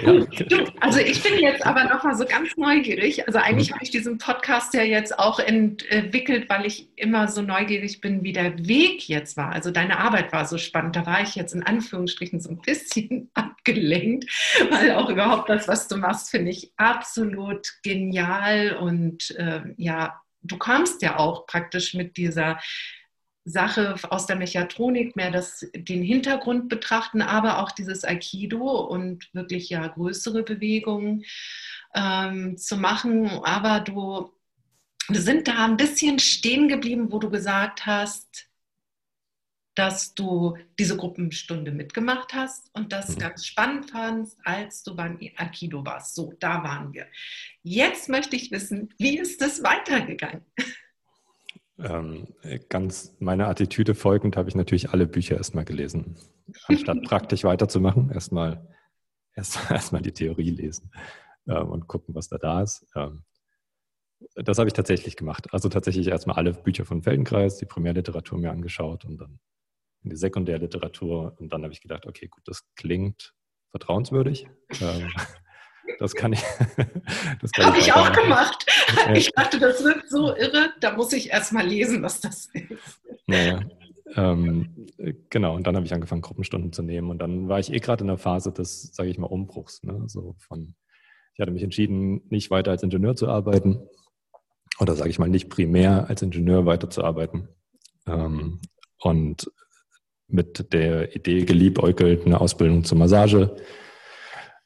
gut. 0.06 0.52
Du, 0.52 0.66
also 0.80 1.00
ich 1.00 1.22
bin 1.24 1.40
jetzt 1.40 1.66
aber 1.66 1.86
noch 1.86 2.04
mal 2.04 2.16
so 2.16 2.26
ganz 2.26 2.56
neugierig. 2.56 3.26
Also 3.28 3.40
eigentlich 3.40 3.70
mhm. 3.70 3.76
habe 3.76 3.84
ich 3.84 3.92
diesen 3.92 4.18
Podcast 4.18 4.74
ja 4.74 4.84
jetzt 4.84 5.18
auch 5.18 5.40
entwickelt, 5.40 6.50
weil 6.50 6.66
ich 6.66 6.90
immer 6.96 7.28
so 7.28 7.42
neugierig 7.42 8.02
bin, 8.02 8.24
wie 8.24 8.34
der 8.34 8.58
Weg 8.68 9.08
jetzt 9.10 9.36
war. 9.36 9.52
Also 9.52 9.72
deine 9.72 10.00
Arbeit 10.00 10.32
war 10.32 10.46
so 10.46 10.58
spannend. 10.58 10.96
Da 10.96 11.06
war 11.06 11.22
ich 11.22 11.36
jetzt 11.36 11.54
in 11.54 11.64
Anführungsstrichen 11.64 12.40
so 12.40 12.50
ein 12.50 12.62
bisschen 12.62 13.32
abgelenkt, 13.34 14.30
weil 14.70 14.92
auch 14.92 15.10
überhaupt 15.10 15.50
das, 15.50 15.68
was 15.68 15.88
du 15.88 15.98
machst, 15.98 16.30
finde 16.30 16.52
ich 16.52 16.72
absolut 16.78 17.74
genial. 17.84 18.78
Und 18.78 19.32
äh, 19.32 19.62
ja, 19.78 20.22
du 20.44 20.58
kamst 20.58 21.02
ja 21.02 21.18
auch 21.18 21.48
praktisch 21.48 21.94
mit 21.94 22.18
dieser 22.18 22.60
Sache 23.46 23.96
aus 24.10 24.26
der 24.26 24.38
Mechatronik 24.38 25.16
mehr 25.16 25.32
das, 25.32 25.68
den 25.76 26.02
Hintergrund 26.02 26.70
betrachten, 26.70 27.22
aber 27.22 27.60
auch 27.60 27.72
dieses 27.72 28.06
Aikido 28.06 28.80
und 28.82 29.34
wirklich 29.34 29.70
ja 29.70 29.86
größere 29.88 30.44
Bewegungen 30.44 31.26
ähm, 31.94 32.58
zu 32.58 32.78
machen. 32.78 33.28
Aber 33.44 33.82
du, 33.82 34.32
wir 35.10 35.22
sind 35.22 35.48
da 35.48 35.66
ein 35.66 35.78
bisschen 35.78 36.20
stehen 36.20 36.70
geblieben, 36.70 37.12
wo 37.12 37.20
du 37.20 37.30
gesagt 37.30 37.86
hast, 37.86 38.48
dass 39.76 40.14
du 40.14 40.56
diese 40.78 40.96
Gruppenstunde 40.96 41.72
mitgemacht 41.72 42.34
hast 42.34 42.70
und 42.74 42.94
das 42.94 43.16
mhm. 43.16 43.20
ganz 43.20 43.46
spannend 43.46 43.90
fandst, 43.90 44.38
als 44.44 44.84
du 44.84 44.96
beim 44.96 45.20
Aikido 45.36 45.86
warst. 45.86 46.16
So, 46.16 46.34
da 46.40 46.64
waren 46.64 46.94
wir. 46.94 47.08
Jetzt 47.64 48.08
möchte 48.08 48.36
ich 48.36 48.52
wissen, 48.52 48.94
wie 49.00 49.18
ist 49.18 49.42
es 49.42 49.64
weitergegangen? 49.64 50.46
Ähm, 51.84 52.28
ganz 52.70 53.16
meiner 53.20 53.50
Attitüde 53.50 53.94
folgend 53.94 54.38
habe 54.38 54.48
ich 54.48 54.56
natürlich 54.56 54.92
alle 54.92 55.06
Bücher 55.06 55.36
erstmal 55.36 55.66
gelesen. 55.66 56.16
Anstatt 56.68 57.02
praktisch 57.04 57.44
weiterzumachen, 57.44 58.10
erstmal 58.10 58.66
erstmal 59.36 59.74
erst 59.74 60.06
die 60.06 60.12
Theorie 60.12 60.52
lesen 60.52 60.92
ähm, 61.48 61.70
und 61.70 61.88
gucken, 61.88 62.16
was 62.16 62.30
da 62.30 62.38
da 62.38 62.62
ist. 62.62 62.86
Ähm, 62.96 63.24
das 64.36 64.58
habe 64.58 64.68
ich 64.68 64.74
tatsächlich 64.74 65.18
gemacht. 65.18 65.54
Also 65.54 65.68
tatsächlich 65.68 66.08
erstmal 66.08 66.38
alle 66.38 66.54
Bücher 66.54 66.86
von 66.86 67.04
Feldenkreis, 67.04 67.58
die 67.58 67.66
Primärliteratur 67.66 68.40
mir 68.40 68.52
angeschaut 68.52 69.04
und 69.04 69.18
dann 69.18 69.40
in 70.04 70.12
die 70.12 70.16
Sekundärliteratur. 70.16 71.36
Und 71.40 71.52
dann 71.52 71.64
habe 71.64 71.74
ich 71.74 71.82
gedacht, 71.82 72.06
okay, 72.06 72.28
gut, 72.28 72.44
das 72.46 72.64
klingt 72.76 73.34
vertrauenswürdig. 73.72 74.48
Das 76.00 76.16
kann 76.16 76.34
ich. 76.34 76.44
Das 77.42 77.52
Habe 77.60 77.78
ich 77.78 77.92
auch 77.94 78.12
gemacht. 78.14 78.66
Ich 79.14 79.32
dachte, 79.32 79.60
das 79.60 79.84
wird 79.84 80.10
so 80.10 80.36
irre, 80.36 80.72
da 80.80 80.96
muss 80.96 81.12
ich 81.12 81.30
erst 81.30 81.52
mal 81.52 81.66
lesen, 81.66 82.02
was 82.02 82.22
das 82.22 82.50
ist. 82.54 83.02
Naja. 83.28 83.62
Ähm, 84.16 84.88
genau, 85.30 85.56
und 85.56 85.68
dann 85.68 85.76
habe 85.76 85.86
ich 85.86 85.94
angefangen, 85.94 86.22
Gruppenstunden 86.22 86.72
zu 86.72 86.82
nehmen. 86.84 87.10
Und 87.10 87.20
dann 87.20 87.50
war 87.50 87.60
ich 87.60 87.74
eh 87.74 87.80
gerade 87.80 88.04
in 88.04 88.08
der 88.08 88.18
Phase 88.18 88.52
des, 88.52 88.94
sage 88.94 89.10
ich 89.10 89.18
mal, 89.18 89.28
Umbruchs. 89.28 89.84
Ne? 89.84 90.04
So 90.08 90.36
von, 90.38 90.76
ich 91.34 91.42
hatte 91.42 91.52
mich 91.52 91.64
entschieden, 91.64 92.22
nicht 92.30 92.50
weiter 92.50 92.72
als 92.72 92.84
Ingenieur 92.84 93.16
zu 93.16 93.28
arbeiten. 93.28 93.88
Oder 94.80 94.96
sage 94.96 95.10
ich 95.10 95.20
mal, 95.20 95.30
nicht 95.30 95.50
primär 95.50 96.10
als 96.10 96.22
Ingenieur 96.22 96.66
weiterzuarbeiten. 96.66 97.50
Ähm, 98.08 98.62
und 99.00 99.52
mit 100.28 100.74
der 100.74 101.16
Idee 101.16 101.46
geliebäugelt, 101.46 102.26
eine 102.26 102.40
Ausbildung 102.40 102.84
zur 102.84 102.98
Massage 102.98 103.56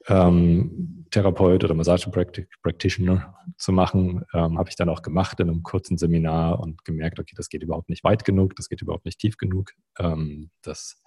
ähm, 0.07 0.96
Therapeut 1.11 1.63
oder 1.63 1.73
Massage-Practitioner 1.73 3.35
zu 3.57 3.71
machen, 3.71 4.23
ähm, 4.33 4.57
habe 4.57 4.69
ich 4.69 4.75
dann 4.75 4.89
auch 4.89 5.01
gemacht 5.01 5.39
in 5.39 5.49
einem 5.49 5.63
kurzen 5.63 5.97
Seminar 5.97 6.59
und 6.59 6.83
gemerkt, 6.85 7.19
okay, 7.19 7.33
das 7.35 7.49
geht 7.49 7.63
überhaupt 7.63 7.89
nicht 7.89 8.03
weit 8.03 8.25
genug, 8.25 8.55
das 8.55 8.69
geht 8.69 8.81
überhaupt 8.81 9.05
nicht 9.05 9.19
tief 9.19 9.37
genug. 9.37 9.71
Ähm, 9.99 10.51
das 10.61 11.01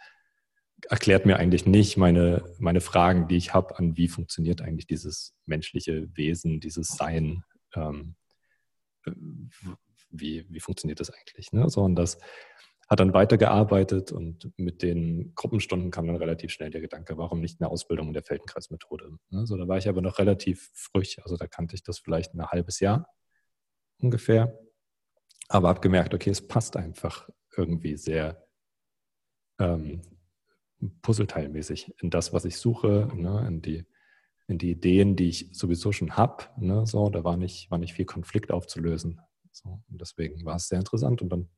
erklärt 0.88 1.26
mir 1.26 1.36
eigentlich 1.36 1.66
nicht 1.66 1.96
meine, 1.96 2.44
meine 2.58 2.80
Fragen, 2.80 3.28
die 3.28 3.36
ich 3.36 3.52
habe, 3.52 3.78
an 3.78 3.96
wie 3.96 4.08
funktioniert 4.08 4.62
eigentlich 4.62 4.86
dieses 4.86 5.34
menschliche 5.46 6.08
Wesen, 6.14 6.60
dieses 6.60 6.88
Sein. 6.88 7.44
Ähm, 7.74 8.16
wie, 10.10 10.46
wie 10.48 10.60
funktioniert 10.60 11.00
das 11.00 11.10
eigentlich? 11.10 11.52
Ne? 11.52 11.68
So, 11.68 11.86
das 11.88 12.18
hat 12.90 12.98
dann 12.98 13.14
weitergearbeitet 13.14 14.10
und 14.10 14.50
mit 14.56 14.82
den 14.82 15.32
Gruppenstunden 15.36 15.92
kam 15.92 16.08
dann 16.08 16.16
relativ 16.16 16.50
schnell 16.50 16.70
der 16.70 16.80
Gedanke, 16.80 17.16
warum 17.16 17.40
nicht 17.40 17.60
eine 17.60 17.70
Ausbildung 17.70 18.08
in 18.08 18.14
der 18.14 18.24
Feldenkreismethode? 18.24 19.16
Ne, 19.30 19.46
so, 19.46 19.56
da 19.56 19.68
war 19.68 19.78
ich 19.78 19.88
aber 19.88 20.02
noch 20.02 20.18
relativ 20.18 20.70
frisch, 20.74 21.20
also 21.22 21.36
da 21.36 21.46
kannte 21.46 21.76
ich 21.76 21.84
das 21.84 22.00
vielleicht 22.00 22.34
ein 22.34 22.44
halbes 22.44 22.80
Jahr 22.80 23.08
ungefähr, 24.00 24.58
aber 25.48 25.68
habe 25.68 25.80
gemerkt, 25.80 26.14
okay, 26.14 26.30
es 26.30 26.46
passt 26.46 26.76
einfach 26.76 27.28
irgendwie 27.56 27.96
sehr 27.96 28.44
ähm, 29.60 30.02
puzzleteilmäßig 31.02 31.94
in 32.00 32.10
das, 32.10 32.32
was 32.32 32.44
ich 32.44 32.56
suche, 32.56 33.08
ne, 33.14 33.46
in, 33.46 33.62
die, 33.62 33.84
in 34.48 34.58
die 34.58 34.72
Ideen, 34.72 35.14
die 35.14 35.28
ich 35.28 35.50
sowieso 35.52 35.92
schon 35.92 36.16
habe. 36.16 36.44
Ne, 36.56 36.84
so, 36.86 37.08
da 37.08 37.22
war 37.22 37.36
nicht, 37.36 37.70
war 37.70 37.78
nicht 37.78 37.94
viel 37.94 38.06
Konflikt 38.06 38.50
aufzulösen. 38.50 39.20
So, 39.52 39.80
deswegen 39.86 40.44
war 40.44 40.56
es 40.56 40.66
sehr 40.66 40.78
interessant 40.78 41.22
und 41.22 41.28
dann 41.28 41.50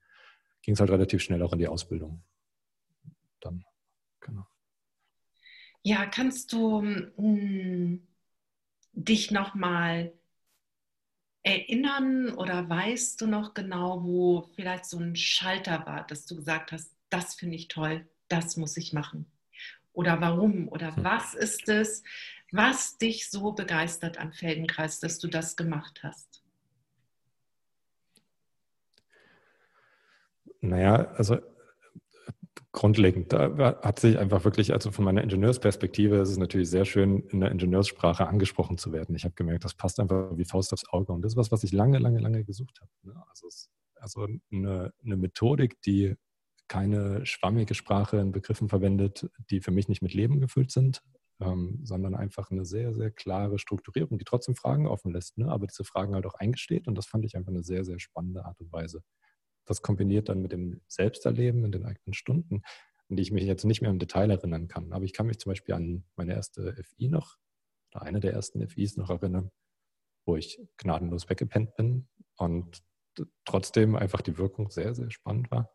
ging 0.63 0.75
es 0.75 0.81
halt 0.81 0.91
relativ 0.91 1.23
schnell 1.23 1.43
auch 1.43 1.53
in 1.53 1.59
die 1.59 1.69
Ausbildung. 1.69 2.23
Dann, 3.41 3.65
genau. 4.21 4.47
Ja, 5.83 6.07
kannst 6.07 6.53
du 6.53 6.81
mh, 6.81 7.13
hm, 7.17 8.07
dich 8.93 9.31
nochmal 9.31 10.13
erinnern 11.43 12.35
oder 12.35 12.69
weißt 12.69 13.21
du 13.21 13.27
noch 13.27 13.55
genau, 13.55 14.05
wo 14.05 14.43
vielleicht 14.55 14.87
so 14.87 14.99
ein 14.99 15.17
Schalter 15.17 15.85
war, 15.87 16.07
dass 16.07 16.25
du 16.27 16.37
gesagt 16.37 16.73
hast, 16.73 16.95
das 17.11 17.35
finde 17.35 17.57
ich 17.57 17.69
toll, 17.69 18.09
das 18.29 18.57
muss 18.57 18.77
ich 18.77 18.93
machen? 18.93 19.27
Oder 19.93 20.21
warum? 20.21 20.69
Oder 20.69 20.97
hm. 20.97 21.05
was 21.05 21.35
ist 21.35 21.69
es, 21.69 22.03
was 22.53 22.97
dich 22.97 23.29
so 23.29 23.53
begeistert 23.53 24.19
am 24.19 24.33
Feldenkreis, 24.33 25.01
dass 25.01 25.19
du 25.19 25.29
das 25.29 25.57
gemacht 25.57 26.01
hast? 26.03 26.42
Naja, 30.63 31.13
also 31.17 31.39
grundlegend, 32.71 33.33
da 33.33 33.81
hat 33.83 33.99
sich 33.99 34.19
einfach 34.19 34.45
wirklich, 34.45 34.73
also 34.73 34.91
von 34.93 35.05
meiner 35.05 35.23
Ingenieursperspektive 35.23 36.17
ist 36.17 36.31
es 36.31 36.39
natürlich 36.39 36.71
sehr 36.71 36.85
schön, 36.85 37.21
in 37.29 37.41
der 37.41 37.51
Ingenieurssprache 37.51 38.27
angesprochen 38.27 38.79
zu 38.79 38.93
werden. 38.93 39.15
Ich 39.15 39.25
habe 39.25 39.35
gemerkt, 39.35 39.65
das 39.65 39.75
passt 39.75 40.01
einfach 40.01 40.37
wie 40.37 40.45
Faust 40.45 40.73
aufs 40.73 40.89
Auge. 40.89 41.13
Und 41.13 41.23
das 41.23 41.33
ist 41.33 41.37
was, 41.37 41.53
was 41.53 41.65
ich 41.65 41.73
lange, 41.73 41.99
lange, 41.99 42.21
lange 42.21 42.45
gesucht 42.45 42.81
habe. 42.81 42.91
Ne? 43.03 43.23
Also, 43.29 43.49
also 43.97 44.27
eine, 44.51 44.93
eine 45.05 45.17
Methodik, 45.17 45.81
die 45.83 46.15
keine 46.69 47.27
schwammige 47.27 47.75
Sprache 47.75 48.19
in 48.19 48.33
Begriffen 48.33 48.69
verwendet, 48.69 49.29
die 49.51 49.61
für 49.61 49.73
mich 49.73 49.89
nicht 49.89 50.01
mit 50.01 50.15
Leben 50.15 50.41
gefüllt 50.41 50.71
sind, 50.71 51.03
ähm, 51.41 51.81
sondern 51.83 52.15
einfach 52.15 52.51
eine 52.51 52.65
sehr, 52.65 52.95
sehr 52.95 53.11
klare 53.11 53.59
Strukturierung, 53.59 54.17
die 54.17 54.25
trotzdem 54.25 54.55
Fragen 54.55 54.87
offen 54.87 55.13
lässt, 55.13 55.37
ne? 55.37 55.49
aber 55.49 55.67
diese 55.67 55.85
Fragen 55.85 56.15
halt 56.15 56.25
auch 56.25 56.35
eingesteht. 56.35 56.89
Und 56.89 56.97
das 56.97 57.07
fand 57.07 57.25
ich 57.27 57.37
einfach 57.37 57.53
eine 57.53 57.65
sehr, 57.65 57.85
sehr 57.85 57.99
spannende 57.99 58.45
Art 58.47 58.61
und 58.61 58.73
Weise 58.73 59.03
das 59.65 59.83
kombiniert 59.83 60.29
dann 60.29 60.43
mit 60.43 60.53
dem 60.53 60.81
Selbsterleben 60.89 61.65
in 61.65 61.73
den 61.73 61.85
eigenen 61.85 62.15
Stunden, 62.15 62.63
an 63.09 63.17
die 63.17 63.23
ich 63.23 63.33
mich 63.33 63.45
jetzt 63.45 63.65
nicht 63.65 63.83
mehr 63.83 63.91
im 63.91 63.99
Detail 63.99 64.31
erinnern 64.31 64.69
kann. 64.69 64.93
Aber 64.93 65.05
ich 65.05 65.13
kann 65.13 65.27
mich 65.27 65.39
zum 65.39 65.51
Beispiel 65.51 65.75
an 65.75 66.05
meine 66.17 66.35
erste 66.35 66.75
FI 66.83 67.09
noch, 67.09 67.37
oder 67.93 68.03
eine 68.03 68.21
der 68.21 68.33
ersten 68.33 68.67
FIs 68.67 68.97
noch 68.97 69.11
erinnern, 69.11 69.51
wo 70.25 70.37
ich 70.37 70.61
gnadenlos 70.79 71.29
weggepennt 71.29 71.77
bin 71.77 72.09
und 72.37 72.83
trotzdem 73.45 73.97
einfach 73.97 74.23
die 74.23 74.39
Wirkung 74.39 74.71
sehr, 74.71 74.95
sehr 74.95 75.11
spannend 75.11 75.51
war. 75.51 75.71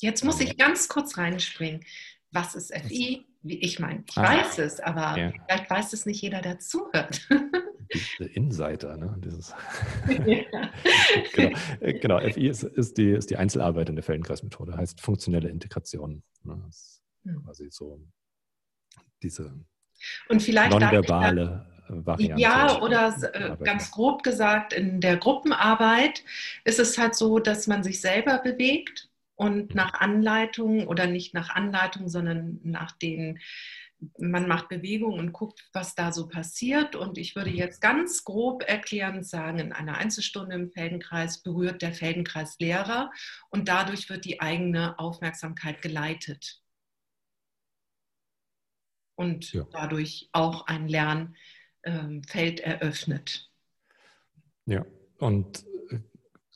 Jetzt 0.00 0.24
muss 0.24 0.40
ich 0.40 0.56
ganz 0.56 0.88
kurz 0.88 1.18
reinspringen. 1.18 1.84
Was 2.30 2.54
ist 2.54 2.74
FI? 2.74 3.26
Ich 3.44 3.78
meine, 3.78 4.04
ich 4.08 4.16
ah, 4.16 4.22
weiß 4.22 4.58
es, 4.58 4.80
aber 4.80 5.18
ja. 5.18 5.32
vielleicht 5.46 5.68
weiß 5.68 5.92
es 5.92 6.06
nicht 6.06 6.22
jeder, 6.22 6.40
der 6.40 6.58
zuhört. 6.58 7.28
diese 7.92 8.24
Insider, 8.24 8.96
ne? 8.96 9.16
Dieses 9.24 9.54
genau. 11.34 11.58
Äh, 11.80 11.94
genau, 11.94 12.20
FI 12.20 12.48
ist, 12.48 12.62
ist, 12.62 12.98
die, 12.98 13.10
ist 13.10 13.30
die 13.30 13.36
Einzelarbeit 13.36 13.88
in 13.88 13.96
der 13.96 14.02
Feldenkreismethode, 14.02 14.76
heißt 14.76 15.00
funktionelle 15.00 15.48
Integration. 15.48 16.22
Ne? 16.44 16.60
Das 16.66 16.76
ist 16.76 17.02
hm. 17.24 17.44
quasi 17.44 17.68
so 17.70 18.00
diese 19.22 19.52
und 20.28 20.42
vielleicht 20.42 20.72
nonverbale 20.72 21.66
Variante. 21.88 22.40
Ja, 22.40 22.80
oder 22.80 23.14
äh, 23.34 23.56
ganz 23.62 23.90
grob 23.90 24.22
gesagt, 24.22 24.72
in 24.72 25.00
der 25.00 25.16
Gruppenarbeit 25.16 26.24
ist 26.64 26.78
es 26.78 26.96
halt 26.98 27.14
so, 27.14 27.38
dass 27.38 27.66
man 27.66 27.82
sich 27.82 28.00
selber 28.00 28.38
bewegt 28.38 29.08
und 29.34 29.70
mhm. 29.70 29.76
nach 29.76 29.94
Anleitung 29.94 30.86
oder 30.86 31.06
nicht 31.06 31.34
nach 31.34 31.50
Anleitung, 31.50 32.08
sondern 32.08 32.60
nach 32.62 32.92
den 32.92 33.40
man 34.18 34.48
macht 34.48 34.68
Bewegung 34.68 35.18
und 35.18 35.32
guckt, 35.32 35.68
was 35.72 35.94
da 35.94 36.12
so 36.12 36.28
passiert. 36.28 36.96
Und 36.96 37.18
ich 37.18 37.36
würde 37.36 37.50
jetzt 37.50 37.80
ganz 37.80 38.24
grob 38.24 38.62
erklären, 38.66 39.22
sagen, 39.22 39.58
in 39.58 39.72
einer 39.72 39.96
Einzelstunde 39.98 40.54
im 40.54 40.70
Feldenkreis 40.70 41.42
berührt 41.42 41.82
der 41.82 41.92
Feldenkreis 41.92 42.58
Lehrer 42.58 43.10
und 43.50 43.68
dadurch 43.68 44.08
wird 44.10 44.24
die 44.24 44.40
eigene 44.40 44.98
Aufmerksamkeit 44.98 45.82
geleitet. 45.82 46.60
Und 49.14 49.52
ja. 49.52 49.66
dadurch 49.72 50.28
auch 50.32 50.66
ein 50.66 50.88
Lernfeld 50.88 51.36
ähm, 51.84 52.22
eröffnet. 52.64 53.50
Ja, 54.66 54.84
und 55.18 55.64
äh, 55.90 55.98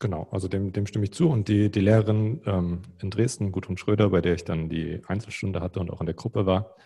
genau, 0.00 0.26
also 0.32 0.48
dem, 0.48 0.72
dem 0.72 0.86
stimme 0.86 1.04
ich 1.04 1.12
zu. 1.12 1.28
Und 1.28 1.48
die, 1.48 1.70
die 1.70 1.80
Lehrerin 1.80 2.40
ähm, 2.46 2.82
in 3.00 3.10
Dresden, 3.10 3.52
Gudrun 3.52 3.76
Schröder, 3.76 4.10
bei 4.10 4.20
der 4.20 4.34
ich 4.34 4.44
dann 4.44 4.68
die 4.68 5.02
Einzelstunde 5.06 5.60
hatte 5.60 5.80
und 5.80 5.90
auch 5.90 6.00
in 6.00 6.06
der 6.06 6.14
Gruppe 6.14 6.46
war, 6.46 6.76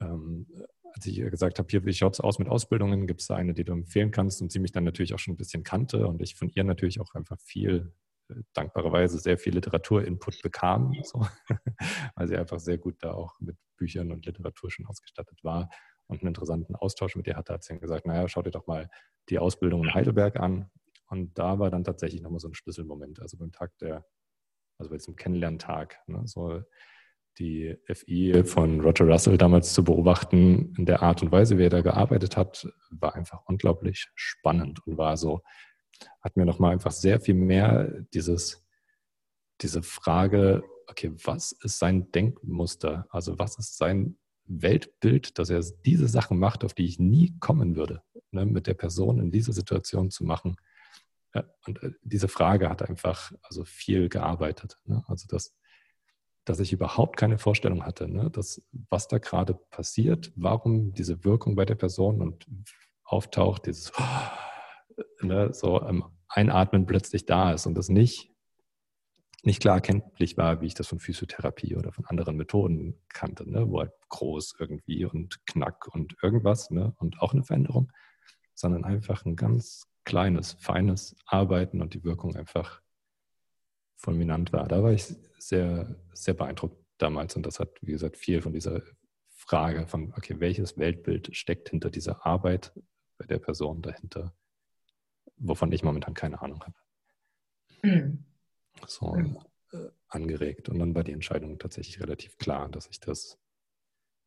ähm, 0.00 0.46
als 0.94 1.06
ich 1.06 1.18
ihr 1.18 1.30
gesagt 1.30 1.58
habe, 1.58 1.68
hier, 1.68 1.84
wie 1.84 1.92
schaut 1.92 2.14
es 2.14 2.20
aus 2.20 2.38
mit 2.38 2.48
Ausbildungen, 2.48 3.06
gibt 3.06 3.20
es 3.20 3.26
da 3.26 3.34
eine, 3.36 3.52
die 3.52 3.64
du 3.64 3.72
empfehlen 3.72 4.10
kannst? 4.10 4.40
Und 4.40 4.52
sie 4.52 4.60
mich 4.60 4.72
dann 4.72 4.84
natürlich 4.84 5.14
auch 5.14 5.18
schon 5.18 5.34
ein 5.34 5.38
bisschen 5.38 5.64
kannte 5.64 6.06
und 6.06 6.22
ich 6.22 6.36
von 6.36 6.50
ihr 6.54 6.64
natürlich 6.64 7.00
auch 7.00 7.14
einfach 7.14 7.38
viel, 7.40 7.92
äh, 8.28 8.36
dankbarerweise 8.52 9.18
sehr 9.18 9.38
viel 9.38 9.54
Literaturinput 9.54 10.42
bekam, 10.42 10.94
so, 11.02 11.26
weil 12.16 12.28
sie 12.28 12.36
einfach 12.36 12.60
sehr 12.60 12.78
gut 12.78 12.96
da 13.00 13.12
auch 13.12 13.38
mit 13.40 13.56
Büchern 13.76 14.12
und 14.12 14.24
Literatur 14.24 14.70
schon 14.70 14.86
ausgestattet 14.86 15.42
war 15.42 15.68
und 16.06 16.20
einen 16.20 16.28
interessanten 16.28 16.76
Austausch 16.76 17.16
mit 17.16 17.26
ihr 17.26 17.36
hatte, 17.36 17.54
hat 17.54 17.64
sie 17.64 17.78
gesagt, 17.78 18.06
naja, 18.06 18.28
schau 18.28 18.42
dir 18.42 18.50
doch 18.50 18.66
mal 18.66 18.88
die 19.28 19.38
Ausbildung 19.38 19.84
in 19.84 19.94
Heidelberg 19.94 20.36
an. 20.36 20.70
Und 21.08 21.38
da 21.38 21.58
war 21.58 21.70
dann 21.70 21.84
tatsächlich 21.84 22.22
nochmal 22.22 22.40
so 22.40 22.48
ein 22.48 22.54
Schlüsselmoment, 22.54 23.20
also 23.20 23.36
beim 23.36 23.52
Tag 23.52 23.76
der, 23.78 24.06
also 24.78 24.90
bei 24.90 24.96
diesem 24.96 25.16
Kennenlerntag, 25.16 25.98
ne, 26.06 26.22
so 26.26 26.62
die 27.38 27.76
FI 27.86 28.44
von 28.44 28.80
Roger 28.80 29.06
Russell 29.06 29.38
damals 29.38 29.72
zu 29.72 29.84
beobachten, 29.84 30.74
in 30.76 30.86
der 30.86 31.02
Art 31.02 31.22
und 31.22 31.32
Weise, 31.32 31.58
wie 31.58 31.64
er 31.64 31.70
da 31.70 31.80
gearbeitet 31.80 32.36
hat, 32.36 32.68
war 32.90 33.14
einfach 33.14 33.42
unglaublich 33.46 34.08
spannend 34.14 34.86
und 34.86 34.96
war 34.98 35.16
so, 35.16 35.42
hat 36.20 36.36
mir 36.36 36.44
nochmal 36.44 36.72
einfach 36.72 36.92
sehr 36.92 37.20
viel 37.20 37.34
mehr 37.34 38.04
dieses, 38.12 38.64
diese 39.60 39.82
Frage, 39.82 40.62
okay, 40.86 41.12
was 41.24 41.52
ist 41.52 41.78
sein 41.78 42.10
Denkmuster? 42.12 43.06
Also 43.10 43.38
was 43.38 43.58
ist 43.58 43.76
sein 43.76 44.16
Weltbild, 44.46 45.38
dass 45.38 45.50
er 45.50 45.62
diese 45.84 46.08
Sachen 46.08 46.38
macht, 46.38 46.64
auf 46.64 46.74
die 46.74 46.84
ich 46.84 46.98
nie 46.98 47.36
kommen 47.40 47.76
würde, 47.76 48.02
ne, 48.30 48.44
mit 48.44 48.66
der 48.66 48.74
Person 48.74 49.20
in 49.20 49.30
dieser 49.30 49.52
Situation 49.52 50.10
zu 50.10 50.24
machen. 50.24 50.56
Und 51.66 51.82
äh, 51.82 51.92
diese 52.02 52.28
Frage 52.28 52.68
hat 52.68 52.88
einfach 52.88 53.32
also 53.42 53.64
viel 53.64 54.08
gearbeitet. 54.08 54.78
Ne? 54.84 55.02
Also 55.06 55.26
das, 55.28 55.54
dass 56.44 56.60
ich 56.60 56.72
überhaupt 56.72 57.16
keine 57.16 57.38
Vorstellung 57.38 57.84
hatte, 57.84 58.08
ne, 58.08 58.30
dass, 58.30 58.62
was 58.90 59.08
da 59.08 59.18
gerade 59.18 59.54
passiert, 59.54 60.32
warum 60.36 60.92
diese 60.92 61.24
Wirkung 61.24 61.56
bei 61.56 61.64
der 61.64 61.74
Person 61.74 62.20
und 62.20 62.46
auftaucht, 63.04 63.66
dieses 63.66 63.92
ne, 65.22 65.52
so 65.52 65.82
ähm, 65.82 66.04
Einatmen 66.28 66.86
plötzlich 66.86 67.26
da 67.26 67.52
ist 67.52 67.66
und 67.66 67.74
das 67.74 67.88
nicht, 67.88 68.30
nicht 69.42 69.60
klar 69.60 69.76
erkenntlich 69.76 70.36
war, 70.36 70.60
wie 70.60 70.66
ich 70.66 70.74
das 70.74 70.88
von 70.88 71.00
Physiotherapie 71.00 71.76
oder 71.76 71.92
von 71.92 72.06
anderen 72.06 72.36
Methoden 72.36 73.00
kannte, 73.08 73.48
ne, 73.48 73.68
wo 73.68 73.80
halt 73.80 73.92
groß 74.10 74.56
irgendwie 74.58 75.04
und 75.06 75.46
knack 75.46 75.88
und 75.94 76.16
irgendwas 76.22 76.70
ne, 76.70 76.94
und 76.98 77.20
auch 77.20 77.32
eine 77.32 77.44
Veränderung, 77.44 77.90
sondern 78.54 78.84
einfach 78.84 79.24
ein 79.24 79.36
ganz 79.36 79.86
kleines, 80.04 80.56
feines 80.60 81.16
Arbeiten 81.26 81.80
und 81.80 81.94
die 81.94 82.04
Wirkung 82.04 82.36
einfach 82.36 82.82
fulminant 83.96 84.52
war. 84.52 84.68
Da 84.68 84.82
war 84.82 84.92
ich 84.92 85.04
sehr, 85.38 85.96
sehr 86.12 86.34
beeindruckt 86.34 86.76
damals 86.98 87.36
und 87.36 87.44
das 87.44 87.60
hat, 87.60 87.70
wie 87.80 87.92
gesagt, 87.92 88.16
viel 88.16 88.42
von 88.42 88.52
dieser 88.52 88.82
Frage 89.28 89.86
von, 89.86 90.12
okay, 90.16 90.36
welches 90.38 90.78
Weltbild 90.78 91.36
steckt 91.36 91.68
hinter 91.68 91.90
dieser 91.90 92.24
Arbeit 92.24 92.72
bei 93.18 93.26
der 93.26 93.38
Person 93.38 93.82
dahinter, 93.82 94.34
wovon 95.36 95.70
ich 95.72 95.82
momentan 95.82 96.14
keine 96.14 96.40
Ahnung 96.40 96.62
habe. 96.62 96.76
Mhm. 97.82 98.24
So. 98.86 99.16
Äh, 99.72 99.90
angeregt 100.08 100.68
und 100.68 100.78
dann 100.78 100.94
war 100.94 101.02
die 101.02 101.12
Entscheidung 101.12 101.58
tatsächlich 101.58 102.00
relativ 102.00 102.38
klar, 102.38 102.68
dass 102.68 102.86
ich 102.86 103.00
das, 103.00 103.38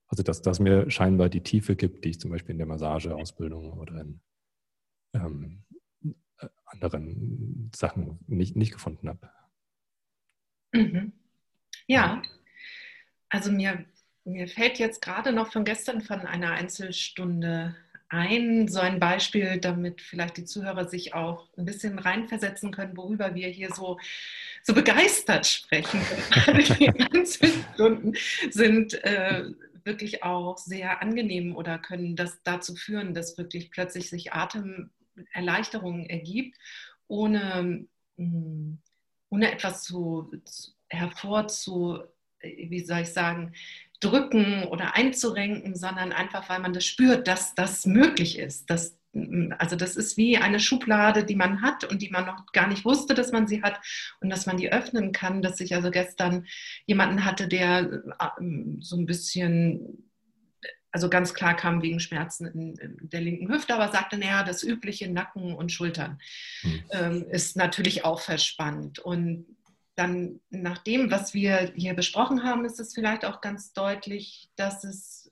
also 0.08 0.22
dass 0.22 0.42
das 0.42 0.60
mir 0.60 0.92
scheinbar 0.92 1.30
die 1.30 1.42
Tiefe 1.42 1.78
gibt, 1.78 2.04
die 2.04 2.10
ich 2.10 2.20
zum 2.20 2.32
Beispiel 2.32 2.52
in 2.52 2.58
der 2.58 2.68
Massageausbildung 2.68 3.72
oder 3.72 4.02
in 4.02 4.20
ähm, 5.14 5.64
äh, 6.40 6.50
anderen 6.66 7.72
Sachen 7.74 8.20
nicht, 8.28 8.58
nicht 8.58 8.74
gefunden 8.74 9.08
habe. 9.08 9.30
Mhm. 10.78 11.14
Ja, 11.88 12.22
also 13.30 13.52
mir, 13.52 13.86
mir 14.26 14.48
fällt 14.48 14.80
jetzt 14.80 15.02
gerade 15.02 15.32
noch 15.32 15.52
von 15.52 15.64
gestern 15.64 16.02
von 16.02 16.22
einer 16.22 16.52
Einzelstunde 16.52 17.76
ein, 18.10 18.68
so 18.68 18.80
ein 18.80 19.00
Beispiel, 19.00 19.58
damit 19.58 20.02
vielleicht 20.02 20.38
die 20.38 20.46
Zuhörer 20.46 20.88
sich 20.88 21.14
auch 21.14 21.50
ein 21.58 21.66
bisschen 21.66 22.00
reinversetzen 22.00 22.72
können, 22.72 22.96
worüber 22.96 23.36
wir 23.36 23.50
hier 23.50 23.74
so, 23.74 24.00
so 24.64 24.74
begeistert 24.74 25.46
sprechen. 25.46 26.00
die 26.80 26.90
Einzelstunden 26.90 28.16
sind 28.50 28.94
äh, 29.04 29.50
wirklich 29.84 30.24
auch 30.24 30.58
sehr 30.58 31.02
angenehm 31.02 31.56
oder 31.56 31.80
können 31.80 32.16
das 32.16 32.42
dazu 32.44 32.76
führen, 32.76 33.14
dass 33.14 33.38
wirklich 33.38 33.72
plötzlich 33.72 34.10
sich 34.10 34.32
Atemerleichterung 34.32 36.06
ergibt, 36.06 36.58
ohne 37.08 37.88
hm, 38.18 38.80
ohne 39.30 39.52
etwas 39.52 39.84
zu, 39.84 40.32
zu 40.46 40.72
hervorzu, 40.90 42.00
äh, 42.40 42.70
wie 42.70 42.84
soll 42.84 43.00
ich 43.00 43.14
sagen, 43.14 43.54
drücken 44.00 44.66
oder 44.66 44.96
einzurenken, 44.96 45.76
sondern 45.76 46.12
einfach, 46.12 46.50
weil 46.50 46.60
man 46.60 46.74
das 46.74 46.86
spürt, 46.86 47.28
dass 47.28 47.56
das 47.56 47.86
möglich 47.86 48.38
ist. 48.38 48.70
Dass, 48.70 49.00
also 49.58 49.76
das 49.76 49.96
ist 49.96 50.18
wie 50.18 50.38
eine 50.38 50.60
Schublade, 50.60 51.24
die 51.24 51.36
man 51.36 51.62
hat 51.64 51.84
und 51.84 52.02
die 52.02 52.10
man 52.10 52.26
noch 52.28 52.46
gar 52.52 52.68
nicht 52.68 52.86
wusste, 52.86 53.16
dass 53.16 53.32
man 53.32 53.48
sie 53.48 53.64
hat 53.64 53.80
und 54.22 54.30
dass 54.30 54.46
man 54.46 54.58
die 54.58 54.72
öffnen 54.72 55.14
kann. 55.14 55.42
Dass 55.42 55.60
ich 55.60 55.74
also 55.74 55.90
gestern 55.90 56.46
jemanden 56.86 57.26
hatte, 57.26 57.48
der 57.48 58.04
äh, 58.20 58.44
so 58.82 58.98
ein 58.98 59.08
bisschen 59.08 60.07
also 60.98 61.12
ganz 61.12 61.36
klar 61.36 61.56
kam 61.56 61.84
wegen 61.84 62.00
Schmerzen 62.00 62.48
in, 62.48 62.76
in 62.78 62.98
der 63.10 63.22
linken 63.22 63.54
Hüfte, 63.54 63.76
aber 63.76 63.92
sagte, 63.92 64.18
naja, 64.18 64.42
das 64.42 64.64
übliche 64.64 65.08
Nacken 65.08 65.54
und 65.54 65.72
Schultern 65.72 66.20
hm. 66.62 66.84
ähm, 66.90 67.26
ist 67.30 67.56
natürlich 67.56 68.04
auch 68.04 68.20
verspannt. 68.20 68.98
Und 68.98 69.46
dann 69.94 70.40
nach 70.50 70.80
dem, 70.80 71.12
was 71.12 71.36
wir 71.36 71.72
hier 71.76 71.94
besprochen 71.94 72.42
haben, 72.44 72.66
ist 72.66 72.80
es 72.80 72.96
vielleicht 72.96 73.26
auch 73.26 73.42
ganz 73.42 73.74
deutlich, 73.74 74.50
dass 74.56 74.84
es 74.84 75.32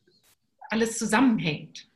alles 0.70 1.00
zusammenhängt. 1.00 1.90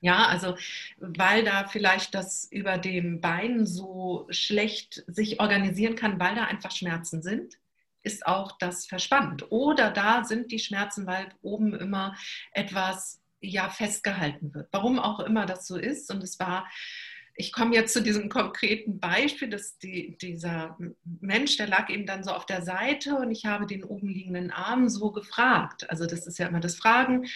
Ja, 0.00 0.26
also 0.26 0.56
weil 0.98 1.44
da 1.44 1.68
vielleicht 1.68 2.12
das 2.16 2.48
über 2.50 2.76
dem 2.76 3.20
Bein 3.20 3.66
so 3.66 4.26
schlecht 4.30 5.04
sich 5.06 5.38
organisieren 5.38 5.94
kann, 5.94 6.18
weil 6.18 6.34
da 6.34 6.46
einfach 6.46 6.72
Schmerzen 6.72 7.22
sind 7.22 7.56
ist 8.02 8.26
auch 8.26 8.56
das 8.58 8.86
verspannt. 8.86 9.50
Oder 9.50 9.90
da 9.90 10.24
sind 10.24 10.52
die 10.52 10.58
Schmerzen, 10.58 11.06
weil 11.06 11.28
oben 11.42 11.74
immer 11.74 12.14
etwas 12.52 13.20
ja 13.40 13.68
festgehalten 13.68 14.54
wird. 14.54 14.68
Warum 14.72 14.98
auch 14.98 15.20
immer 15.20 15.46
das 15.46 15.66
so 15.66 15.76
ist. 15.76 16.10
Und 16.10 16.22
es 16.22 16.38
war, 16.38 16.68
ich 17.34 17.52
komme 17.52 17.74
jetzt 17.74 17.92
zu 17.92 18.02
diesem 18.02 18.28
konkreten 18.28 19.00
Beispiel, 19.00 19.48
dass 19.48 19.78
die, 19.78 20.16
dieser 20.18 20.76
Mensch, 21.04 21.56
der 21.56 21.68
lag 21.68 21.88
eben 21.88 22.06
dann 22.06 22.24
so 22.24 22.32
auf 22.32 22.46
der 22.46 22.62
Seite 22.62 23.16
und 23.16 23.30
ich 23.30 23.46
habe 23.46 23.66
den 23.66 23.84
oben 23.84 24.08
liegenden 24.08 24.50
Arm 24.50 24.88
so 24.88 25.10
gefragt. 25.10 25.88
Also 25.90 26.06
das 26.06 26.26
ist 26.26 26.38
ja 26.38 26.48
immer 26.48 26.60
das 26.60 26.76
Fragen, 26.76 27.26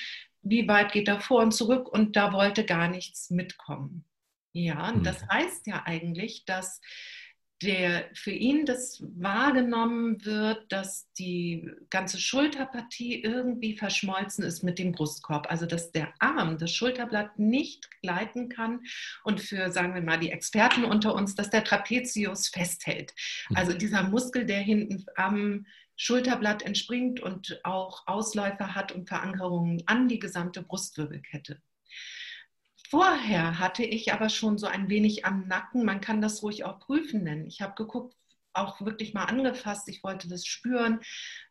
wie 0.42 0.68
weit 0.68 0.92
geht 0.92 1.08
er 1.08 1.20
vor 1.20 1.42
und 1.42 1.52
zurück 1.52 1.88
und 1.88 2.16
da 2.16 2.32
wollte 2.32 2.64
gar 2.64 2.88
nichts 2.88 3.30
mitkommen. 3.30 4.04
Ja, 4.52 4.90
und 4.90 5.04
das 5.04 5.22
hm. 5.22 5.28
heißt 5.30 5.66
ja 5.66 5.82
eigentlich, 5.84 6.44
dass 6.44 6.80
der 7.64 8.10
für 8.14 8.30
ihn 8.30 8.66
das 8.66 9.02
wahrgenommen 9.16 10.24
wird, 10.24 10.70
dass 10.70 11.10
die 11.14 11.70
ganze 11.88 12.18
Schulterpartie 12.18 13.22
irgendwie 13.22 13.76
verschmolzen 13.76 14.44
ist 14.44 14.62
mit 14.62 14.78
dem 14.78 14.92
Brustkorb. 14.92 15.50
Also 15.50 15.64
dass 15.66 15.90
der 15.90 16.12
Arm, 16.18 16.58
das 16.58 16.72
Schulterblatt 16.72 17.38
nicht 17.38 17.88
gleiten 18.02 18.48
kann 18.48 18.80
und 19.24 19.40
für, 19.40 19.72
sagen 19.72 19.94
wir 19.94 20.02
mal, 20.02 20.18
die 20.18 20.30
Experten 20.30 20.84
unter 20.84 21.14
uns, 21.14 21.34
dass 21.34 21.50
der 21.50 21.64
Trapezius 21.64 22.48
festhält. 22.48 23.14
Mhm. 23.48 23.56
Also 23.56 23.72
dieser 23.72 24.02
Muskel, 24.02 24.44
der 24.44 24.60
hinten 24.60 25.04
am 25.16 25.66
Schulterblatt 25.96 26.62
entspringt 26.62 27.20
und 27.20 27.60
auch 27.64 28.02
Ausläufer 28.06 28.74
hat 28.74 28.92
und 28.92 29.08
Verankerungen 29.08 29.82
an 29.86 30.08
die 30.08 30.18
gesamte 30.18 30.62
Brustwirbelkette. 30.62 31.62
Vorher 32.94 33.58
hatte 33.58 33.82
ich 33.82 34.12
aber 34.12 34.28
schon 34.28 34.56
so 34.56 34.68
ein 34.68 34.88
wenig 34.88 35.24
am 35.24 35.48
Nacken, 35.48 35.84
man 35.84 36.00
kann 36.00 36.20
das 36.20 36.44
ruhig 36.44 36.62
auch 36.62 36.78
prüfen 36.78 37.24
nennen. 37.24 37.44
Ich 37.44 37.60
habe 37.60 37.74
geguckt, 37.74 38.14
auch 38.52 38.80
wirklich 38.82 39.14
mal 39.14 39.24
angefasst, 39.24 39.88
ich 39.88 40.04
wollte 40.04 40.28
das 40.28 40.46
spüren, 40.46 41.00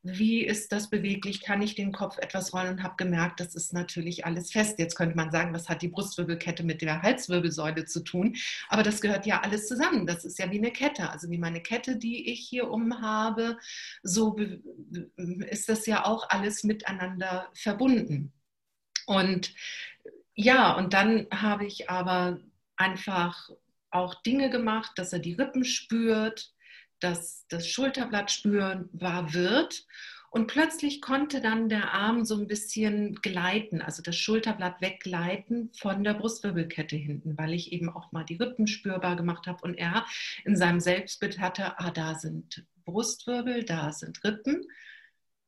wie 0.03 0.45
ist 0.45 0.71
das 0.71 0.89
beweglich, 0.89 1.41
kann 1.41 1.61
ich 1.61 1.75
den 1.75 1.91
Kopf 1.91 2.17
etwas 2.17 2.53
rollen 2.53 2.69
und 2.69 2.83
habe 2.83 2.95
gemerkt, 2.95 3.41
das 3.41 3.55
ist 3.55 3.73
natürlich 3.73 4.25
alles 4.25 4.53
fest. 4.53 4.79
Jetzt 4.79 4.95
könnte 4.95 5.17
man 5.17 5.31
sagen, 5.31 5.53
was 5.53 5.67
hat 5.67 5.81
die 5.81 5.89
Brustwirbelkette 5.89 6.63
mit 6.63 6.81
der 6.81 7.01
Halswirbelsäule 7.01 7.83
zu 7.83 8.05
tun, 8.05 8.37
aber 8.69 8.83
das 8.83 9.01
gehört 9.01 9.25
ja 9.25 9.41
alles 9.41 9.67
zusammen. 9.67 10.07
Das 10.07 10.23
ist 10.23 10.39
ja 10.39 10.49
wie 10.49 10.59
eine 10.59 10.71
Kette, 10.71 11.09
also 11.09 11.29
wie 11.29 11.39
meine 11.39 11.61
Kette, 11.61 11.97
die 11.97 12.31
ich 12.31 12.47
hier 12.47 12.71
umhabe, 12.71 13.57
so 14.01 14.37
ist 15.17 15.67
das 15.67 15.85
ja 15.87 16.05
auch 16.05 16.29
alles 16.29 16.63
miteinander 16.63 17.49
verbunden. 17.53 18.31
Und 19.05 19.53
ja, 20.35 20.75
und 20.75 20.93
dann 20.93 21.27
habe 21.31 21.65
ich 21.65 21.89
aber 21.89 22.39
einfach 22.75 23.49
auch 23.91 24.15
Dinge 24.23 24.49
gemacht, 24.49 24.93
dass 24.95 25.13
er 25.13 25.19
die 25.19 25.33
Rippen 25.33 25.65
spürt, 25.65 26.51
dass 26.99 27.45
das 27.49 27.67
Schulterblatt 27.67 28.31
spürbar 28.31 29.33
wird. 29.33 29.85
Und 30.31 30.47
plötzlich 30.47 30.99
konnte 30.99 31.41
dann 31.41 31.69
der 31.69 31.93
Arm 31.93 32.25
so 32.25 32.35
ein 32.35 32.47
bisschen 32.47 33.21
gleiten, 33.21 33.83
also 33.83 34.01
das 34.01 34.17
Schulterblatt 34.17 34.81
weggleiten 34.81 35.71
von 35.77 36.03
der 36.03 36.15
Brustwirbelkette 36.15 36.95
hinten, 36.95 37.37
weil 37.37 37.53
ich 37.53 37.71
eben 37.71 37.87
auch 37.89 38.11
mal 38.11 38.23
die 38.23 38.37
Rippen 38.37 38.65
spürbar 38.65 39.15
gemacht 39.15 39.45
habe 39.45 39.61
und 39.61 39.75
er 39.75 40.07
in 40.43 40.55
seinem 40.55 40.79
Selbstbild 40.79 41.39
hatte, 41.39 41.77
ah, 41.77 41.91
da 41.91 42.15
sind 42.15 42.65
Brustwirbel, 42.85 43.63
da 43.63 43.91
sind 43.91 44.23
Rippen. 44.23 44.65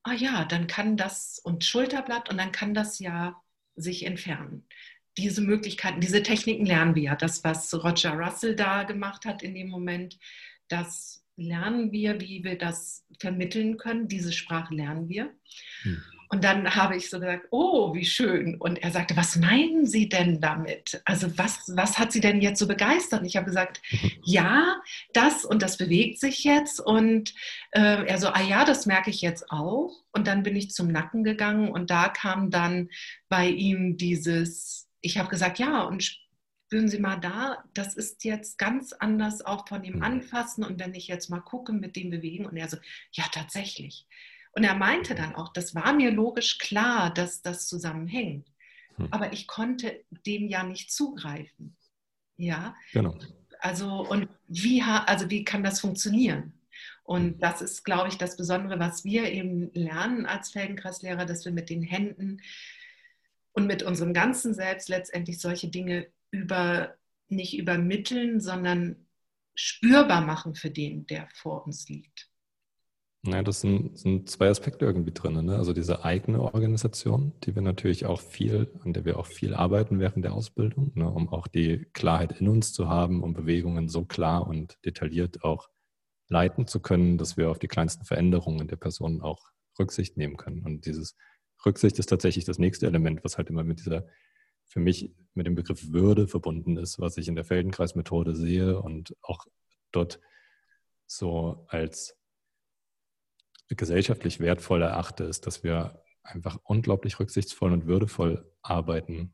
Ah 0.03 0.13
ja, 0.13 0.45
dann 0.45 0.67
kann 0.67 0.97
das 0.97 1.39
und 1.39 1.65
Schulterblatt 1.65 2.29
und 2.29 2.37
dann 2.37 2.51
kann 2.51 2.75
das 2.75 2.99
ja 2.99 3.41
sich 3.75 4.05
entfernen. 4.05 4.65
Diese 5.17 5.41
Möglichkeiten, 5.41 6.01
diese 6.01 6.23
Techniken 6.23 6.65
lernen 6.65 6.95
wir 6.95 7.03
ja. 7.03 7.15
Das, 7.15 7.43
was 7.43 7.73
Roger 7.73 8.13
Russell 8.13 8.55
da 8.55 8.83
gemacht 8.83 9.25
hat 9.25 9.43
in 9.43 9.55
dem 9.55 9.69
Moment, 9.69 10.19
das 10.67 11.23
lernen 11.37 11.91
wir, 11.91 12.19
wie 12.19 12.43
wir 12.43 12.57
das 12.57 13.05
vermitteln 13.19 13.77
können. 13.77 14.07
Diese 14.07 14.33
Sprache 14.33 14.73
lernen 14.73 15.09
wir. 15.09 15.33
Hm. 15.83 16.01
Und 16.29 16.43
dann 16.43 16.75
habe 16.75 16.95
ich 16.95 17.09
so 17.09 17.19
gesagt, 17.19 17.47
oh, 17.51 17.93
wie 17.93 18.05
schön. 18.05 18.55
Und 18.55 18.77
er 18.77 18.91
sagte, 18.91 19.15
was 19.15 19.35
meinen 19.35 19.85
Sie 19.85 20.09
denn 20.09 20.41
damit? 20.41 21.01
Also 21.05 21.37
was, 21.37 21.71
was 21.75 21.99
hat 21.99 22.11
Sie 22.11 22.21
denn 22.21 22.41
jetzt 22.41 22.59
so 22.59 22.67
begeistert? 22.67 23.21
Und 23.21 23.25
ich 23.25 23.35
habe 23.35 23.45
gesagt, 23.45 23.81
ja, 24.23 24.81
das 25.13 25.45
und 25.45 25.61
das 25.61 25.77
bewegt 25.77 26.19
sich 26.19 26.43
jetzt. 26.43 26.79
Und 26.79 27.33
äh, 27.71 28.05
er 28.05 28.17
so, 28.17 28.29
ah 28.29 28.41
ja, 28.41 28.65
das 28.65 28.85
merke 28.85 29.09
ich 29.09 29.21
jetzt 29.21 29.51
auch. 29.51 29.91
Und 30.11 30.27
dann 30.27 30.43
bin 30.43 30.55
ich 30.55 30.71
zum 30.71 30.87
Nacken 30.87 31.23
gegangen 31.23 31.69
und 31.69 31.89
da 31.89 32.09
kam 32.09 32.49
dann 32.49 32.89
bei 33.29 33.47
ihm 33.47 33.97
dieses, 33.97 34.87
ich 35.01 35.17
habe 35.17 35.29
gesagt, 35.29 35.59
ja, 35.59 35.83
und 35.83 36.03
spüren 36.75 36.89
Sie 36.89 36.99
mal 36.99 37.17
da, 37.17 37.63
das 37.73 37.95
ist 37.95 38.23
jetzt 38.23 38.57
ganz 38.57 38.91
anders 38.93 39.45
auch 39.45 39.67
von 39.67 39.83
dem 39.83 39.97
mhm. 39.97 40.03
Anfassen 40.03 40.63
und 40.63 40.79
wenn 40.79 40.93
ich 40.93 41.07
jetzt 41.07 41.29
mal 41.29 41.39
gucke 41.39 41.73
mit 41.73 41.95
dem 41.95 42.09
Bewegen 42.09 42.45
und 42.45 42.57
er 42.57 42.67
so, 42.67 42.77
ja 43.11 43.25
tatsächlich. 43.31 44.07
Und 44.55 44.63
er 44.63 44.75
meinte 44.75 45.15
dann 45.15 45.35
auch, 45.35 45.51
das 45.51 45.75
war 45.75 45.93
mir 45.93 46.11
logisch 46.11 46.57
klar, 46.57 47.13
dass 47.13 47.41
das 47.41 47.67
zusammenhängt, 47.67 48.47
hm. 48.95 49.09
aber 49.11 49.33
ich 49.33 49.47
konnte 49.47 50.03
dem 50.25 50.47
ja 50.47 50.63
nicht 50.63 50.91
zugreifen. 50.91 51.75
Ja, 52.37 52.75
genau. 52.93 53.17
Also 53.59 54.07
und 54.07 54.29
wie, 54.47 54.81
also 54.81 55.29
wie 55.29 55.43
kann 55.43 55.63
das 55.63 55.81
funktionieren? 55.81 56.53
Und 57.03 57.33
hm. 57.33 57.39
das 57.39 57.61
ist, 57.61 57.83
glaube 57.83 58.07
ich, 58.07 58.17
das 58.17 58.37
Besondere, 58.37 58.79
was 58.79 59.03
wir 59.03 59.29
eben 59.29 59.71
lernen 59.73 60.25
als 60.25 60.51
Feldenkreislehrer, 60.51 61.25
dass 61.25 61.43
wir 61.43 61.51
mit 61.51 61.69
den 61.69 61.83
Händen 61.83 62.41
und 63.51 63.67
mit 63.67 63.83
unserem 63.83 64.13
ganzen 64.13 64.53
Selbst 64.53 64.87
letztendlich 64.87 65.39
solche 65.39 65.67
Dinge 65.67 66.07
über, 66.31 66.95
nicht 67.27 67.57
übermitteln, 67.57 68.39
sondern 68.39 69.05
spürbar 69.53 70.21
machen 70.21 70.55
für 70.55 70.69
den, 70.69 71.07
der 71.07 71.27
vor 71.33 71.65
uns 71.65 71.89
liegt. 71.89 72.29
Ja, 73.27 73.41
das 73.41 73.61
sind, 73.61 73.97
sind 73.97 74.29
zwei 74.29 74.49
Aspekte 74.49 74.85
irgendwie 74.85 75.11
drin. 75.11 75.43
Ne? 75.45 75.55
Also 75.57 75.73
diese 75.73 76.05
eigene 76.05 76.41
Organisation, 76.41 77.33
die 77.43 77.55
wir 77.55 77.63
natürlich 77.63 78.05
auch 78.05 78.21
viel, 78.21 78.71
an 78.83 78.93
der 78.93 79.03
wir 79.03 79.17
auch 79.17 79.25
viel 79.25 79.55
arbeiten 79.55 79.99
während 79.99 80.23
der 80.23 80.33
Ausbildung, 80.33 80.91
ne? 80.93 81.09
um 81.09 81.29
auch 81.29 81.47
die 81.47 81.85
Klarheit 81.93 82.39
in 82.39 82.47
uns 82.47 82.71
zu 82.71 82.87
haben, 82.87 83.23
um 83.23 83.33
Bewegungen 83.33 83.89
so 83.89 84.05
klar 84.05 84.47
und 84.47 84.77
detailliert 84.85 85.43
auch 85.43 85.69
leiten 86.27 86.67
zu 86.67 86.79
können, 86.79 87.17
dass 87.17 87.35
wir 87.35 87.49
auf 87.49 87.57
die 87.57 87.67
kleinsten 87.67 88.05
Veränderungen 88.05 88.67
der 88.67 88.75
Person 88.75 89.21
auch 89.21 89.51
Rücksicht 89.79 90.17
nehmen 90.17 90.37
können. 90.37 90.63
Und 90.63 90.85
dieses 90.85 91.15
Rücksicht 91.65 91.97
ist 91.97 92.07
tatsächlich 92.07 92.45
das 92.45 92.59
nächste 92.59 92.85
Element, 92.85 93.23
was 93.23 93.37
halt 93.37 93.49
immer 93.49 93.63
mit 93.63 93.79
dieser 93.79 94.05
für 94.67 94.79
mich 94.79 95.13
mit 95.33 95.47
dem 95.47 95.55
Begriff 95.55 95.91
Würde 95.91 96.27
verbunden 96.27 96.77
ist, 96.77 96.99
was 96.99 97.17
ich 97.17 97.27
in 97.27 97.35
der 97.35 97.45
Feldenkreismethode 97.45 98.35
sehe 98.35 98.79
und 98.79 99.15
auch 99.21 99.45
dort 99.91 100.19
so 101.07 101.65
als 101.69 102.17
gesellschaftlich 103.69 104.39
wertvoll 104.39 104.81
erachte, 104.81 105.23
ist, 105.23 105.47
dass 105.47 105.63
wir 105.63 106.03
einfach 106.23 106.57
unglaublich 106.63 107.19
rücksichtsvoll 107.19 107.71
und 107.71 107.87
würdevoll 107.87 108.51
arbeiten 108.61 109.33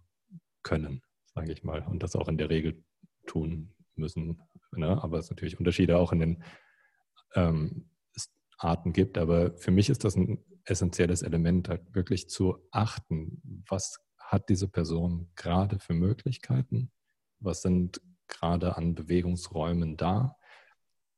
können, 0.63 1.01
sage 1.33 1.51
ich 1.51 1.63
mal, 1.63 1.85
und 1.87 2.03
das 2.03 2.15
auch 2.15 2.27
in 2.27 2.37
der 2.37 2.49
Regel 2.49 2.83
tun 3.27 3.73
müssen. 3.95 4.41
Ne? 4.73 5.01
Aber 5.01 5.17
es 5.17 5.29
natürlich 5.29 5.59
Unterschiede 5.59 5.97
auch 5.97 6.11
in 6.11 6.19
den 6.19 6.43
ähm, 7.35 7.89
Arten 8.57 8.93
gibt. 8.93 9.17
Aber 9.17 9.57
für 9.57 9.71
mich 9.71 9.89
ist 9.89 10.03
das 10.03 10.15
ein 10.15 10.43
essentielles 10.65 11.21
Element, 11.23 11.69
halt 11.69 11.93
wirklich 11.93 12.29
zu 12.29 12.57
achten, 12.71 13.41
was 13.67 13.99
hat 14.19 14.49
diese 14.49 14.67
Person 14.67 15.29
gerade 15.35 15.79
für 15.79 15.93
Möglichkeiten? 15.93 16.91
Was 17.39 17.61
sind 17.61 18.01
gerade 18.27 18.77
an 18.77 18.95
Bewegungsräumen 18.95 19.97
da? 19.97 20.37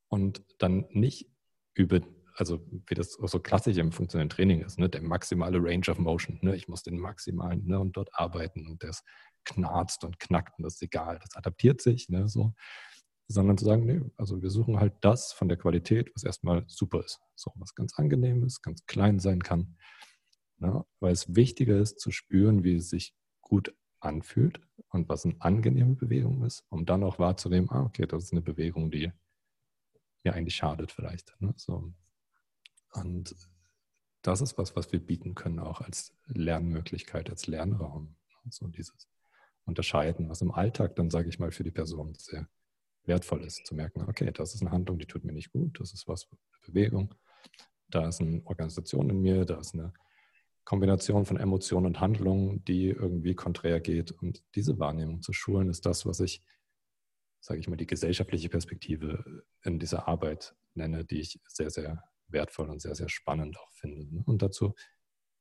Und 0.07 0.43
dann 0.59 0.86
nicht 0.91 1.30
über, 1.74 2.01
also 2.36 2.65
wie 2.88 2.95
das 2.95 3.13
so 3.13 3.39
klassisch 3.39 3.77
im 3.77 3.91
funktionellen 3.91 4.29
Training 4.29 4.61
ist, 4.61 4.79
ne, 4.79 4.89
der 4.89 5.01
maximale 5.01 5.59
Range 5.61 5.88
of 5.89 5.99
Motion. 5.99 6.39
Ne, 6.41 6.55
ich 6.55 6.67
muss 6.67 6.84
den 6.84 6.97
maximalen 6.97 7.65
ne, 7.65 7.79
und 7.79 7.95
dort 7.95 8.09
arbeiten 8.13 8.67
und 8.67 8.84
das 8.84 9.03
knarzt 9.45 10.03
und 10.03 10.19
knackt 10.19 10.57
und 10.57 10.63
das 10.63 10.75
ist 10.75 10.84
egal, 10.84 11.19
das 11.19 11.36
adaptiert 11.36 11.81
sich, 11.81 12.09
ne, 12.09 12.27
so. 12.27 12.53
Sondern 13.27 13.57
zu 13.57 13.65
sagen, 13.65 13.86
nee, 13.86 14.01
also 14.17 14.41
wir 14.41 14.49
suchen 14.49 14.79
halt 14.79 14.93
das 15.01 15.31
von 15.31 15.47
der 15.47 15.57
Qualität, 15.57 16.11
was 16.13 16.23
erstmal 16.23 16.65
super 16.67 16.99
ist. 16.99 17.21
So, 17.36 17.51
was 17.55 17.73
ganz 17.73 17.93
angenehm 17.97 18.43
ist, 18.43 18.61
ganz 18.61 18.86
klein 18.86 19.19
sein 19.19 19.41
kann. 19.41 19.77
Ne? 20.57 20.86
Weil 20.99 21.13
es 21.13 21.34
wichtiger 21.34 21.79
ist 21.79 21.99
zu 21.99 22.11
spüren, 22.11 22.63
wie 22.65 22.75
es 22.75 22.89
sich 22.89 23.15
gut 23.41 23.73
anfühlt 24.01 24.59
und 24.89 25.07
was 25.07 25.25
eine 25.25 25.36
angenehme 25.39 25.95
Bewegung 25.95 26.43
ist, 26.43 26.65
um 26.69 26.86
dann 26.86 27.03
auch 27.03 27.17
wahrzunehmen, 27.17 27.69
ah, 27.71 27.84
okay, 27.84 28.05
das 28.05 28.25
ist 28.25 28.34
eine 28.34 28.41
Bewegung, 28.41 28.91
die 28.91 29.11
mir 30.23 30.34
eigentlich 30.34 30.55
schadet 30.55 30.91
vielleicht. 30.91 31.34
Ne? 31.39 31.53
So. 31.57 31.93
Und 32.93 33.35
das 34.21 34.41
ist 34.41 34.57
was, 34.57 34.75
was 34.75 34.91
wir 34.91 34.99
bieten 34.99 35.35
können, 35.35 35.59
auch 35.59 35.81
als 35.81 36.15
Lernmöglichkeit, 36.27 37.29
als 37.29 37.47
Lernraum. 37.47 38.15
So 38.49 38.67
dieses 38.67 39.07
Unterscheiden, 39.65 40.29
was 40.29 40.41
im 40.41 40.51
Alltag 40.51 40.95
dann, 40.95 41.09
sage 41.09 41.29
ich 41.29 41.39
mal, 41.39 41.51
für 41.51 41.63
die 41.63 41.71
Person 41.71 42.13
sehr 42.15 42.47
wertvoll 43.05 43.43
ist, 43.43 43.65
zu 43.65 43.75
merken, 43.75 44.03
okay, 44.07 44.31
das 44.31 44.55
ist 44.55 44.61
eine 44.61 44.71
Handlung, 44.71 44.97
die 44.97 45.05
tut 45.05 45.23
mir 45.23 45.33
nicht 45.33 45.51
gut, 45.51 45.79
das 45.79 45.93
ist 45.93 46.07
was, 46.07 46.27
eine 46.29 46.39
Bewegung, 46.65 47.13
da 47.89 48.07
ist 48.07 48.21
eine 48.21 48.41
Organisation 48.45 49.09
in 49.09 49.21
mir, 49.21 49.45
da 49.45 49.59
ist 49.59 49.73
eine 49.73 49.93
Kombination 50.63 51.25
von 51.25 51.37
Emotionen 51.37 51.87
und 51.87 51.99
Handlungen, 51.99 52.63
die 52.65 52.89
irgendwie 52.89 53.35
konträr 53.35 53.79
geht. 53.81 54.11
Und 54.11 54.43
diese 54.55 54.79
Wahrnehmung 54.79 55.21
zu 55.21 55.33
schulen, 55.33 55.69
ist 55.69 55.85
das, 55.85 56.05
was 56.05 56.21
ich, 56.21 56.41
sage 57.41 57.59
ich 57.59 57.67
mal, 57.67 57.75
die 57.75 57.87
gesellschaftliche 57.87 58.49
Perspektive 58.49 59.43
in 59.63 59.79
dieser 59.79 60.07
Arbeit 60.07 60.55
nenne, 60.73 61.03
die 61.03 61.19
ich 61.19 61.41
sehr, 61.47 61.69
sehr 61.69 62.03
wertvoll 62.34 62.69
und 62.69 62.81
sehr, 62.81 62.95
sehr 62.95 63.09
spannend 63.09 63.57
auch 63.57 63.71
finde. 63.73 64.05
Ne? 64.13 64.23
Und 64.25 64.41
dazu 64.41 64.73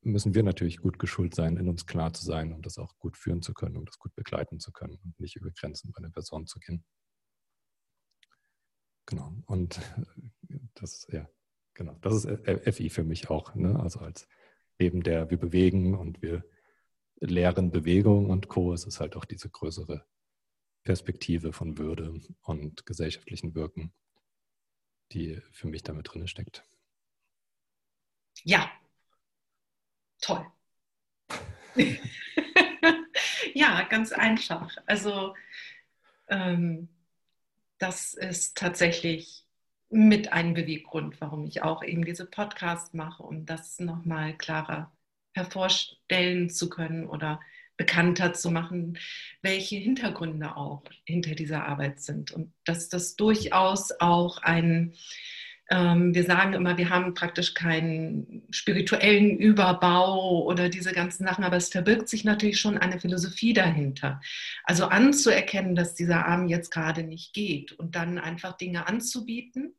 müssen 0.02 0.34
wir 0.34 0.42
natürlich 0.42 0.78
gut 0.78 0.98
geschult 0.98 1.34
sein, 1.34 1.56
in 1.56 1.68
uns 1.68 1.86
klar 1.86 2.12
zu 2.12 2.24
sein, 2.24 2.52
um 2.52 2.62
das 2.62 2.78
auch 2.78 2.96
gut 2.98 3.16
führen 3.16 3.42
zu 3.42 3.54
können, 3.54 3.76
um 3.76 3.84
das 3.84 3.98
gut 3.98 4.14
begleiten 4.14 4.58
zu 4.60 4.72
können 4.72 4.98
und 5.04 5.18
nicht 5.20 5.36
über 5.36 5.50
Grenzen 5.50 5.92
bei 5.92 5.98
einer 5.98 6.10
Person 6.10 6.46
zu 6.46 6.58
gehen. 6.58 6.84
Genau. 9.06 9.32
Und 9.46 9.80
das, 10.74 11.06
ja, 11.10 11.28
genau, 11.74 11.96
das 12.00 12.24
ist 12.24 12.74
FI 12.74 12.90
für 12.90 13.04
mich 13.04 13.30
auch, 13.30 13.54
ne? 13.54 13.78
also 13.78 14.00
als 14.00 14.28
neben 14.78 15.02
der 15.02 15.30
wir 15.30 15.38
bewegen 15.38 15.94
und 15.94 16.22
wir 16.22 16.44
lehren 17.20 17.70
Bewegung 17.70 18.30
und 18.30 18.48
Co. 18.48 18.72
Es 18.72 18.84
ist 18.84 19.00
halt 19.00 19.16
auch 19.16 19.24
diese 19.24 19.48
größere 19.48 20.04
Perspektive 20.82 21.52
von 21.52 21.78
Würde 21.78 22.20
und 22.42 22.84
gesellschaftlichen 22.86 23.54
Wirken, 23.54 23.92
die 25.12 25.40
für 25.52 25.68
mich 25.68 25.82
damit 25.82 26.12
drin 26.12 26.26
steckt. 26.26 26.64
Ja, 28.44 28.70
toll. 30.20 30.46
ja, 33.54 33.82
ganz 33.82 34.12
einfach. 34.12 34.76
Also 34.86 35.34
ähm, 36.28 36.88
das 37.78 38.14
ist 38.14 38.56
tatsächlich 38.56 39.44
mit 39.90 40.32
einem 40.32 40.54
Beweggrund, 40.54 41.20
warum 41.20 41.44
ich 41.44 41.62
auch 41.62 41.82
eben 41.82 42.04
diese 42.04 42.26
Podcasts 42.26 42.94
mache, 42.94 43.22
um 43.22 43.44
das 43.44 43.78
nochmal 43.78 44.36
klarer 44.36 44.90
hervorstellen 45.34 46.50
zu 46.50 46.68
können 46.68 47.06
oder 47.06 47.40
bekannter 47.76 48.32
zu 48.32 48.50
machen, 48.50 48.98
welche 49.40 49.76
Hintergründe 49.76 50.56
auch 50.56 50.82
hinter 51.04 51.34
dieser 51.34 51.66
Arbeit 51.66 52.00
sind 52.00 52.30
und 52.30 52.52
dass 52.64 52.88
das 52.88 53.16
durchaus 53.16 53.92
auch 54.00 54.38
ein, 54.38 54.94
wir 55.74 56.24
sagen 56.24 56.52
immer, 56.52 56.76
wir 56.76 56.90
haben 56.90 57.14
praktisch 57.14 57.54
keinen 57.54 58.42
spirituellen 58.50 59.38
Überbau 59.38 60.44
oder 60.44 60.68
diese 60.68 60.92
ganzen 60.92 61.24
Sachen, 61.24 61.44
aber 61.44 61.56
es 61.56 61.70
verbirgt 61.70 62.08
sich 62.08 62.24
natürlich 62.24 62.60
schon 62.60 62.78
eine 62.78 63.00
Philosophie 63.00 63.52
dahinter. 63.52 64.20
Also 64.64 64.86
anzuerkennen, 64.86 65.74
dass 65.74 65.94
dieser 65.94 66.26
Arm 66.26 66.48
jetzt 66.48 66.70
gerade 66.70 67.04
nicht 67.04 67.32
geht 67.32 67.72
und 67.72 67.94
dann 67.94 68.18
einfach 68.18 68.56
Dinge 68.56 68.86
anzubieten 68.86 69.74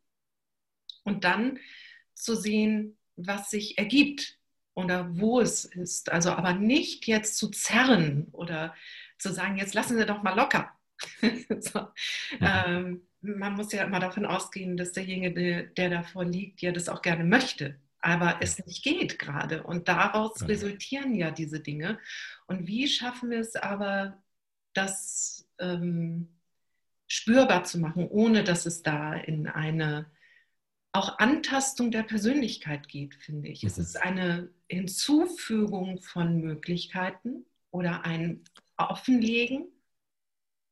und 1.04 1.24
dann 1.24 1.60
zu 2.16 2.36
sehen, 2.36 2.98
was 3.16 3.50
sich 3.50 3.78
ergibt 3.78 4.40
oder 4.74 5.16
wo 5.18 5.40
es 5.40 5.66
ist. 5.66 6.12
Also 6.12 6.32
aber 6.32 6.54
nicht 6.54 7.08
jetzt 7.08 7.38
zu 7.38 7.50
zerren 7.50 8.28
oder 8.32 8.74
zu 9.20 9.32
sagen, 9.32 9.58
jetzt 9.58 9.74
lassen 9.74 9.98
Sie 9.98 10.06
doch 10.06 10.24
mal 10.24 10.36
locker. 10.36 10.72
so. 11.60 11.80
mhm. 12.40 12.40
ähm, 12.42 13.08
man 13.24 13.54
muss 13.54 13.72
ja 13.72 13.84
immer 13.84 14.00
davon 14.00 14.26
ausgehen, 14.26 14.78
dass 14.78 14.92
derjenige, 14.92 15.72
der 15.78 15.90
davor 15.90 16.26
liegt, 16.26 16.62
ja 16.62 16.72
das 16.72 16.90
auch 16.90 17.02
gerne 17.02 17.24
möchte, 17.24 17.80
aber 18.00 18.38
es 18.42 18.64
nicht 18.66 18.84
geht 18.84 19.18
gerade. 19.18 19.64
Und 19.64 19.88
daraus 19.88 20.42
ja. 20.42 20.48
resultieren 20.48 21.16
ja 21.16 21.32
diese 21.32 21.62
Dinge. 21.62 22.00
Und 22.48 22.68
wie 22.68 22.88
schaffen 22.88 23.32
wir 23.32 23.40
es 23.40 23.56
aber, 23.56 24.22
das 24.74 25.48
ähm, 25.60 26.28
spürbar 27.08 27.64
zu 27.64 27.80
machen, 27.80 28.08
ohne 28.10 28.44
dass 28.44 28.66
es 28.66 28.82
da 28.82 29.14
in 29.14 29.48
eine 29.48 30.12
auch 30.92 31.18
Antastung 31.18 31.92
der 31.92 32.04
Persönlichkeit 32.04 32.88
geht, 32.88 33.16
finde 33.16 33.50
ich. 33.50 33.64
Mhm. 33.64 33.68
Es 33.68 33.78
ist 33.78 34.02
eine 34.02 34.50
Hinzufügung 34.70 36.02
von 36.02 36.42
Möglichkeiten 36.42 37.46
oder 37.72 38.06
ein 38.06 38.44
Offenlegen, 38.78 39.68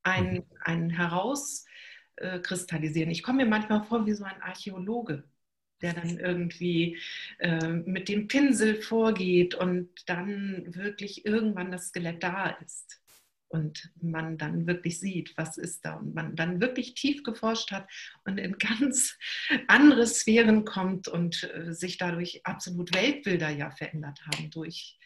ein, 0.04 0.34
mhm. 0.34 0.44
ein 0.62 0.98
Herauskristallisieren. 2.22 3.12
Ich 3.12 3.24
komme 3.24 3.44
mir 3.44 3.50
manchmal 3.50 3.84
vor 3.84 4.06
wie 4.06 4.14
so 4.14 4.24
ein 4.24 4.42
Archäologe, 4.42 5.24
der 5.82 5.94
dann 5.94 6.18
irgendwie 6.18 6.98
äh, 7.40 7.68
mit 7.68 8.10
dem 8.10 8.28
Pinsel 8.28 8.82
vorgeht 8.82 9.56
und 9.56 9.90
dann 10.08 10.76
wirklich 10.76 11.26
irgendwann 11.26 11.72
das 11.72 11.88
Skelett 11.88 12.22
da 12.24 12.50
ist 12.64 13.02
und 13.52 13.92
man 14.02 14.38
dann 14.38 14.66
wirklich 14.66 15.00
sieht, 15.00 15.36
was 15.38 15.58
ist 15.58 15.86
da 15.86 15.96
und 15.96 16.16
man 16.16 16.36
dann 16.36 16.62
wirklich 16.62 16.94
tief 16.94 17.24
geforscht 17.24 17.72
hat 17.72 17.90
und 18.24 18.38
in 18.38 18.58
ganz 18.60 19.18
andere 19.68 20.08
Sphären 20.08 20.66
kommt 20.66 21.08
und 21.08 21.44
äh, 21.54 21.74
sich 21.74 21.98
dadurch 21.98 22.46
absolut 22.46 22.94
Weltbilder 22.94 23.50
ja 23.50 23.72
verändert 23.72 24.22
haben 24.26 24.50
durch 24.52 24.98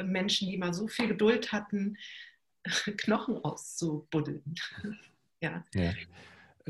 Menschen, 0.00 0.48
die 0.48 0.56
mal 0.56 0.72
so 0.74 0.86
viel 0.86 1.08
Geduld 1.08 1.52
hatten, 1.52 1.96
Knochen 2.98 3.36
auszubuddeln. 3.36 4.54
ja. 5.40 5.64
ja. 5.74 5.92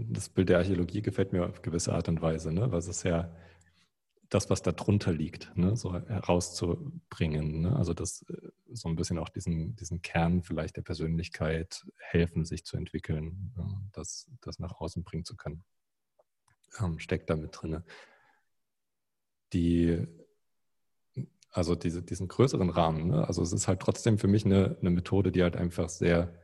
Das 0.00 0.28
Bild 0.28 0.48
der 0.48 0.58
Archäologie 0.58 1.02
gefällt 1.02 1.32
mir 1.32 1.46
auf 1.46 1.62
gewisse 1.62 1.92
Art 1.92 2.08
und 2.08 2.22
Weise, 2.22 2.52
ne? 2.52 2.70
weil 2.70 2.78
es 2.78 3.02
ja 3.02 3.34
das, 4.28 4.50
was 4.50 4.62
da 4.62 4.72
drunter 4.72 5.12
liegt, 5.12 5.56
ne, 5.56 5.74
so 5.76 5.94
herauszubringen. 5.94 7.62
Ne? 7.62 7.76
Also 7.76 7.94
das 7.94 8.22
äh, 8.28 8.50
so 8.70 8.88
ein 8.88 8.96
bisschen 8.96 9.18
auch 9.18 9.30
diesen, 9.30 9.74
diesen 9.76 10.02
Kern 10.02 10.42
vielleicht 10.42 10.76
der 10.76 10.82
Persönlichkeit 10.82 11.86
helfen, 11.96 12.44
sich 12.44 12.64
zu 12.64 12.76
entwickeln, 12.76 13.52
ja, 13.56 13.66
das, 13.92 14.30
das 14.42 14.58
nach 14.58 14.80
außen 14.80 15.02
bringen 15.02 15.24
zu 15.24 15.36
können. 15.36 15.64
Ähm, 16.78 16.98
steckt 16.98 17.30
da 17.30 17.36
mit 17.36 17.50
drin. 17.52 17.82
Die, 19.54 20.06
also 21.50 21.74
diese, 21.74 22.02
diesen 22.02 22.28
größeren 22.28 22.68
Rahmen, 22.68 23.08
ne? 23.08 23.26
also 23.26 23.40
es 23.42 23.52
ist 23.54 23.66
halt 23.66 23.80
trotzdem 23.80 24.18
für 24.18 24.28
mich 24.28 24.44
eine, 24.44 24.76
eine 24.80 24.90
Methode, 24.90 25.32
die 25.32 25.42
halt 25.42 25.56
einfach 25.56 25.88
sehr, 25.88 26.34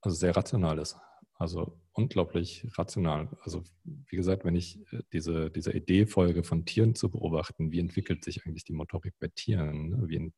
also 0.00 0.16
sehr 0.16 0.34
rational 0.34 0.78
ist. 0.78 0.96
Also 1.40 1.80
unglaublich 1.94 2.66
rational. 2.76 3.30
Also 3.40 3.64
wie 3.84 4.16
gesagt, 4.16 4.44
wenn 4.44 4.54
ich 4.54 4.78
äh, 4.92 5.02
diese, 5.10 5.50
diese 5.50 5.72
Idee 5.72 6.04
folge, 6.04 6.44
von 6.44 6.66
Tieren 6.66 6.94
zu 6.94 7.10
beobachten, 7.10 7.72
wie 7.72 7.80
entwickelt 7.80 8.22
sich 8.22 8.44
eigentlich 8.44 8.64
die 8.64 8.74
Motorik 8.74 9.14
bei 9.18 9.28
Tieren? 9.28 9.88
Ne? 9.88 10.02
Wie, 10.06 10.32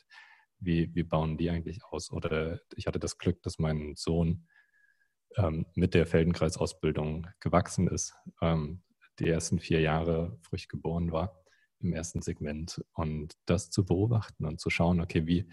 wie, 0.60 0.94
wie 0.94 1.02
bauen 1.02 1.36
die 1.36 1.50
eigentlich 1.50 1.82
aus? 1.82 2.12
Oder 2.12 2.60
ich 2.76 2.86
hatte 2.86 3.00
das 3.00 3.18
Glück, 3.18 3.42
dass 3.42 3.58
mein 3.58 3.94
Sohn 3.96 4.46
ähm, 5.36 5.66
mit 5.74 5.94
der 5.94 6.06
Feldenkreisausbildung 6.06 7.26
gewachsen 7.40 7.88
ist, 7.88 8.14
ähm, 8.40 8.84
die 9.18 9.28
ersten 9.28 9.58
vier 9.58 9.80
Jahre 9.80 10.38
frisch 10.42 10.68
geboren 10.68 11.10
war 11.10 11.42
im 11.80 11.92
ersten 11.94 12.22
Segment. 12.22 12.80
Und 12.92 13.34
das 13.46 13.70
zu 13.70 13.84
beobachten 13.84 14.44
und 14.46 14.60
zu 14.60 14.70
schauen, 14.70 15.00
okay, 15.00 15.26
wie, 15.26 15.48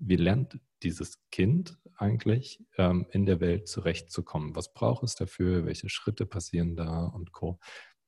wie 0.00 0.16
lernt 0.16 0.58
dieses 0.82 1.18
Kind 1.30 1.78
eigentlich 1.96 2.64
ähm, 2.78 3.06
in 3.10 3.26
der 3.26 3.40
Welt 3.40 3.68
zurechtzukommen? 3.68 4.56
Was 4.56 4.72
braucht 4.72 5.04
es 5.04 5.14
dafür? 5.14 5.66
Welche 5.66 5.88
Schritte 5.88 6.26
passieren 6.26 6.74
da 6.74 7.04
und 7.04 7.32
Co. 7.32 7.60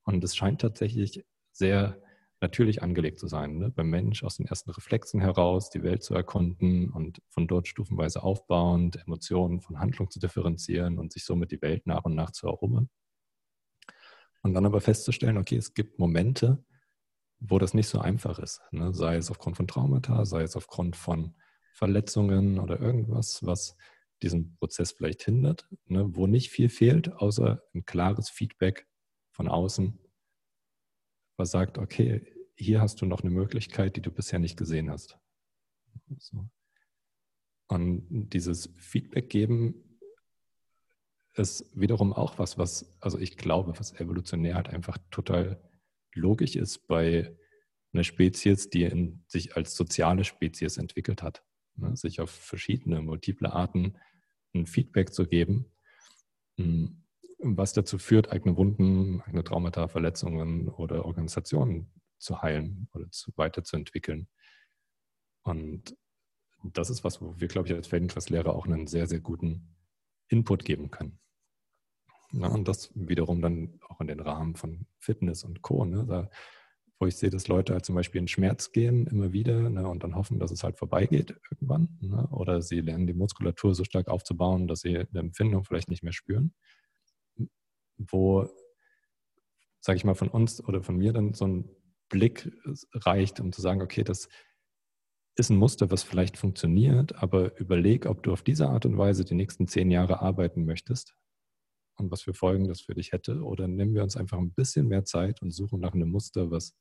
Und 0.04 0.24
es 0.24 0.34
scheint 0.34 0.62
tatsächlich 0.62 1.24
sehr 1.52 2.00
natürlich 2.40 2.82
angelegt 2.82 3.20
zu 3.20 3.28
sein, 3.28 3.58
ne? 3.58 3.70
beim 3.70 3.88
Mensch 3.88 4.24
aus 4.24 4.36
den 4.36 4.46
ersten 4.46 4.70
Reflexen 4.70 5.20
heraus 5.20 5.70
die 5.70 5.84
Welt 5.84 6.02
zu 6.02 6.14
erkunden 6.14 6.90
und 6.90 7.22
von 7.28 7.46
dort 7.46 7.68
stufenweise 7.68 8.22
aufbauend 8.22 8.96
Emotionen 8.96 9.60
von 9.60 9.78
Handlung 9.78 10.10
zu 10.10 10.18
differenzieren 10.18 10.98
und 10.98 11.12
sich 11.12 11.24
somit 11.24 11.52
die 11.52 11.62
Welt 11.62 11.86
nach 11.86 12.04
und 12.04 12.16
nach 12.16 12.32
zu 12.32 12.48
erobern. 12.48 12.90
Und 14.42 14.54
dann 14.54 14.66
aber 14.66 14.80
festzustellen, 14.80 15.38
okay, 15.38 15.56
es 15.56 15.72
gibt 15.72 16.00
Momente, 16.00 16.64
wo 17.38 17.60
das 17.60 17.74
nicht 17.74 17.88
so 17.88 18.00
einfach 18.00 18.40
ist, 18.40 18.60
ne? 18.72 18.92
sei 18.92 19.16
es 19.16 19.30
aufgrund 19.30 19.56
von 19.56 19.68
Traumata, 19.68 20.24
sei 20.24 20.42
es 20.42 20.56
aufgrund 20.56 20.96
von 20.96 21.34
Verletzungen 21.72 22.58
oder 22.58 22.80
irgendwas, 22.80 23.44
was 23.44 23.76
diesen 24.22 24.54
Prozess 24.56 24.92
vielleicht 24.92 25.22
hindert, 25.22 25.68
ne, 25.86 26.06
wo 26.14 26.26
nicht 26.26 26.50
viel 26.50 26.68
fehlt, 26.68 27.12
außer 27.12 27.62
ein 27.74 27.84
klares 27.84 28.30
Feedback 28.30 28.86
von 29.32 29.48
außen, 29.48 29.98
was 31.36 31.50
sagt, 31.50 31.78
okay, 31.78 32.24
hier 32.54 32.80
hast 32.80 33.00
du 33.00 33.06
noch 33.06 33.22
eine 33.22 33.30
Möglichkeit, 33.30 33.96
die 33.96 34.02
du 34.02 34.12
bisher 34.12 34.38
nicht 34.38 34.56
gesehen 34.56 34.90
hast. 34.90 35.18
So. 36.18 36.48
Und 37.68 38.30
dieses 38.30 38.72
Feedback 38.76 39.30
geben 39.30 39.98
ist 41.34 41.70
wiederum 41.74 42.12
auch 42.12 42.38
was, 42.38 42.58
was, 42.58 42.96
also 43.00 43.18
ich 43.18 43.38
glaube, 43.38 43.78
was 43.78 43.98
evolutionär 43.98 44.54
halt 44.54 44.68
einfach 44.68 44.98
total 45.10 45.58
logisch 46.14 46.56
ist 46.56 46.86
bei 46.86 47.34
einer 47.92 48.04
Spezies, 48.04 48.68
die 48.68 48.84
in, 48.84 49.24
sich 49.26 49.56
als 49.56 49.74
soziale 49.74 50.24
Spezies 50.24 50.76
entwickelt 50.76 51.22
hat 51.22 51.42
ne, 51.76 51.96
sich 51.96 52.20
auf 52.20 52.30
verschiedene, 52.30 53.02
multiple 53.02 53.52
Arten 53.52 53.96
ein 54.54 54.66
Feedback 54.66 55.12
zu 55.12 55.26
geben, 55.26 55.66
hm, 56.56 57.02
was 57.38 57.72
dazu 57.72 57.98
führt, 57.98 58.30
eigene 58.30 58.56
Wunden, 58.56 59.20
eigene 59.22 59.44
Traumata, 59.44 59.88
Verletzungen 59.88 60.68
oder 60.68 61.04
Organisationen 61.04 61.90
zu 62.18 62.40
heilen 62.40 62.88
oder 62.92 63.10
zu, 63.10 63.32
weiterzuentwickeln. 63.36 64.28
Und 65.42 65.96
das 66.62 66.90
ist 66.90 67.02
was, 67.02 67.20
wo 67.20 67.38
wir, 67.40 67.48
glaube 67.48 67.68
ich, 67.68 67.74
als 67.74 67.88
Feldenklasslehrer 67.88 68.54
auch 68.54 68.66
einen 68.66 68.86
sehr, 68.86 69.08
sehr 69.08 69.20
guten 69.20 69.76
Input 70.28 70.64
geben 70.64 70.90
können. 70.90 71.18
Ja, 72.32 72.46
und 72.48 72.68
das 72.68 72.90
wiederum 72.94 73.42
dann 73.42 73.78
auch 73.88 74.00
in 74.00 74.06
den 74.06 74.20
Rahmen 74.20 74.56
von 74.56 74.86
Fitness 74.98 75.44
und 75.44 75.62
Co. 75.62 75.84
Ne? 75.84 76.06
Da 76.06 76.30
wo 77.02 77.06
ich 77.06 77.16
sehe, 77.16 77.30
dass 77.30 77.48
Leute 77.48 77.72
halt 77.72 77.84
zum 77.84 77.96
Beispiel 77.96 78.20
in 78.20 78.28
Schmerz 78.28 78.70
gehen 78.70 79.08
immer 79.08 79.32
wieder 79.32 79.68
ne, 79.68 79.88
und 79.88 80.04
dann 80.04 80.14
hoffen, 80.14 80.38
dass 80.38 80.52
es 80.52 80.62
halt 80.62 80.78
vorbeigeht 80.78 81.34
irgendwann. 81.50 81.98
Ne, 82.00 82.28
oder 82.30 82.62
sie 82.62 82.80
lernen 82.80 83.08
die 83.08 83.12
Muskulatur 83.12 83.74
so 83.74 83.82
stark 83.82 84.06
aufzubauen, 84.06 84.68
dass 84.68 84.82
sie 84.82 84.96
eine 84.96 85.18
Empfindung 85.18 85.64
vielleicht 85.64 85.88
nicht 85.88 86.04
mehr 86.04 86.12
spüren. 86.12 86.54
Wo, 87.98 88.48
sage 89.80 89.96
ich 89.96 90.04
mal, 90.04 90.14
von 90.14 90.28
uns 90.28 90.62
oder 90.62 90.84
von 90.84 90.96
mir 90.96 91.12
dann 91.12 91.34
so 91.34 91.44
ein 91.44 91.68
Blick 92.08 92.52
reicht, 92.94 93.40
um 93.40 93.50
zu 93.50 93.62
sagen, 93.62 93.82
okay, 93.82 94.04
das 94.04 94.28
ist 95.34 95.50
ein 95.50 95.56
Muster, 95.56 95.90
was 95.90 96.04
vielleicht 96.04 96.36
funktioniert, 96.36 97.20
aber 97.20 97.58
überleg, 97.58 98.06
ob 98.06 98.22
du 98.22 98.32
auf 98.32 98.42
diese 98.42 98.68
Art 98.68 98.86
und 98.86 98.96
Weise 98.96 99.24
die 99.24 99.34
nächsten 99.34 99.66
zehn 99.66 99.90
Jahre 99.90 100.20
arbeiten 100.20 100.64
möchtest 100.64 101.16
und 101.96 102.12
was 102.12 102.22
für 102.22 102.32
Folgen 102.32 102.68
das 102.68 102.80
für 102.80 102.94
dich 102.94 103.10
hätte. 103.10 103.42
Oder 103.42 103.66
nehmen 103.66 103.92
wir 103.92 104.04
uns 104.04 104.16
einfach 104.16 104.38
ein 104.38 104.52
bisschen 104.52 104.86
mehr 104.86 105.04
Zeit 105.04 105.42
und 105.42 105.50
suchen 105.50 105.80
nach 105.80 105.94
einem 105.94 106.08
Muster, 106.08 106.52
was 106.52 106.76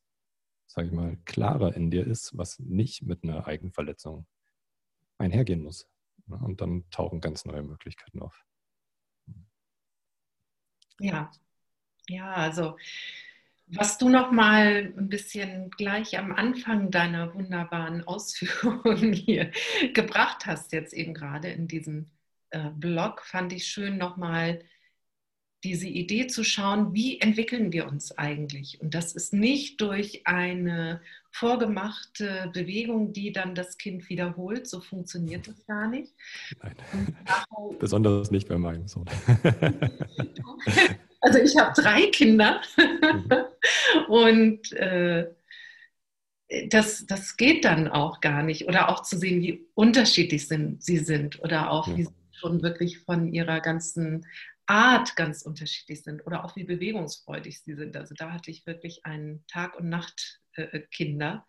sage 0.74 0.88
ich 0.88 0.94
mal, 0.94 1.18
klarer 1.26 1.76
in 1.76 1.92
dir 1.92 2.08
ist, 2.08 2.38
was 2.38 2.60
nicht 2.60 3.04
mit 3.04 3.24
einer 3.24 3.46
Eigenverletzung 3.46 4.26
einhergehen 5.18 5.64
muss. 5.64 5.90
Und 6.28 6.62
dann 6.62 6.90
tauchen 6.92 7.20
ganz 7.20 7.44
neue 7.44 7.62
Möglichkeiten 7.62 8.22
auf. 8.22 8.46
Ja, 11.00 11.30
ja, 12.08 12.32
also 12.32 12.78
was 13.68 13.98
du 13.98 14.10
noch 14.10 14.32
mal 14.32 14.94
ein 14.98 15.10
bisschen 15.10 15.70
gleich 15.72 16.18
am 16.18 16.32
Anfang 16.34 16.92
deiner 16.92 17.34
wunderbaren 17.34 18.04
Ausführungen 18.08 19.14
hier 19.14 19.52
gebracht 19.94 20.46
hast, 20.46 20.72
jetzt 20.72 20.94
eben 20.94 21.14
gerade 21.14 21.50
in 21.50 21.68
diesem 21.68 22.10
äh, 22.52 22.70
Blog, 22.70 23.22
fand 23.24 23.52
ich 23.52 23.68
schön 23.68 23.98
noch 23.98 24.16
mal 24.16 24.64
diese 25.64 25.88
Idee 25.88 26.28
zu 26.28 26.44
schauen, 26.44 26.94
wie 26.94 27.20
entwickeln 27.20 27.72
wir 27.72 27.88
uns 27.88 28.18
eigentlich? 28.18 28.82
Und 28.82 28.94
das 28.96 29.14
ist 29.14 29.34
nicht 29.34 29.80
durch 29.80 30.26
eine 30.26 31.02
vorgemachte 31.32 32.50
Bewegung, 32.54 33.14
die 33.14 33.32
dann 33.32 33.56
das 33.56 33.78
Kind 33.78 34.10
wiederholt. 34.10 34.68
So 34.68 34.82
funktioniert 34.82 35.48
das 35.48 35.66
gar 35.66 35.88
nicht. 35.88 36.14
Nein. 36.62 37.16
Besonders 37.80 38.32
nicht 38.32 38.48
bei 38.48 38.58
meinem 38.58 38.88
Sohn. 38.88 39.06
also 41.22 41.40
ich 41.40 41.56
habe 41.58 41.80
drei 41.80 42.08
Kinder 42.08 42.62
mhm. 42.78 44.12
und 44.14 44.74
äh, 44.74 45.30
das, 46.70 47.06
das 47.06 47.38
geht 47.38 47.64
dann 47.66 47.88
auch 47.88 48.20
gar 48.20 48.44
nicht. 48.44 48.68
Oder 48.68 48.90
auch 48.90 49.04
zu 49.04 49.18
sehen, 49.18 49.42
wie 49.42 49.66
unterschiedlich 49.74 50.48
sind, 50.48 50.84
sie 50.84 50.98
sind 50.98 51.42
oder 51.42 51.72
auch 51.72 51.88
ja. 51.88 51.98
wie 51.98 52.04
sie 52.04 52.14
schon 52.34 52.62
wirklich 52.62 53.00
von 53.00 53.32
ihrer 53.32 53.62
ganzen 53.62 54.26
Art 54.72 55.18
ganz 55.18 55.42
unterschiedlich 55.42 56.02
sind 56.02 56.26
oder 56.26 56.46
auch 56.46 56.56
wie 56.56 56.64
bewegungsfreudig 56.64 57.62
sie 57.62 57.76
sind. 57.76 57.98
Also 57.98 58.16
da 58.16 58.32
hatte 58.32 58.52
ich 58.52 58.66
wirklich 58.66 59.06
einen 59.06 59.46
Tag- 59.48 59.78
und 59.78 59.90
Nacht 59.90 60.42
Kinder 60.92 61.46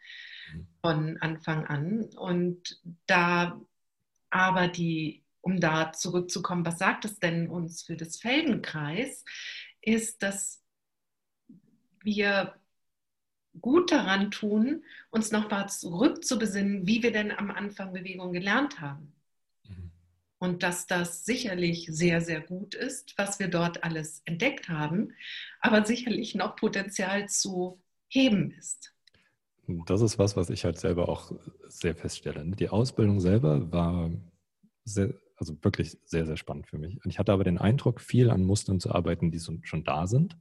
mhm. 0.52 0.66
von 0.80 1.18
Anfang 1.18 1.66
an. 1.66 2.04
Und 2.16 2.80
da 3.06 3.60
aber 4.30 4.68
die, 4.68 5.24
um 5.40 5.60
da 5.60 5.92
zurückzukommen, 5.92 6.64
was 6.66 6.78
sagt 6.78 7.04
es 7.04 7.18
denn 7.18 7.48
uns 7.48 7.82
für 7.82 7.96
das 7.96 8.16
Feldenkreis, 8.16 9.24
ist, 9.80 10.22
dass 10.22 10.62
wir 12.02 12.54
gut 13.60 13.92
daran 13.92 14.30
tun, 14.30 14.84
uns 15.10 15.30
nochmal 15.30 15.68
zurückzubesinnen, 15.68 16.86
wie 16.86 17.02
wir 17.02 17.12
denn 17.12 17.30
am 17.30 17.50
Anfang 17.50 17.92
Bewegung 17.92 18.32
gelernt 18.32 18.80
haben. 18.80 19.14
Und 20.42 20.64
dass 20.64 20.88
das 20.88 21.24
sicherlich 21.24 21.86
sehr, 21.88 22.20
sehr 22.20 22.40
gut 22.40 22.74
ist, 22.74 23.14
was 23.16 23.38
wir 23.38 23.46
dort 23.46 23.84
alles 23.84 24.22
entdeckt 24.24 24.68
haben, 24.68 25.12
aber 25.60 25.84
sicherlich 25.84 26.34
noch 26.34 26.56
Potenzial 26.56 27.28
zu 27.28 27.80
heben 28.08 28.50
ist. 28.50 28.92
Das 29.86 30.00
ist 30.00 30.18
was, 30.18 30.36
was 30.36 30.50
ich 30.50 30.64
halt 30.64 30.80
selber 30.80 31.08
auch 31.08 31.30
sehr 31.68 31.94
feststelle. 31.94 32.44
Die 32.56 32.68
Ausbildung 32.68 33.20
selber 33.20 33.70
war 33.70 34.10
sehr, 34.84 35.14
also 35.36 35.56
wirklich 35.62 35.96
sehr, 36.04 36.26
sehr 36.26 36.36
spannend 36.36 36.66
für 36.66 36.78
mich. 36.78 37.02
Und 37.04 37.10
ich 37.12 37.20
hatte 37.20 37.32
aber 37.32 37.44
den 37.44 37.58
Eindruck, 37.58 38.00
viel 38.00 38.28
an 38.28 38.42
Mustern 38.42 38.80
zu 38.80 38.92
arbeiten, 38.92 39.30
die 39.30 39.38
schon 39.38 39.84
da 39.84 40.08
sind 40.08 40.36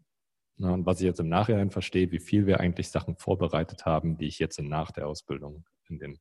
und 0.58 0.86
was 0.86 1.00
ich 1.00 1.06
jetzt 1.06 1.20
im 1.20 1.30
Nachhinein 1.30 1.72
verstehe, 1.72 2.12
wie 2.12 2.20
viel 2.20 2.46
wir 2.46 2.60
eigentlich 2.60 2.90
Sachen 2.90 3.16
vorbereitet 3.16 3.86
haben, 3.86 4.18
die 4.18 4.28
ich 4.28 4.40
jetzt 4.40 4.60
nach 4.60 4.92
der 4.92 5.08
Ausbildung 5.08 5.66
in 5.88 6.00
den, 6.00 6.20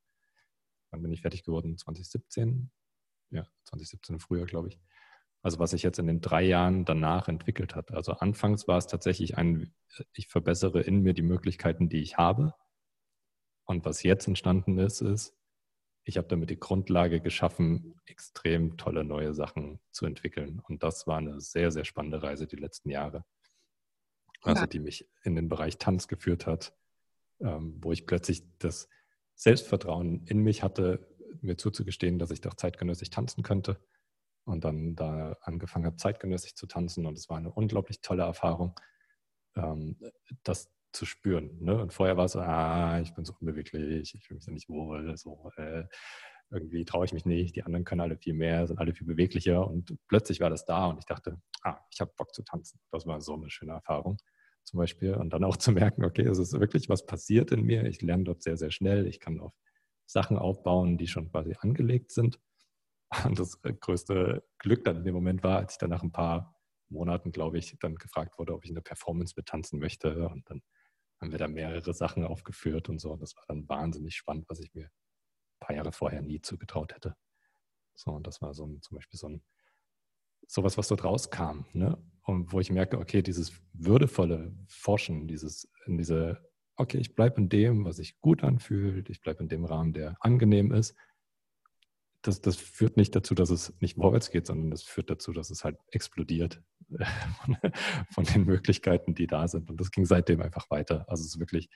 wann 0.90 1.02
bin 1.02 1.12
ich 1.12 1.20
fertig 1.20 1.44
geworden? 1.44 1.76
2017? 1.76 2.70
Ja, 3.30 3.46
2017 3.64 4.18
früher, 4.18 4.46
glaube 4.46 4.68
ich. 4.68 4.80
Also 5.42 5.58
was 5.58 5.70
sich 5.70 5.82
jetzt 5.82 5.98
in 5.98 6.06
den 6.06 6.20
drei 6.20 6.42
Jahren 6.42 6.84
danach 6.84 7.28
entwickelt 7.28 7.74
hat. 7.74 7.92
Also 7.92 8.12
anfangs 8.12 8.68
war 8.68 8.76
es 8.76 8.86
tatsächlich 8.86 9.38
ein, 9.38 9.72
ich 10.12 10.28
verbessere 10.28 10.82
in 10.82 11.00
mir 11.00 11.14
die 11.14 11.22
Möglichkeiten, 11.22 11.88
die 11.88 12.02
ich 12.02 12.18
habe. 12.18 12.54
Und 13.64 13.84
was 13.84 14.02
jetzt 14.02 14.26
entstanden 14.26 14.78
ist, 14.78 15.00
ist, 15.00 15.34
ich 16.04 16.18
habe 16.18 16.28
damit 16.28 16.50
die 16.50 16.58
Grundlage 16.58 17.20
geschaffen, 17.20 18.00
extrem 18.06 18.76
tolle 18.76 19.04
neue 19.04 19.32
Sachen 19.32 19.80
zu 19.90 20.06
entwickeln. 20.06 20.60
Und 20.66 20.82
das 20.82 21.06
war 21.06 21.18
eine 21.18 21.40
sehr, 21.40 21.70
sehr 21.70 21.84
spannende 21.84 22.22
Reise 22.22 22.46
die 22.46 22.56
letzten 22.56 22.90
Jahre 22.90 23.24
also 24.42 24.66
die 24.66 24.78
mich 24.78 25.08
in 25.22 25.34
den 25.34 25.48
Bereich 25.48 25.78
Tanz 25.78 26.08
geführt 26.08 26.46
hat, 26.46 26.74
ähm, 27.40 27.78
wo 27.80 27.92
ich 27.92 28.06
plötzlich 28.06 28.42
das 28.58 28.88
Selbstvertrauen 29.34 30.24
in 30.26 30.40
mich 30.40 30.62
hatte, 30.62 31.06
mir 31.40 31.56
zuzugestehen, 31.56 32.18
dass 32.18 32.30
ich 32.30 32.40
doch 32.40 32.54
zeitgenössisch 32.54 33.10
tanzen 33.10 33.42
könnte. 33.42 33.78
Und 34.44 34.64
dann 34.64 34.96
da 34.96 35.36
angefangen 35.42 35.86
habe, 35.86 35.96
zeitgenössisch 35.96 36.54
zu 36.54 36.66
tanzen. 36.66 37.06
Und 37.06 37.18
es 37.18 37.28
war 37.28 37.38
eine 37.38 37.52
unglaublich 37.52 38.00
tolle 38.00 38.22
Erfahrung, 38.22 38.74
ähm, 39.56 39.98
das 40.42 40.72
zu 40.92 41.04
spüren. 41.06 41.58
Ne? 41.60 41.80
Und 41.80 41.92
vorher 41.92 42.16
war 42.16 42.24
es 42.24 42.32
so, 42.32 42.40
ah, 42.40 43.00
ich 43.00 43.14
bin 43.14 43.24
so 43.24 43.34
unbeweglich, 43.40 44.14
ich 44.14 44.24
fühle 44.24 44.36
mich 44.36 44.46
da 44.46 44.52
nicht 44.52 44.68
wohl, 44.68 45.16
so, 45.16 45.50
äh, 45.56 45.84
irgendwie 46.50 46.84
traue 46.84 47.04
ich 47.04 47.12
mich 47.12 47.24
nicht, 47.24 47.54
die 47.54 47.62
anderen 47.62 47.84
können 47.84 48.00
alle 48.00 48.16
viel 48.16 48.34
mehr, 48.34 48.66
sind 48.66 48.78
alle 48.78 48.92
viel 48.92 49.06
beweglicher. 49.06 49.66
Und 49.66 49.96
plötzlich 50.08 50.40
war 50.40 50.50
das 50.50 50.64
da 50.64 50.86
und 50.86 50.98
ich 50.98 51.04
dachte, 51.04 51.40
ah, 51.62 51.78
ich 51.92 52.00
habe 52.00 52.12
Bock 52.16 52.34
zu 52.34 52.42
tanzen. 52.42 52.80
Das 52.90 53.06
war 53.06 53.20
so 53.20 53.34
eine 53.34 53.50
schöne 53.50 53.72
Erfahrung 53.72 54.16
zum 54.64 54.78
Beispiel. 54.78 55.14
Und 55.14 55.32
dann 55.32 55.44
auch 55.44 55.56
zu 55.56 55.72
merken, 55.72 56.04
okay, 56.04 56.26
es 56.26 56.38
ist 56.38 56.58
wirklich 56.58 56.88
was 56.88 57.06
passiert 57.06 57.52
in 57.52 57.62
mir. 57.62 57.84
Ich 57.84 58.02
lerne 58.02 58.24
dort 58.24 58.42
sehr, 58.42 58.56
sehr 58.56 58.70
schnell. 58.70 59.06
Ich 59.06 59.20
kann 59.20 59.38
auf 59.40 59.52
Sachen 60.10 60.38
aufbauen, 60.38 60.98
die 60.98 61.06
schon 61.06 61.30
quasi 61.30 61.54
angelegt 61.60 62.10
sind. 62.10 62.40
Und 63.24 63.38
das 63.38 63.60
größte 63.62 64.44
Glück 64.58 64.84
dann 64.84 64.96
in 64.96 65.04
dem 65.04 65.14
Moment 65.14 65.42
war, 65.42 65.58
als 65.58 65.74
ich 65.74 65.78
dann 65.78 65.90
nach 65.90 66.02
ein 66.02 66.12
paar 66.12 66.56
Monaten, 66.88 67.32
glaube 67.32 67.58
ich, 67.58 67.76
dann 67.80 67.94
gefragt 67.96 68.38
wurde, 68.38 68.54
ob 68.54 68.64
ich 68.64 68.70
eine 68.70 68.82
Performance 68.82 69.34
betanzen 69.34 69.78
möchte. 69.78 70.28
Und 70.28 70.48
dann 70.48 70.62
haben 71.20 71.32
wir 71.32 71.38
da 71.38 71.48
mehrere 71.48 71.92
Sachen 71.92 72.24
aufgeführt 72.24 72.88
und 72.88 73.00
so. 73.00 73.12
Und 73.12 73.20
das 73.20 73.36
war 73.36 73.44
dann 73.48 73.68
wahnsinnig 73.68 74.16
spannend, 74.16 74.46
was 74.48 74.60
ich 74.60 74.72
mir 74.74 74.86
ein 74.86 75.60
paar 75.60 75.76
Jahre 75.76 75.92
vorher 75.92 76.22
nie 76.22 76.40
zugetraut 76.40 76.94
hätte. 76.94 77.16
So, 77.94 78.12
und 78.12 78.26
das 78.26 78.40
war 78.40 78.54
so 78.54 78.66
ein, 78.66 78.80
zum 78.82 78.96
Beispiel 78.96 79.18
so 79.18 79.28
ein 79.28 79.42
sowas, 80.46 80.76
was 80.78 80.88
dort 80.88 81.04
rauskam. 81.04 81.64
Ne? 81.72 81.96
Und 82.22 82.52
wo 82.52 82.60
ich 82.60 82.70
merke, 82.70 82.98
okay, 82.98 83.22
dieses 83.22 83.52
würdevolle 83.72 84.54
Forschen, 84.68 85.28
dieses 85.28 85.70
in 85.86 85.96
diese, 85.96 86.49
okay, 86.80 86.98
ich 86.98 87.14
bleibe 87.14 87.40
in 87.40 87.48
dem, 87.48 87.84
was 87.84 87.96
sich 87.96 88.20
gut 88.20 88.42
anfühlt, 88.42 89.10
ich 89.10 89.20
bleibe 89.20 89.42
in 89.42 89.48
dem 89.48 89.64
Rahmen, 89.64 89.92
der 89.92 90.16
angenehm 90.20 90.72
ist. 90.72 90.96
Das, 92.22 92.40
das 92.42 92.56
führt 92.56 92.96
nicht 92.96 93.16
dazu, 93.16 93.34
dass 93.34 93.50
es 93.50 93.74
nicht 93.80 93.96
vorwärts 93.96 94.30
geht, 94.30 94.46
sondern 94.46 94.70
das 94.70 94.82
führt 94.82 95.08
dazu, 95.08 95.32
dass 95.32 95.50
es 95.50 95.64
halt 95.64 95.78
explodiert 95.90 96.62
von, 97.42 97.56
von 98.10 98.24
den 98.24 98.44
Möglichkeiten, 98.44 99.14
die 99.14 99.26
da 99.26 99.48
sind. 99.48 99.70
Und 99.70 99.80
das 99.80 99.90
ging 99.90 100.04
seitdem 100.04 100.42
einfach 100.42 100.70
weiter. 100.70 101.06
Also 101.08 101.22
es 101.22 101.34
ist 101.34 101.40
wirklich, 101.40 101.70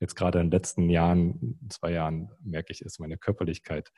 jetzt 0.00 0.16
gerade 0.16 0.40
in 0.40 0.46
den 0.46 0.50
letzten 0.52 0.90
Jahren, 0.90 1.60
zwei 1.68 1.92
Jahren, 1.92 2.30
merke 2.40 2.72
ich, 2.72 2.82
ist 2.82 2.98
meine 2.98 3.16
Körperlichkeit 3.16 3.92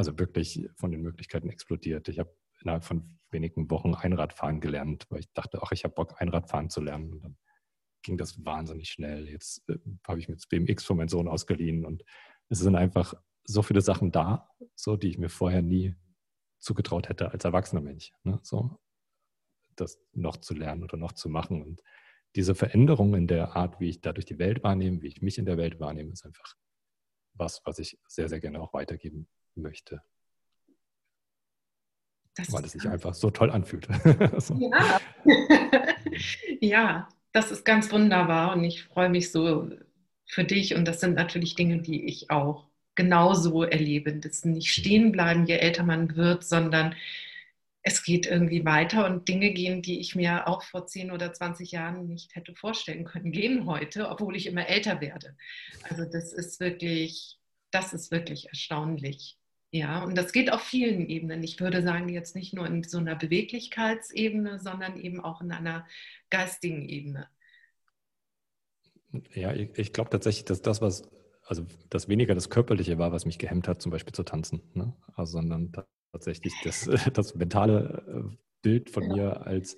also 0.00 0.18
wirklich 0.18 0.66
von 0.76 0.90
den 0.90 1.02
Möglichkeiten 1.02 1.50
explodiert. 1.50 2.08
Ich 2.08 2.18
habe 2.18 2.34
innerhalb 2.62 2.84
von 2.84 3.18
wenigen 3.30 3.70
Wochen 3.70 3.94
Einradfahren 3.94 4.60
gelernt, 4.60 5.06
weil 5.10 5.20
ich 5.20 5.32
dachte, 5.34 5.60
ach, 5.62 5.72
ich 5.72 5.84
habe 5.84 5.94
Bock, 5.94 6.14
Einradfahren 6.22 6.70
zu 6.70 6.80
lernen. 6.80 7.12
Und 7.12 7.22
dann 7.22 7.36
ging 8.02 8.16
das 8.16 8.44
wahnsinnig 8.44 8.90
schnell. 8.90 9.28
Jetzt 9.28 9.68
äh, 9.68 9.78
habe 10.06 10.20
ich 10.20 10.28
mir 10.28 10.34
das 10.34 10.46
BMX 10.46 10.84
von 10.84 10.96
meinem 10.96 11.08
Sohn 11.08 11.28
ausgeliehen 11.28 11.84
und 11.84 12.04
es 12.48 12.58
sind 12.58 12.76
einfach 12.76 13.14
so 13.44 13.62
viele 13.62 13.80
Sachen 13.80 14.12
da, 14.12 14.48
so 14.74 14.96
die 14.96 15.08
ich 15.08 15.18
mir 15.18 15.28
vorher 15.28 15.62
nie 15.62 15.94
zugetraut 16.58 17.08
hätte 17.08 17.30
als 17.32 17.44
erwachsener 17.44 17.80
Mensch. 17.80 18.12
Ne? 18.22 18.38
So, 18.42 18.78
das 19.76 19.98
noch 20.12 20.36
zu 20.36 20.54
lernen 20.54 20.82
oder 20.84 20.96
noch 20.96 21.12
zu 21.12 21.28
machen. 21.28 21.62
Und 21.62 21.82
diese 22.36 22.54
Veränderung 22.54 23.14
in 23.14 23.26
der 23.26 23.56
Art, 23.56 23.80
wie 23.80 23.88
ich 23.88 24.00
dadurch 24.00 24.26
die 24.26 24.38
Welt 24.38 24.62
wahrnehme, 24.62 25.02
wie 25.02 25.08
ich 25.08 25.22
mich 25.22 25.38
in 25.38 25.46
der 25.46 25.56
Welt 25.56 25.80
wahrnehme, 25.80 26.12
ist 26.12 26.24
einfach 26.24 26.56
was, 27.34 27.62
was 27.64 27.78
ich 27.78 27.98
sehr, 28.06 28.28
sehr 28.28 28.40
gerne 28.40 28.60
auch 28.60 28.72
weitergeben 28.72 29.28
möchte. 29.54 30.02
Das 32.34 32.52
weil 32.52 32.64
es 32.64 32.72
sich 32.72 32.88
einfach 32.88 33.14
so 33.14 33.30
toll 33.30 33.50
anfühlt. 33.50 33.86
so. 34.38 34.54
Ja. 34.54 35.00
ja, 36.60 37.08
das 37.32 37.50
ist 37.50 37.64
ganz 37.64 37.92
wunderbar 37.92 38.54
und 38.54 38.64
ich 38.64 38.84
freue 38.84 39.08
mich 39.08 39.30
so 39.30 39.70
für 40.26 40.44
dich 40.44 40.74
und 40.74 40.86
das 40.86 41.00
sind 41.00 41.14
natürlich 41.14 41.54
Dinge, 41.54 41.80
die 41.82 42.04
ich 42.06 42.30
auch 42.30 42.70
genauso 42.94 43.62
erlebe. 43.64 44.14
Das 44.14 44.44
nicht 44.44 44.72
stehen 44.72 45.12
bleiben, 45.12 45.46
je 45.46 45.56
älter 45.56 45.84
man 45.84 46.16
wird, 46.16 46.44
sondern 46.44 46.94
es 47.82 48.02
geht 48.02 48.26
irgendwie 48.26 48.64
weiter 48.64 49.06
und 49.06 49.28
Dinge 49.28 49.52
gehen, 49.52 49.82
die 49.82 50.00
ich 50.00 50.14
mir 50.14 50.46
auch 50.46 50.62
vor 50.62 50.86
10 50.86 51.10
oder 51.10 51.32
20 51.32 51.72
Jahren 51.72 52.06
nicht 52.06 52.34
hätte 52.36 52.54
vorstellen 52.54 53.04
können, 53.04 53.32
gehen 53.32 53.66
heute, 53.66 54.10
obwohl 54.10 54.36
ich 54.36 54.46
immer 54.46 54.68
älter 54.68 55.00
werde. 55.00 55.36
Also 55.88 56.04
das 56.04 56.32
ist 56.32 56.60
wirklich, 56.60 57.38
das 57.70 57.92
ist 57.94 58.10
wirklich 58.10 58.48
erstaunlich. 58.48 59.39
Ja, 59.72 60.02
und 60.02 60.18
das 60.18 60.32
geht 60.32 60.52
auf 60.52 60.62
vielen 60.62 61.08
Ebenen. 61.08 61.44
Ich 61.44 61.60
würde 61.60 61.82
sagen, 61.82 62.08
jetzt 62.08 62.34
nicht 62.34 62.52
nur 62.52 62.66
in 62.66 62.82
so 62.82 62.98
einer 62.98 63.14
Beweglichkeitsebene, 63.14 64.58
sondern 64.58 65.00
eben 65.00 65.20
auch 65.20 65.40
in 65.40 65.52
einer 65.52 65.86
geistigen 66.28 66.88
Ebene. 66.88 67.28
Ja, 69.32 69.52
ich, 69.52 69.70
ich 69.78 69.92
glaube 69.92 70.10
tatsächlich, 70.10 70.44
dass 70.44 70.60
das, 70.60 70.80
was, 70.82 71.08
also 71.44 71.66
das 71.88 72.08
weniger 72.08 72.34
das 72.34 72.50
Körperliche 72.50 72.98
war, 72.98 73.12
was 73.12 73.26
mich 73.26 73.38
gehemmt 73.38 73.68
hat, 73.68 73.80
zum 73.80 73.92
Beispiel 73.92 74.12
zu 74.12 74.24
tanzen, 74.24 74.60
ne? 74.74 74.96
also, 75.14 75.32
sondern 75.38 75.72
tatsächlich 76.12 76.52
das, 76.64 76.88
das 77.12 77.34
mentale 77.36 78.04
äh, 78.08 78.36
Bild 78.62 78.90
von 78.90 79.04
ja. 79.04 79.14
mir 79.14 79.46
als, 79.46 79.76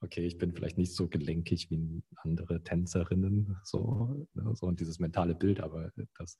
okay, 0.00 0.26
ich 0.26 0.36
bin 0.36 0.52
vielleicht 0.52 0.76
nicht 0.76 0.94
so 0.94 1.08
gelenkig 1.08 1.70
wie 1.70 2.02
andere 2.16 2.62
Tänzerinnen, 2.62 3.56
so, 3.64 4.26
ne? 4.34 4.54
so 4.54 4.66
und 4.66 4.80
dieses 4.80 4.98
mentale 4.98 5.34
Bild, 5.34 5.60
aber 5.60 5.90
dass, 6.18 6.38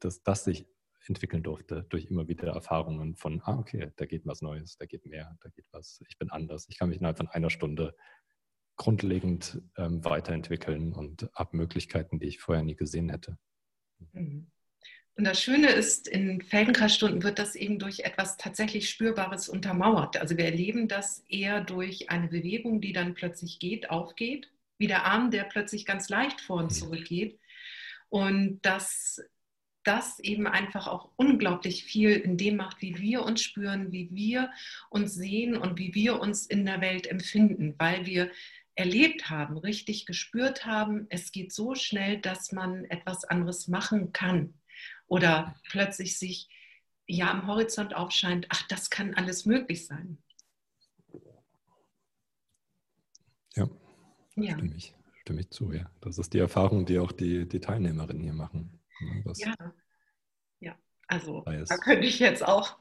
dass 0.00 0.22
das 0.22 0.44
sich 0.44 0.66
entwickeln 1.08 1.42
durfte 1.42 1.86
durch 1.88 2.06
immer 2.06 2.28
wieder 2.28 2.52
Erfahrungen 2.52 3.16
von, 3.16 3.40
ah, 3.44 3.58
okay, 3.58 3.92
da 3.96 4.06
geht 4.06 4.26
was 4.26 4.42
Neues, 4.42 4.76
da 4.76 4.86
geht 4.86 5.06
mehr, 5.06 5.36
da 5.40 5.48
geht 5.50 5.66
was, 5.72 6.00
ich 6.08 6.18
bin 6.18 6.30
anders. 6.30 6.66
Ich 6.68 6.78
kann 6.78 6.88
mich 6.88 6.98
innerhalb 6.98 7.16
von 7.18 7.28
einer 7.28 7.50
Stunde 7.50 7.94
grundlegend 8.76 9.62
ähm, 9.76 10.04
weiterentwickeln 10.04 10.92
und 10.92 11.28
ab 11.34 11.54
Möglichkeiten, 11.54 12.18
die 12.18 12.26
ich 12.26 12.40
vorher 12.40 12.64
nie 12.64 12.76
gesehen 12.76 13.10
hätte. 13.10 13.38
Mhm. 14.12 14.50
Und 15.14 15.24
das 15.24 15.42
Schöne 15.42 15.68
ist, 15.68 16.08
in 16.08 16.40
Feldenkreisstunden 16.40 17.22
wird 17.22 17.38
das 17.38 17.54
eben 17.54 17.78
durch 17.78 18.00
etwas 18.00 18.38
tatsächlich 18.38 18.88
Spürbares 18.88 19.48
untermauert. 19.48 20.16
Also 20.16 20.38
wir 20.38 20.46
erleben 20.46 20.88
das 20.88 21.22
eher 21.28 21.60
durch 21.60 22.08
eine 22.10 22.28
Bewegung, 22.28 22.80
die 22.80 22.94
dann 22.94 23.12
plötzlich 23.12 23.58
geht, 23.58 23.90
aufgeht, 23.90 24.50
wie 24.78 24.86
der 24.86 25.04
Arm, 25.04 25.30
der 25.30 25.44
plötzlich 25.44 25.84
ganz 25.84 26.08
leicht 26.08 26.40
vor 26.40 26.56
und 26.56 26.72
mhm. 26.72 26.76
zurück 26.76 27.04
geht. 27.04 27.38
Und 28.08 28.60
das 28.62 29.22
das 29.84 30.18
eben 30.20 30.46
einfach 30.46 30.86
auch 30.86 31.10
unglaublich 31.16 31.84
viel 31.84 32.10
in 32.10 32.36
dem 32.36 32.56
macht, 32.56 32.80
wie 32.82 32.98
wir 32.98 33.24
uns 33.24 33.42
spüren, 33.42 33.92
wie 33.92 34.08
wir 34.12 34.50
uns 34.90 35.14
sehen 35.14 35.56
und 35.56 35.78
wie 35.78 35.94
wir 35.94 36.20
uns 36.20 36.46
in 36.46 36.64
der 36.64 36.80
Welt 36.80 37.06
empfinden, 37.06 37.74
weil 37.78 38.06
wir 38.06 38.30
erlebt 38.74 39.28
haben, 39.28 39.58
richtig 39.58 40.06
gespürt 40.06 40.64
haben, 40.64 41.06
es 41.10 41.32
geht 41.32 41.52
so 41.52 41.74
schnell, 41.74 42.20
dass 42.20 42.52
man 42.52 42.84
etwas 42.86 43.24
anderes 43.24 43.68
machen 43.68 44.12
kann 44.12 44.54
oder 45.06 45.54
plötzlich 45.68 46.18
sich 46.18 46.48
ja 47.06 47.30
am 47.30 47.46
Horizont 47.46 47.94
aufscheint, 47.94 48.46
ach, 48.48 48.66
das 48.68 48.88
kann 48.88 49.14
alles 49.14 49.44
möglich 49.44 49.86
sein. 49.86 50.18
Ja, 53.54 53.68
ja. 54.36 54.54
stimmig, 54.54 54.94
stimme 55.20 55.40
ich 55.40 55.50
zu, 55.50 55.72
ja. 55.72 55.90
Das 56.00 56.16
ist 56.16 56.32
die 56.32 56.38
Erfahrung, 56.38 56.86
die 56.86 56.98
auch 56.98 57.12
die, 57.12 57.46
die 57.46 57.60
Teilnehmerinnen 57.60 58.22
hier 58.22 58.32
machen. 58.32 58.81
Das 59.24 59.38
ja, 59.40 59.54
ja. 60.60 60.76
Also 61.06 61.42
da 61.44 61.76
könnte 61.78 62.06
ich 62.06 62.18
jetzt 62.18 62.44
auch 62.44 62.78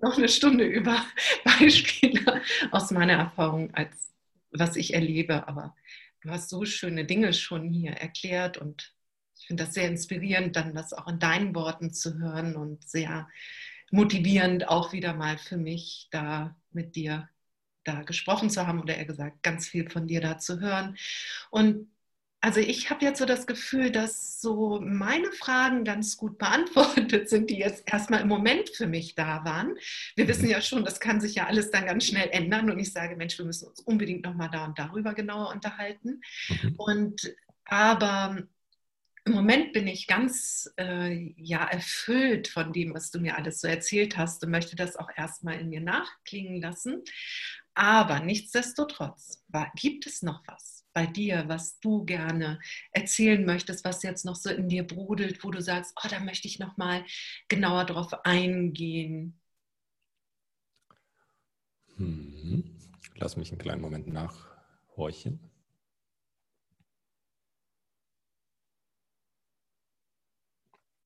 noch 0.00 0.18
eine 0.18 0.28
Stunde 0.28 0.64
über 0.64 1.04
Beispiele 1.44 2.42
aus 2.70 2.90
meiner 2.90 3.14
Erfahrung, 3.14 3.72
als 3.74 4.12
was 4.50 4.76
ich 4.76 4.94
erlebe. 4.94 5.48
Aber 5.48 5.74
du 6.22 6.30
hast 6.30 6.48
so 6.48 6.64
schöne 6.64 7.04
Dinge 7.04 7.32
schon 7.32 7.70
hier 7.70 7.92
erklärt 7.92 8.58
und 8.58 8.94
ich 9.36 9.46
finde 9.46 9.64
das 9.64 9.74
sehr 9.74 9.88
inspirierend, 9.88 10.56
dann 10.56 10.74
das 10.74 10.92
auch 10.92 11.08
in 11.08 11.18
deinen 11.18 11.54
Worten 11.54 11.92
zu 11.92 12.18
hören 12.18 12.56
und 12.56 12.88
sehr 12.88 13.28
motivierend 13.90 14.68
auch 14.68 14.92
wieder 14.92 15.14
mal 15.14 15.38
für 15.38 15.56
mich, 15.56 16.08
da 16.10 16.56
mit 16.70 16.96
dir 16.96 17.28
da 17.84 18.02
gesprochen 18.02 18.48
zu 18.48 18.66
haben 18.66 18.80
oder 18.80 18.96
eher 18.96 19.04
gesagt, 19.04 19.42
ganz 19.42 19.68
viel 19.68 19.90
von 19.90 20.06
dir 20.06 20.20
da 20.20 20.38
zu 20.38 20.60
hören. 20.60 20.96
Und 21.50 21.88
also 22.44 22.60
ich 22.60 22.90
habe 22.90 23.02
jetzt 23.02 23.20
so 23.20 23.24
das 23.24 23.46
Gefühl, 23.46 23.90
dass 23.90 24.38
so 24.42 24.78
meine 24.78 25.32
Fragen 25.32 25.82
ganz 25.82 26.18
gut 26.18 26.36
beantwortet 26.38 27.30
sind, 27.30 27.48
die 27.48 27.56
jetzt 27.56 27.90
erstmal 27.90 28.20
im 28.20 28.28
Moment 28.28 28.68
für 28.68 28.86
mich 28.86 29.14
da 29.14 29.46
waren. 29.46 29.76
Wir 30.14 30.28
wissen 30.28 30.50
ja 30.50 30.60
schon, 30.60 30.84
das 30.84 31.00
kann 31.00 31.22
sich 31.22 31.36
ja 31.36 31.46
alles 31.46 31.70
dann 31.70 31.86
ganz 31.86 32.04
schnell 32.04 32.28
ändern 32.32 32.70
und 32.70 32.78
ich 32.78 32.92
sage, 32.92 33.16
Mensch, 33.16 33.38
wir 33.38 33.46
müssen 33.46 33.68
uns 33.68 33.80
unbedingt 33.80 34.24
nochmal 34.24 34.50
da 34.52 34.66
und 34.66 34.78
darüber 34.78 35.14
genauer 35.14 35.52
unterhalten. 35.52 36.20
Mhm. 36.50 36.74
Und 36.76 37.34
aber 37.64 38.42
im 39.24 39.32
Moment 39.32 39.72
bin 39.72 39.86
ich 39.86 40.06
ganz 40.06 40.70
äh, 40.76 41.32
ja, 41.38 41.64
erfüllt 41.64 42.48
von 42.48 42.74
dem, 42.74 42.92
was 42.92 43.10
du 43.10 43.20
mir 43.20 43.38
alles 43.38 43.62
so 43.62 43.68
erzählt 43.68 44.18
hast 44.18 44.44
und 44.44 44.50
möchte 44.50 44.76
das 44.76 44.96
auch 44.96 45.08
erstmal 45.16 45.58
in 45.58 45.70
mir 45.70 45.80
nachklingen 45.80 46.60
lassen. 46.60 47.04
Aber 47.72 48.20
nichtsdestotrotz 48.20 49.42
war, 49.48 49.72
gibt 49.76 50.06
es 50.06 50.20
noch 50.20 50.42
was 50.46 50.83
bei 50.94 51.06
dir, 51.06 51.44
was 51.48 51.78
du 51.80 52.04
gerne 52.04 52.60
erzählen 52.92 53.44
möchtest, 53.44 53.84
was 53.84 54.02
jetzt 54.02 54.24
noch 54.24 54.36
so 54.36 54.50
in 54.50 54.68
dir 54.68 54.86
brodelt, 54.86 55.44
wo 55.44 55.50
du 55.50 55.60
sagst, 55.60 55.94
oh, 56.02 56.08
da 56.08 56.20
möchte 56.20 56.48
ich 56.48 56.58
noch 56.58 56.76
mal 56.76 57.04
genauer 57.48 57.84
drauf 57.84 58.14
eingehen. 58.24 59.40
Hm. 61.96 62.64
Lass 63.16 63.36
mich 63.36 63.50
einen 63.50 63.58
kleinen 63.58 63.82
Moment 63.82 64.08
nachhorchen. 64.08 65.40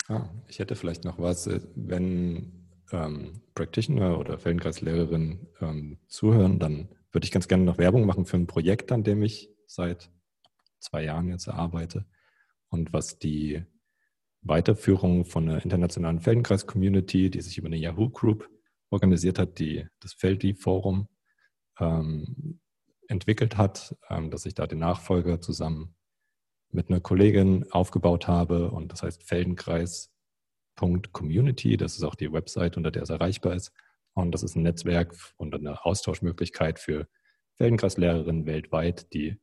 Ah, 0.09 0.30
ich 0.49 0.59
hätte 0.59 0.74
vielleicht 0.74 1.05
noch 1.05 1.18
was, 1.18 1.47
äh, 1.47 1.61
wenn 1.74 2.66
ähm, 2.93 3.43
Practitioner 3.55 4.18
oder 4.18 4.39
Feldenkreislehrerin 4.39 5.47
ähm, 5.61 5.99
zuhören, 6.07 6.59
dann 6.59 6.89
würde 7.12 7.26
ich 7.26 7.30
ganz 7.30 7.47
gerne 7.47 7.64
noch 7.64 7.76
Werbung 7.76 8.07
machen 8.07 8.24
für 8.24 8.39
ein 8.39 8.47
Projekt, 8.47 8.91
an 8.91 9.05
dem 9.05 9.22
ich 9.22 9.51
seit 9.69 10.11
zwei 10.81 11.05
Jahren 11.05 11.29
jetzt 11.29 11.49
arbeite 11.49 12.07
und 12.71 12.93
was 12.93 13.19
die 13.19 13.64
Weiterführung 14.43 15.25
von 15.25 15.49
einer 15.49 15.62
internationalen 15.62 16.21
Feldenkreis-Community, 16.21 17.31
die 17.31 17.41
sich 17.41 17.59
über 17.59 17.66
eine 17.66 17.77
Yahoo 17.77 18.09
Group 18.09 18.49
organisiert 18.91 19.39
hat, 19.39 19.59
die 19.59 19.87
das 20.01 20.14
Feldi-Forum 20.14 21.09
ähm, 21.79 22.61
entwickelt 23.09 23.57
hat, 23.57 23.97
ähm, 24.09 24.31
dass 24.31 24.47
ich 24.47 24.55
da 24.55 24.66
den 24.66 24.79
Nachfolger 24.79 25.41
zusammen 25.41 25.95
mit 26.71 26.91
einer 26.91 27.01
Kollegin 27.01 27.64
aufgebaut 27.71 28.29
habe 28.29 28.71
und 28.71 28.93
das 28.93 29.03
heißt 29.03 29.25
Feldenkreis.community. 29.25 31.77
Das 31.77 31.97
ist 31.97 32.05
auch 32.05 32.14
die 32.14 32.33
Website, 32.33 32.77
unter 32.77 32.91
der 32.91 33.03
es 33.03 33.11
erreichbar 33.11 33.55
ist. 33.55 33.73
Und 34.12 34.33
das 34.33 34.43
ist 34.43 34.57
ein 34.57 34.62
Netzwerk 34.62 35.14
und 35.37 35.55
eine 35.55 35.85
Austauschmöglichkeit 35.85 36.79
für 36.79 37.09
Feldenkreislehrerinnen 37.57 38.47
weltweit, 38.47 39.12
die, 39.12 39.39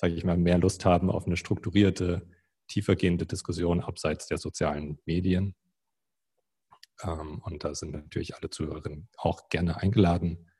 sage 0.00 0.14
ich 0.14 0.24
mal, 0.24 0.38
mehr 0.38 0.56
Lust 0.56 0.86
haben 0.86 1.10
auf 1.10 1.26
eine 1.26 1.36
strukturierte, 1.36 2.26
tiefergehende 2.68 3.26
Diskussion 3.26 3.82
abseits 3.82 4.26
der 4.28 4.38
sozialen 4.38 4.98
Medien. 5.04 5.54
Ähm, 7.02 7.42
und 7.44 7.64
da 7.64 7.74
sind 7.74 7.92
natürlich 7.92 8.34
alle 8.34 8.48
Zuhörerinnen 8.48 9.10
auch 9.18 9.50
gerne 9.50 9.76
eingeladen, 9.76 10.50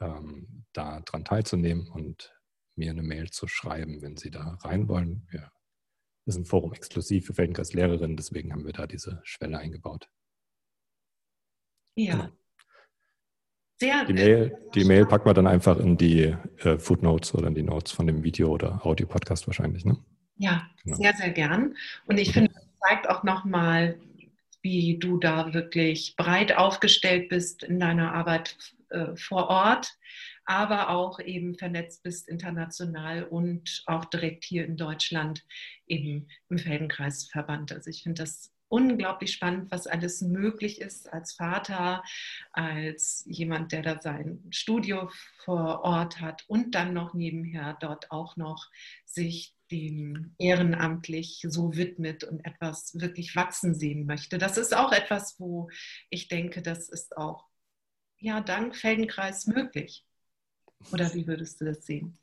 ähm, 0.00 0.64
daran 0.72 1.24
teilzunehmen 1.24 1.86
und 1.90 2.36
mir 2.74 2.90
eine 2.90 3.04
Mail 3.04 3.30
zu 3.30 3.46
schreiben, 3.46 4.02
wenn 4.02 4.16
Sie 4.16 4.32
da 4.32 4.58
rein 4.62 4.88
wollen. 4.88 5.28
Das 6.24 6.34
ist 6.34 6.40
ein 6.40 6.44
Forum 6.44 6.72
exklusiv 6.72 7.26
für 7.26 7.34
Feldenkreis-Lehrerinnen, 7.34 8.16
deswegen 8.16 8.52
haben 8.52 8.64
wir 8.64 8.72
da 8.72 8.88
diese 8.88 9.20
Schwelle 9.22 9.58
eingebaut. 9.58 10.10
Ja. 11.94 12.32
Sehr, 13.82 14.04
die 14.04 14.12
Mail, 14.12 14.58
die 14.74 14.84
Mail 14.84 15.06
packt 15.06 15.26
man 15.26 15.34
dann 15.34 15.46
einfach 15.46 15.78
in 15.78 15.96
die 15.96 16.34
äh, 16.58 16.78
Footnotes 16.78 17.34
oder 17.34 17.48
in 17.48 17.54
die 17.54 17.62
Notes 17.62 17.92
von 17.92 18.06
dem 18.06 18.22
Video 18.22 18.48
oder 18.48 18.84
Audio-Podcast 18.86 19.46
wahrscheinlich, 19.46 19.84
ne? 19.84 19.96
Ja, 20.38 20.68
genau. 20.84 20.96
sehr, 20.96 21.14
sehr 21.14 21.30
gern. 21.30 21.74
Und 22.06 22.18
ich 22.18 22.28
mhm. 22.28 22.32
finde, 22.32 22.52
das 22.54 22.88
zeigt 22.88 23.10
auch 23.10 23.22
nochmal, 23.22 23.98
wie 24.62 24.98
du 24.98 25.18
da 25.18 25.52
wirklich 25.52 26.14
breit 26.16 26.56
aufgestellt 26.56 27.28
bist 27.28 27.64
in 27.64 27.80
deiner 27.80 28.14
Arbeit 28.14 28.56
äh, 28.90 29.16
vor 29.16 29.48
Ort 29.48 29.96
aber 30.44 30.90
auch 30.90 31.20
eben 31.20 31.54
vernetzt 31.54 32.02
bist 32.02 32.28
international 32.28 33.24
und 33.24 33.82
auch 33.86 34.04
direkt 34.04 34.44
hier 34.44 34.64
in 34.64 34.76
Deutschland 34.76 35.44
eben 35.86 36.28
im 36.48 36.58
Feldenkreisverband. 36.58 37.72
Also 37.72 37.90
ich 37.90 38.02
finde 38.02 38.22
das 38.22 38.52
unglaublich 38.72 39.32
spannend, 39.32 39.70
was 39.70 39.86
alles 39.86 40.22
möglich 40.22 40.80
ist 40.80 41.12
als 41.12 41.34
Vater, 41.34 42.02
als 42.52 43.22
jemand, 43.26 43.70
der 43.70 43.82
da 43.82 44.00
sein 44.00 44.42
Studio 44.50 45.10
vor 45.44 45.82
Ort 45.84 46.20
hat 46.20 46.44
und 46.48 46.74
dann 46.74 46.94
noch 46.94 47.12
nebenher 47.12 47.76
dort 47.80 48.10
auch 48.10 48.36
noch 48.36 48.70
sich 49.04 49.54
dem 49.70 50.34
ehrenamtlich 50.38 51.44
so 51.48 51.76
widmet 51.76 52.24
und 52.24 52.44
etwas 52.46 52.98
wirklich 52.98 53.36
wachsen 53.36 53.74
sehen 53.74 54.06
möchte. 54.06 54.38
Das 54.38 54.56
ist 54.56 54.74
auch 54.74 54.92
etwas, 54.92 55.38
wo 55.38 55.68
ich 56.08 56.28
denke, 56.28 56.62
das 56.62 56.88
ist 56.88 57.16
auch 57.16 57.44
ja 58.18 58.40
dank 58.40 58.74
Feldenkreis 58.74 59.46
möglich. 59.46 60.06
Oder 60.92 61.12
wie 61.14 61.26
würdest 61.26 61.60
du 61.60 61.66
das 61.66 61.84
sehen? 61.84 62.18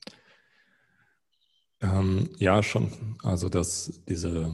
Ähm, 1.81 2.29
ja, 2.39 2.61
schon. 2.63 3.17
Also, 3.23 3.49
dass 3.49 4.01
diese 4.07 4.53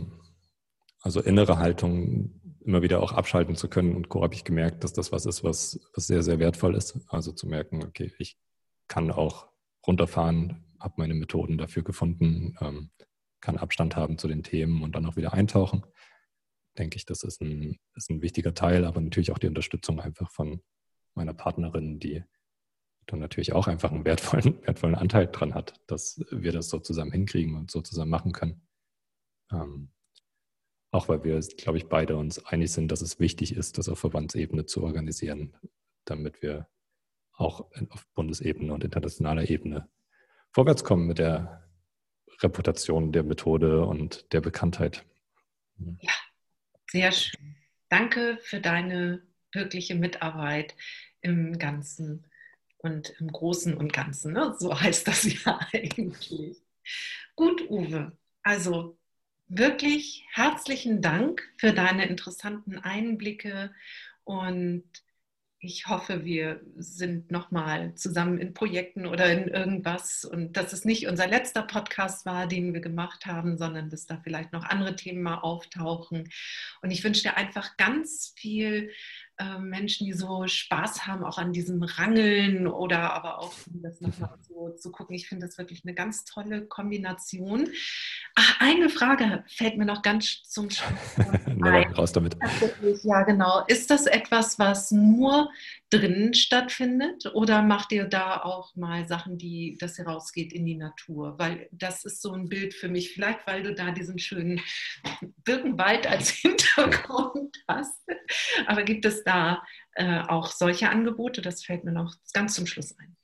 also 1.06 1.22
innere 1.22 1.60
Haltung 1.60 2.42
immer 2.62 2.82
wieder 2.82 3.04
auch 3.04 3.12
abschalten 3.12 3.56
zu 3.56 3.70
können. 3.70 3.96
Und 3.96 4.10
Co. 4.10 4.24
habe 4.24 4.34
ich 4.34 4.44
gemerkt, 4.44 4.84
dass 4.84 4.92
das 4.92 5.12
was 5.12 5.28
ist, 5.28 5.44
was, 5.44 5.80
was 5.94 6.08
sehr, 6.08 6.24
sehr 6.24 6.40
wertvoll 6.40 6.74
ist. 6.74 7.00
Also 7.10 7.32
zu 7.32 7.48
merken, 7.48 7.84
okay, 7.84 8.12
ich 8.18 8.40
kann 8.88 9.12
auch 9.12 9.48
runterfahren, 9.86 10.66
habe 10.80 10.96
meine 10.98 11.14
Methoden 11.14 11.60
dafür 11.60 11.84
gefunden, 11.84 12.58
ähm, 12.60 12.90
kann 13.40 13.58
Abstand 13.58 13.96
haben 13.96 14.18
zu 14.18 14.28
den 14.28 14.42
Themen 14.42 14.82
und 14.82 14.96
dann 14.96 15.06
auch 15.06 15.16
wieder 15.16 15.34
eintauchen. 15.34 15.86
Denke 16.76 16.98
ich, 16.98 17.06
das 17.06 17.22
ist 17.22 17.40
ein, 17.40 17.78
ist 17.94 18.10
ein 18.10 18.24
wichtiger 18.24 18.56
Teil, 18.56 18.84
aber 18.84 19.00
natürlich 19.00 19.32
auch 19.32 19.38
die 19.38 19.48
Unterstützung 19.48 20.00
einfach 20.00 20.32
von 20.32 20.64
meiner 21.14 21.36
Partnerin, 21.36 22.00
die 22.00 22.24
dann 23.06 23.20
natürlich 23.20 23.54
auch 23.54 23.68
einfach 23.68 23.92
einen 23.92 24.06
wertvollen, 24.06 24.58
wertvollen 24.66 24.96
Anteil 24.96 25.28
dran 25.28 25.54
hat, 25.54 25.76
dass 25.86 26.26
wir 26.32 26.52
das 26.52 26.70
so 26.70 26.80
zusammen 26.80 27.12
hinkriegen 27.12 27.56
und 27.56 27.70
so 27.70 27.82
zusammen 27.82 28.10
machen 28.10 28.32
können. 28.32 28.68
Ähm, 29.52 29.92
auch 30.96 31.10
weil 31.10 31.24
wir, 31.26 31.38
glaube 31.58 31.78
ich, 31.78 31.88
beide 31.88 32.16
uns 32.16 32.44
einig 32.46 32.72
sind, 32.72 32.90
dass 32.90 33.02
es 33.02 33.20
wichtig 33.20 33.56
ist, 33.56 33.78
das 33.78 33.90
auf 33.90 34.00
Verbandsebene 34.00 34.66
zu 34.66 34.82
organisieren, 34.82 35.54
damit 36.06 36.42
wir 36.42 36.70
auch 37.34 37.70
auf 37.90 38.08
Bundesebene 38.16 38.74
und 38.74 38.86
internationaler 38.86 39.50
Ebene 39.50 39.90
vorwärts 40.54 40.86
kommen 40.86 41.06
mit 41.06 41.20
der 41.20 41.70
Reputation 42.40 43.12
der 43.12 43.24
Methode 43.24 43.86
und 43.86 44.32
der 44.32 44.40
Bekanntheit. 44.40 45.06
Ja, 46.00 46.14
sehr 46.90 47.12
schön. 47.12 47.58
Danke 47.90 48.38
für 48.42 48.62
deine 48.62 49.22
wirkliche 49.52 49.96
Mitarbeit 49.96 50.76
im 51.20 51.60
Ganzen 51.60 52.26
und 52.78 53.10
im 53.20 53.28
Großen 53.28 53.76
und 53.76 53.92
Ganzen. 53.92 54.32
Ne? 54.32 54.56
So 54.58 54.80
heißt 54.80 55.10
das 55.10 55.44
ja 55.44 55.60
eigentlich. 55.74 56.62
Gut, 57.36 57.70
Uwe. 57.70 58.18
Also 58.44 58.98
wirklich 59.48 60.26
herzlichen 60.32 61.02
Dank 61.02 61.44
für 61.58 61.74
deine 61.74 62.08
interessanten 62.08 62.78
Einblicke 62.80 63.74
und 64.24 64.84
ich 65.66 65.88
hoffe, 65.88 66.26
wir 66.26 66.62
sind 66.76 67.32
nochmal 67.32 67.96
zusammen 67.96 68.38
in 68.38 68.54
Projekten 68.54 69.06
oder 69.08 69.32
in 69.32 69.48
irgendwas 69.48 70.24
und 70.24 70.58
dass 70.58 70.74
es 70.74 70.86
nicht 70.86 71.08
unser 71.08 71.28
letzter 71.28 71.64
Podcast 71.64 72.26
war, 72.26 72.48
den 72.48 72.74
wir 72.74 72.82
gemacht 72.82 73.26
haben, 73.26 73.58
sondern 73.58 73.90
dass 73.90 74.06
da 74.06 74.20
vielleicht 74.24 74.54
noch 74.54 74.64
andere 74.64 74.96
Themen 74.96 75.24
mal 75.24 75.40
auftauchen. 75.40 76.30
Und 76.82 76.92
ich 76.92 77.04
wünsche 77.04 77.24
dir 77.24 77.38
einfach 77.38 77.78
ganz 77.78 78.34
viel 78.36 78.92
äh, 79.38 79.60
Menschen, 79.60 80.06
die 80.06 80.14
so 80.14 80.48
Spaß 80.48 81.08
haben, 81.08 81.24
auch 81.24 81.38
an 81.38 81.52
diesem 81.52 81.84
Rangeln 81.84 82.68
oder 82.68 83.14
aber 83.14 83.40
auch 83.40 83.54
das 83.68 84.00
nochmal 84.00 84.38
so 84.48 84.70
zu 84.72 84.92
gucken. 84.92 85.16
Ich 85.16 85.28
finde 85.28 85.46
das 85.46 85.58
wirklich 85.58 85.84
eine 85.84 85.94
ganz 85.94 86.24
tolle 86.24 86.66
Kombination. 86.66 87.70
Ach, 88.36 88.62
eine 88.62 88.90
Frage 88.90 89.44
fällt 89.48 89.78
mir 89.78 89.86
noch 89.86 90.02
ganz 90.02 90.44
zum 90.44 90.70
Schluss 90.70 91.18
raus 91.98 92.14
damit. 92.14 92.38
Ja, 93.04 93.24
genau. 93.24 93.64
Ist 93.68 93.90
das 93.90 94.06
etwas, 94.06 94.58
was 94.58 94.92
nur 94.92 95.50
drinnen 95.96 96.34
stattfindet? 96.34 97.32
Oder 97.34 97.62
macht 97.62 97.92
ihr 97.92 98.06
da 98.06 98.42
auch 98.42 98.76
mal 98.76 99.08
Sachen, 99.08 99.38
die, 99.38 99.78
dass 99.80 99.98
ihr 100.00 100.06
rausgeht 100.06 100.54
in 100.54 100.66
die 100.66 100.76
Natur? 100.76 101.36
Weil 101.38 101.68
das 101.72 102.06
ist 102.06 102.22
so 102.22 102.34
ein 102.34 102.50
Bild 102.50 102.74
für 102.74 102.90
mich, 102.90 103.12
vielleicht 103.12 103.46
weil 103.48 103.64
du 103.64 103.74
da 103.74 103.92
diesen 103.92 104.20
schönen 104.20 104.62
Birkenwald 105.44 106.08
als 106.08 106.30
Hintergrund 106.32 107.58
hast. 107.68 108.02
Aber 108.68 108.84
gibt 108.84 109.06
es 109.06 109.24
da 109.24 109.64
äh, 109.94 110.22
auch 110.22 110.52
solche 110.52 110.90
Angebote? 110.90 111.42
Das 111.42 111.64
fällt 111.64 111.84
mir 111.84 111.94
noch 111.94 112.14
ganz 112.34 112.56
zum 112.56 112.68
Schluss 112.68 112.98
ein. 112.98 113.16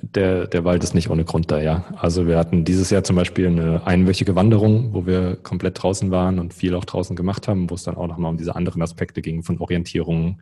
Der, 0.00 0.48
der 0.48 0.64
Wald 0.64 0.82
ist 0.82 0.94
nicht 0.94 1.10
ohne 1.10 1.24
Grund 1.24 1.50
da, 1.50 1.60
ja. 1.60 1.84
Also 1.96 2.26
wir 2.26 2.36
hatten 2.36 2.64
dieses 2.64 2.90
Jahr 2.90 3.04
zum 3.04 3.14
Beispiel 3.14 3.46
eine 3.46 3.86
einwöchige 3.86 4.34
Wanderung, 4.34 4.94
wo 4.94 5.06
wir 5.06 5.36
komplett 5.36 5.80
draußen 5.80 6.10
waren 6.10 6.40
und 6.40 6.54
viel 6.54 6.74
auch 6.74 6.84
draußen 6.84 7.14
gemacht 7.14 7.46
haben, 7.46 7.70
wo 7.70 7.74
es 7.74 7.84
dann 7.84 7.94
auch 7.94 8.08
nochmal 8.08 8.30
um 8.30 8.36
diese 8.36 8.56
anderen 8.56 8.82
Aspekte 8.82 9.22
ging 9.22 9.44
von 9.44 9.58
Orientierung, 9.60 10.40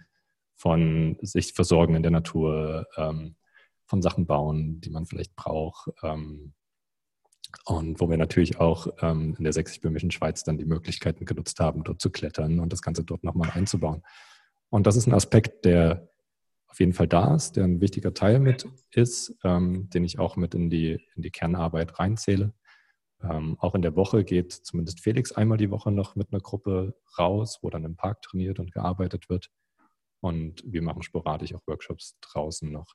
von 0.60 1.16
sich 1.22 1.54
versorgen 1.54 1.94
in 1.94 2.02
der 2.02 2.12
Natur, 2.12 2.86
ähm, 2.98 3.34
von 3.86 4.02
Sachen 4.02 4.26
bauen, 4.26 4.78
die 4.82 4.90
man 4.90 5.06
vielleicht 5.06 5.34
braucht. 5.34 5.88
Ähm, 6.02 6.52
und 7.64 7.98
wo 7.98 8.10
wir 8.10 8.18
natürlich 8.18 8.60
auch 8.60 8.86
ähm, 9.00 9.34
in 9.38 9.44
der 9.44 9.54
sächsisch-böhmischen 9.54 10.10
Schweiz 10.10 10.44
dann 10.44 10.58
die 10.58 10.66
Möglichkeiten 10.66 11.24
genutzt 11.24 11.60
haben, 11.60 11.82
dort 11.82 12.02
zu 12.02 12.10
klettern 12.10 12.60
und 12.60 12.74
das 12.74 12.82
Ganze 12.82 13.04
dort 13.04 13.24
nochmal 13.24 13.50
einzubauen. 13.54 14.02
Und 14.68 14.86
das 14.86 14.96
ist 14.96 15.06
ein 15.06 15.14
Aspekt, 15.14 15.64
der 15.64 16.10
auf 16.68 16.78
jeden 16.78 16.92
Fall 16.92 17.08
da 17.08 17.34
ist, 17.34 17.56
der 17.56 17.64
ein 17.64 17.80
wichtiger 17.80 18.12
Teil 18.12 18.38
mit 18.38 18.68
ist, 18.90 19.34
ähm, 19.42 19.88
den 19.88 20.04
ich 20.04 20.18
auch 20.18 20.36
mit 20.36 20.54
in 20.54 20.68
die, 20.68 21.00
in 21.16 21.22
die 21.22 21.30
Kernarbeit 21.30 21.98
reinzähle. 21.98 22.52
Ähm, 23.22 23.56
auch 23.60 23.74
in 23.74 23.82
der 23.82 23.96
Woche 23.96 24.24
geht 24.24 24.52
zumindest 24.52 25.00
Felix 25.00 25.32
einmal 25.32 25.56
die 25.56 25.70
Woche 25.70 25.90
noch 25.90 26.16
mit 26.16 26.32
einer 26.32 26.42
Gruppe 26.42 26.94
raus, 27.18 27.60
wo 27.62 27.70
dann 27.70 27.84
im 27.84 27.96
Park 27.96 28.20
trainiert 28.20 28.60
und 28.60 28.72
gearbeitet 28.72 29.30
wird. 29.30 29.50
Und 30.20 30.62
wir 30.66 30.82
machen 30.82 31.02
sporadisch 31.02 31.54
auch 31.54 31.66
Workshops 31.66 32.18
draußen 32.20 32.70
noch 32.70 32.94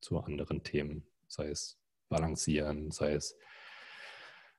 zu 0.00 0.18
anderen 0.20 0.62
Themen, 0.62 1.06
sei 1.26 1.48
es 1.48 1.78
Balancieren, 2.08 2.92
sei 2.92 3.14
es 3.14 3.36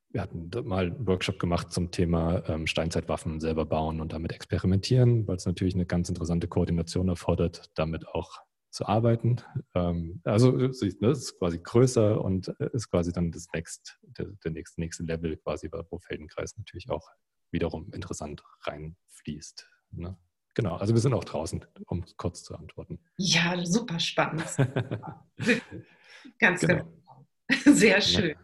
wir 0.10 0.22
hatten 0.22 0.50
mal 0.66 0.88
einen 0.88 1.08
Workshop 1.08 1.38
gemacht 1.40 1.72
zum 1.72 1.92
Thema 1.92 2.48
ähm, 2.48 2.66
Steinzeitwaffen 2.66 3.40
selber 3.40 3.66
bauen 3.66 4.00
und 4.00 4.14
damit 4.14 4.32
experimentieren, 4.32 5.28
weil 5.28 5.36
es 5.36 5.46
natürlich 5.46 5.76
eine 5.76 5.86
ganz 5.86 6.08
interessante 6.10 6.48
Koordination 6.48 7.10
erfordert, 7.10 7.72
damit 7.76 8.08
auch 8.08 8.40
zu 8.70 8.86
arbeiten. 8.86 9.38
Ähm, 9.76 10.22
also 10.24 10.52
ne, 10.52 10.68
es 10.68 10.82
ist 10.82 11.40
quasi 11.40 11.60
größer 11.62 12.22
und 12.22 12.48
äh, 12.60 12.70
ist 12.74 12.90
quasi 12.90 13.12
dann 13.12 13.32
das 13.32 13.48
next, 13.54 14.00
der, 14.18 14.28
der 14.44 14.52
nächste, 14.52 14.80
nächste 14.80 15.04
Level 15.04 15.38
quasi, 15.38 15.70
wo 15.90 16.00
Feldenkreis 16.00 16.56
natürlich 16.58 16.90
auch 16.90 17.10
wiederum 17.52 17.92
interessant 17.94 18.44
reinfließt. 18.62 19.68
Ne? 19.92 20.18
Genau, 20.58 20.76
also 20.78 20.96
wir 20.96 21.02
sind 21.02 21.14
auch 21.14 21.24
draußen, 21.24 21.64
um 21.86 22.04
kurz 22.18 22.44
zu 22.44 22.56
antworten. 22.56 22.98
Ja, 23.18 23.64
super 23.64 24.00
spannend. 24.00 24.44
ganz 26.40 26.62
genau. 26.62 26.84
genau. 26.84 27.28
Sehr 27.76 28.02
schön. 28.02 28.36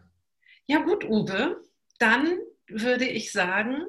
Ja. 0.66 0.84
Gut, 0.84 1.02
Uwe, 1.06 1.60
dann 1.98 2.38
würde 2.68 3.08
ich 3.08 3.32
sagen, 3.32 3.82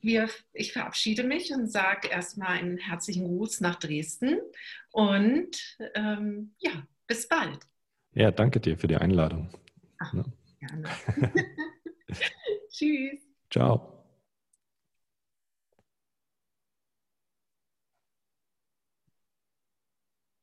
wir, 0.00 0.30
ich 0.52 0.74
verabschiede 0.74 1.24
mich 1.24 1.52
und 1.52 1.68
sage 1.68 2.06
erstmal 2.06 2.50
einen 2.50 2.78
herzlichen 2.78 3.24
Gruß 3.24 3.60
nach 3.62 3.80
Dresden 3.80 4.38
und 4.92 5.76
ähm, 5.96 6.54
ja, 6.58 6.86
bis 7.08 7.26
bald. 7.26 7.58
Ja, 8.12 8.30
danke 8.30 8.60
dir 8.60 8.78
für 8.78 8.86
die 8.86 8.96
Einladung. 8.96 9.50
Ach, 9.98 10.14
ja. 10.14 10.24
gerne. 10.60 10.88
Tschüss. 12.70 13.26
Ciao. 13.50 13.95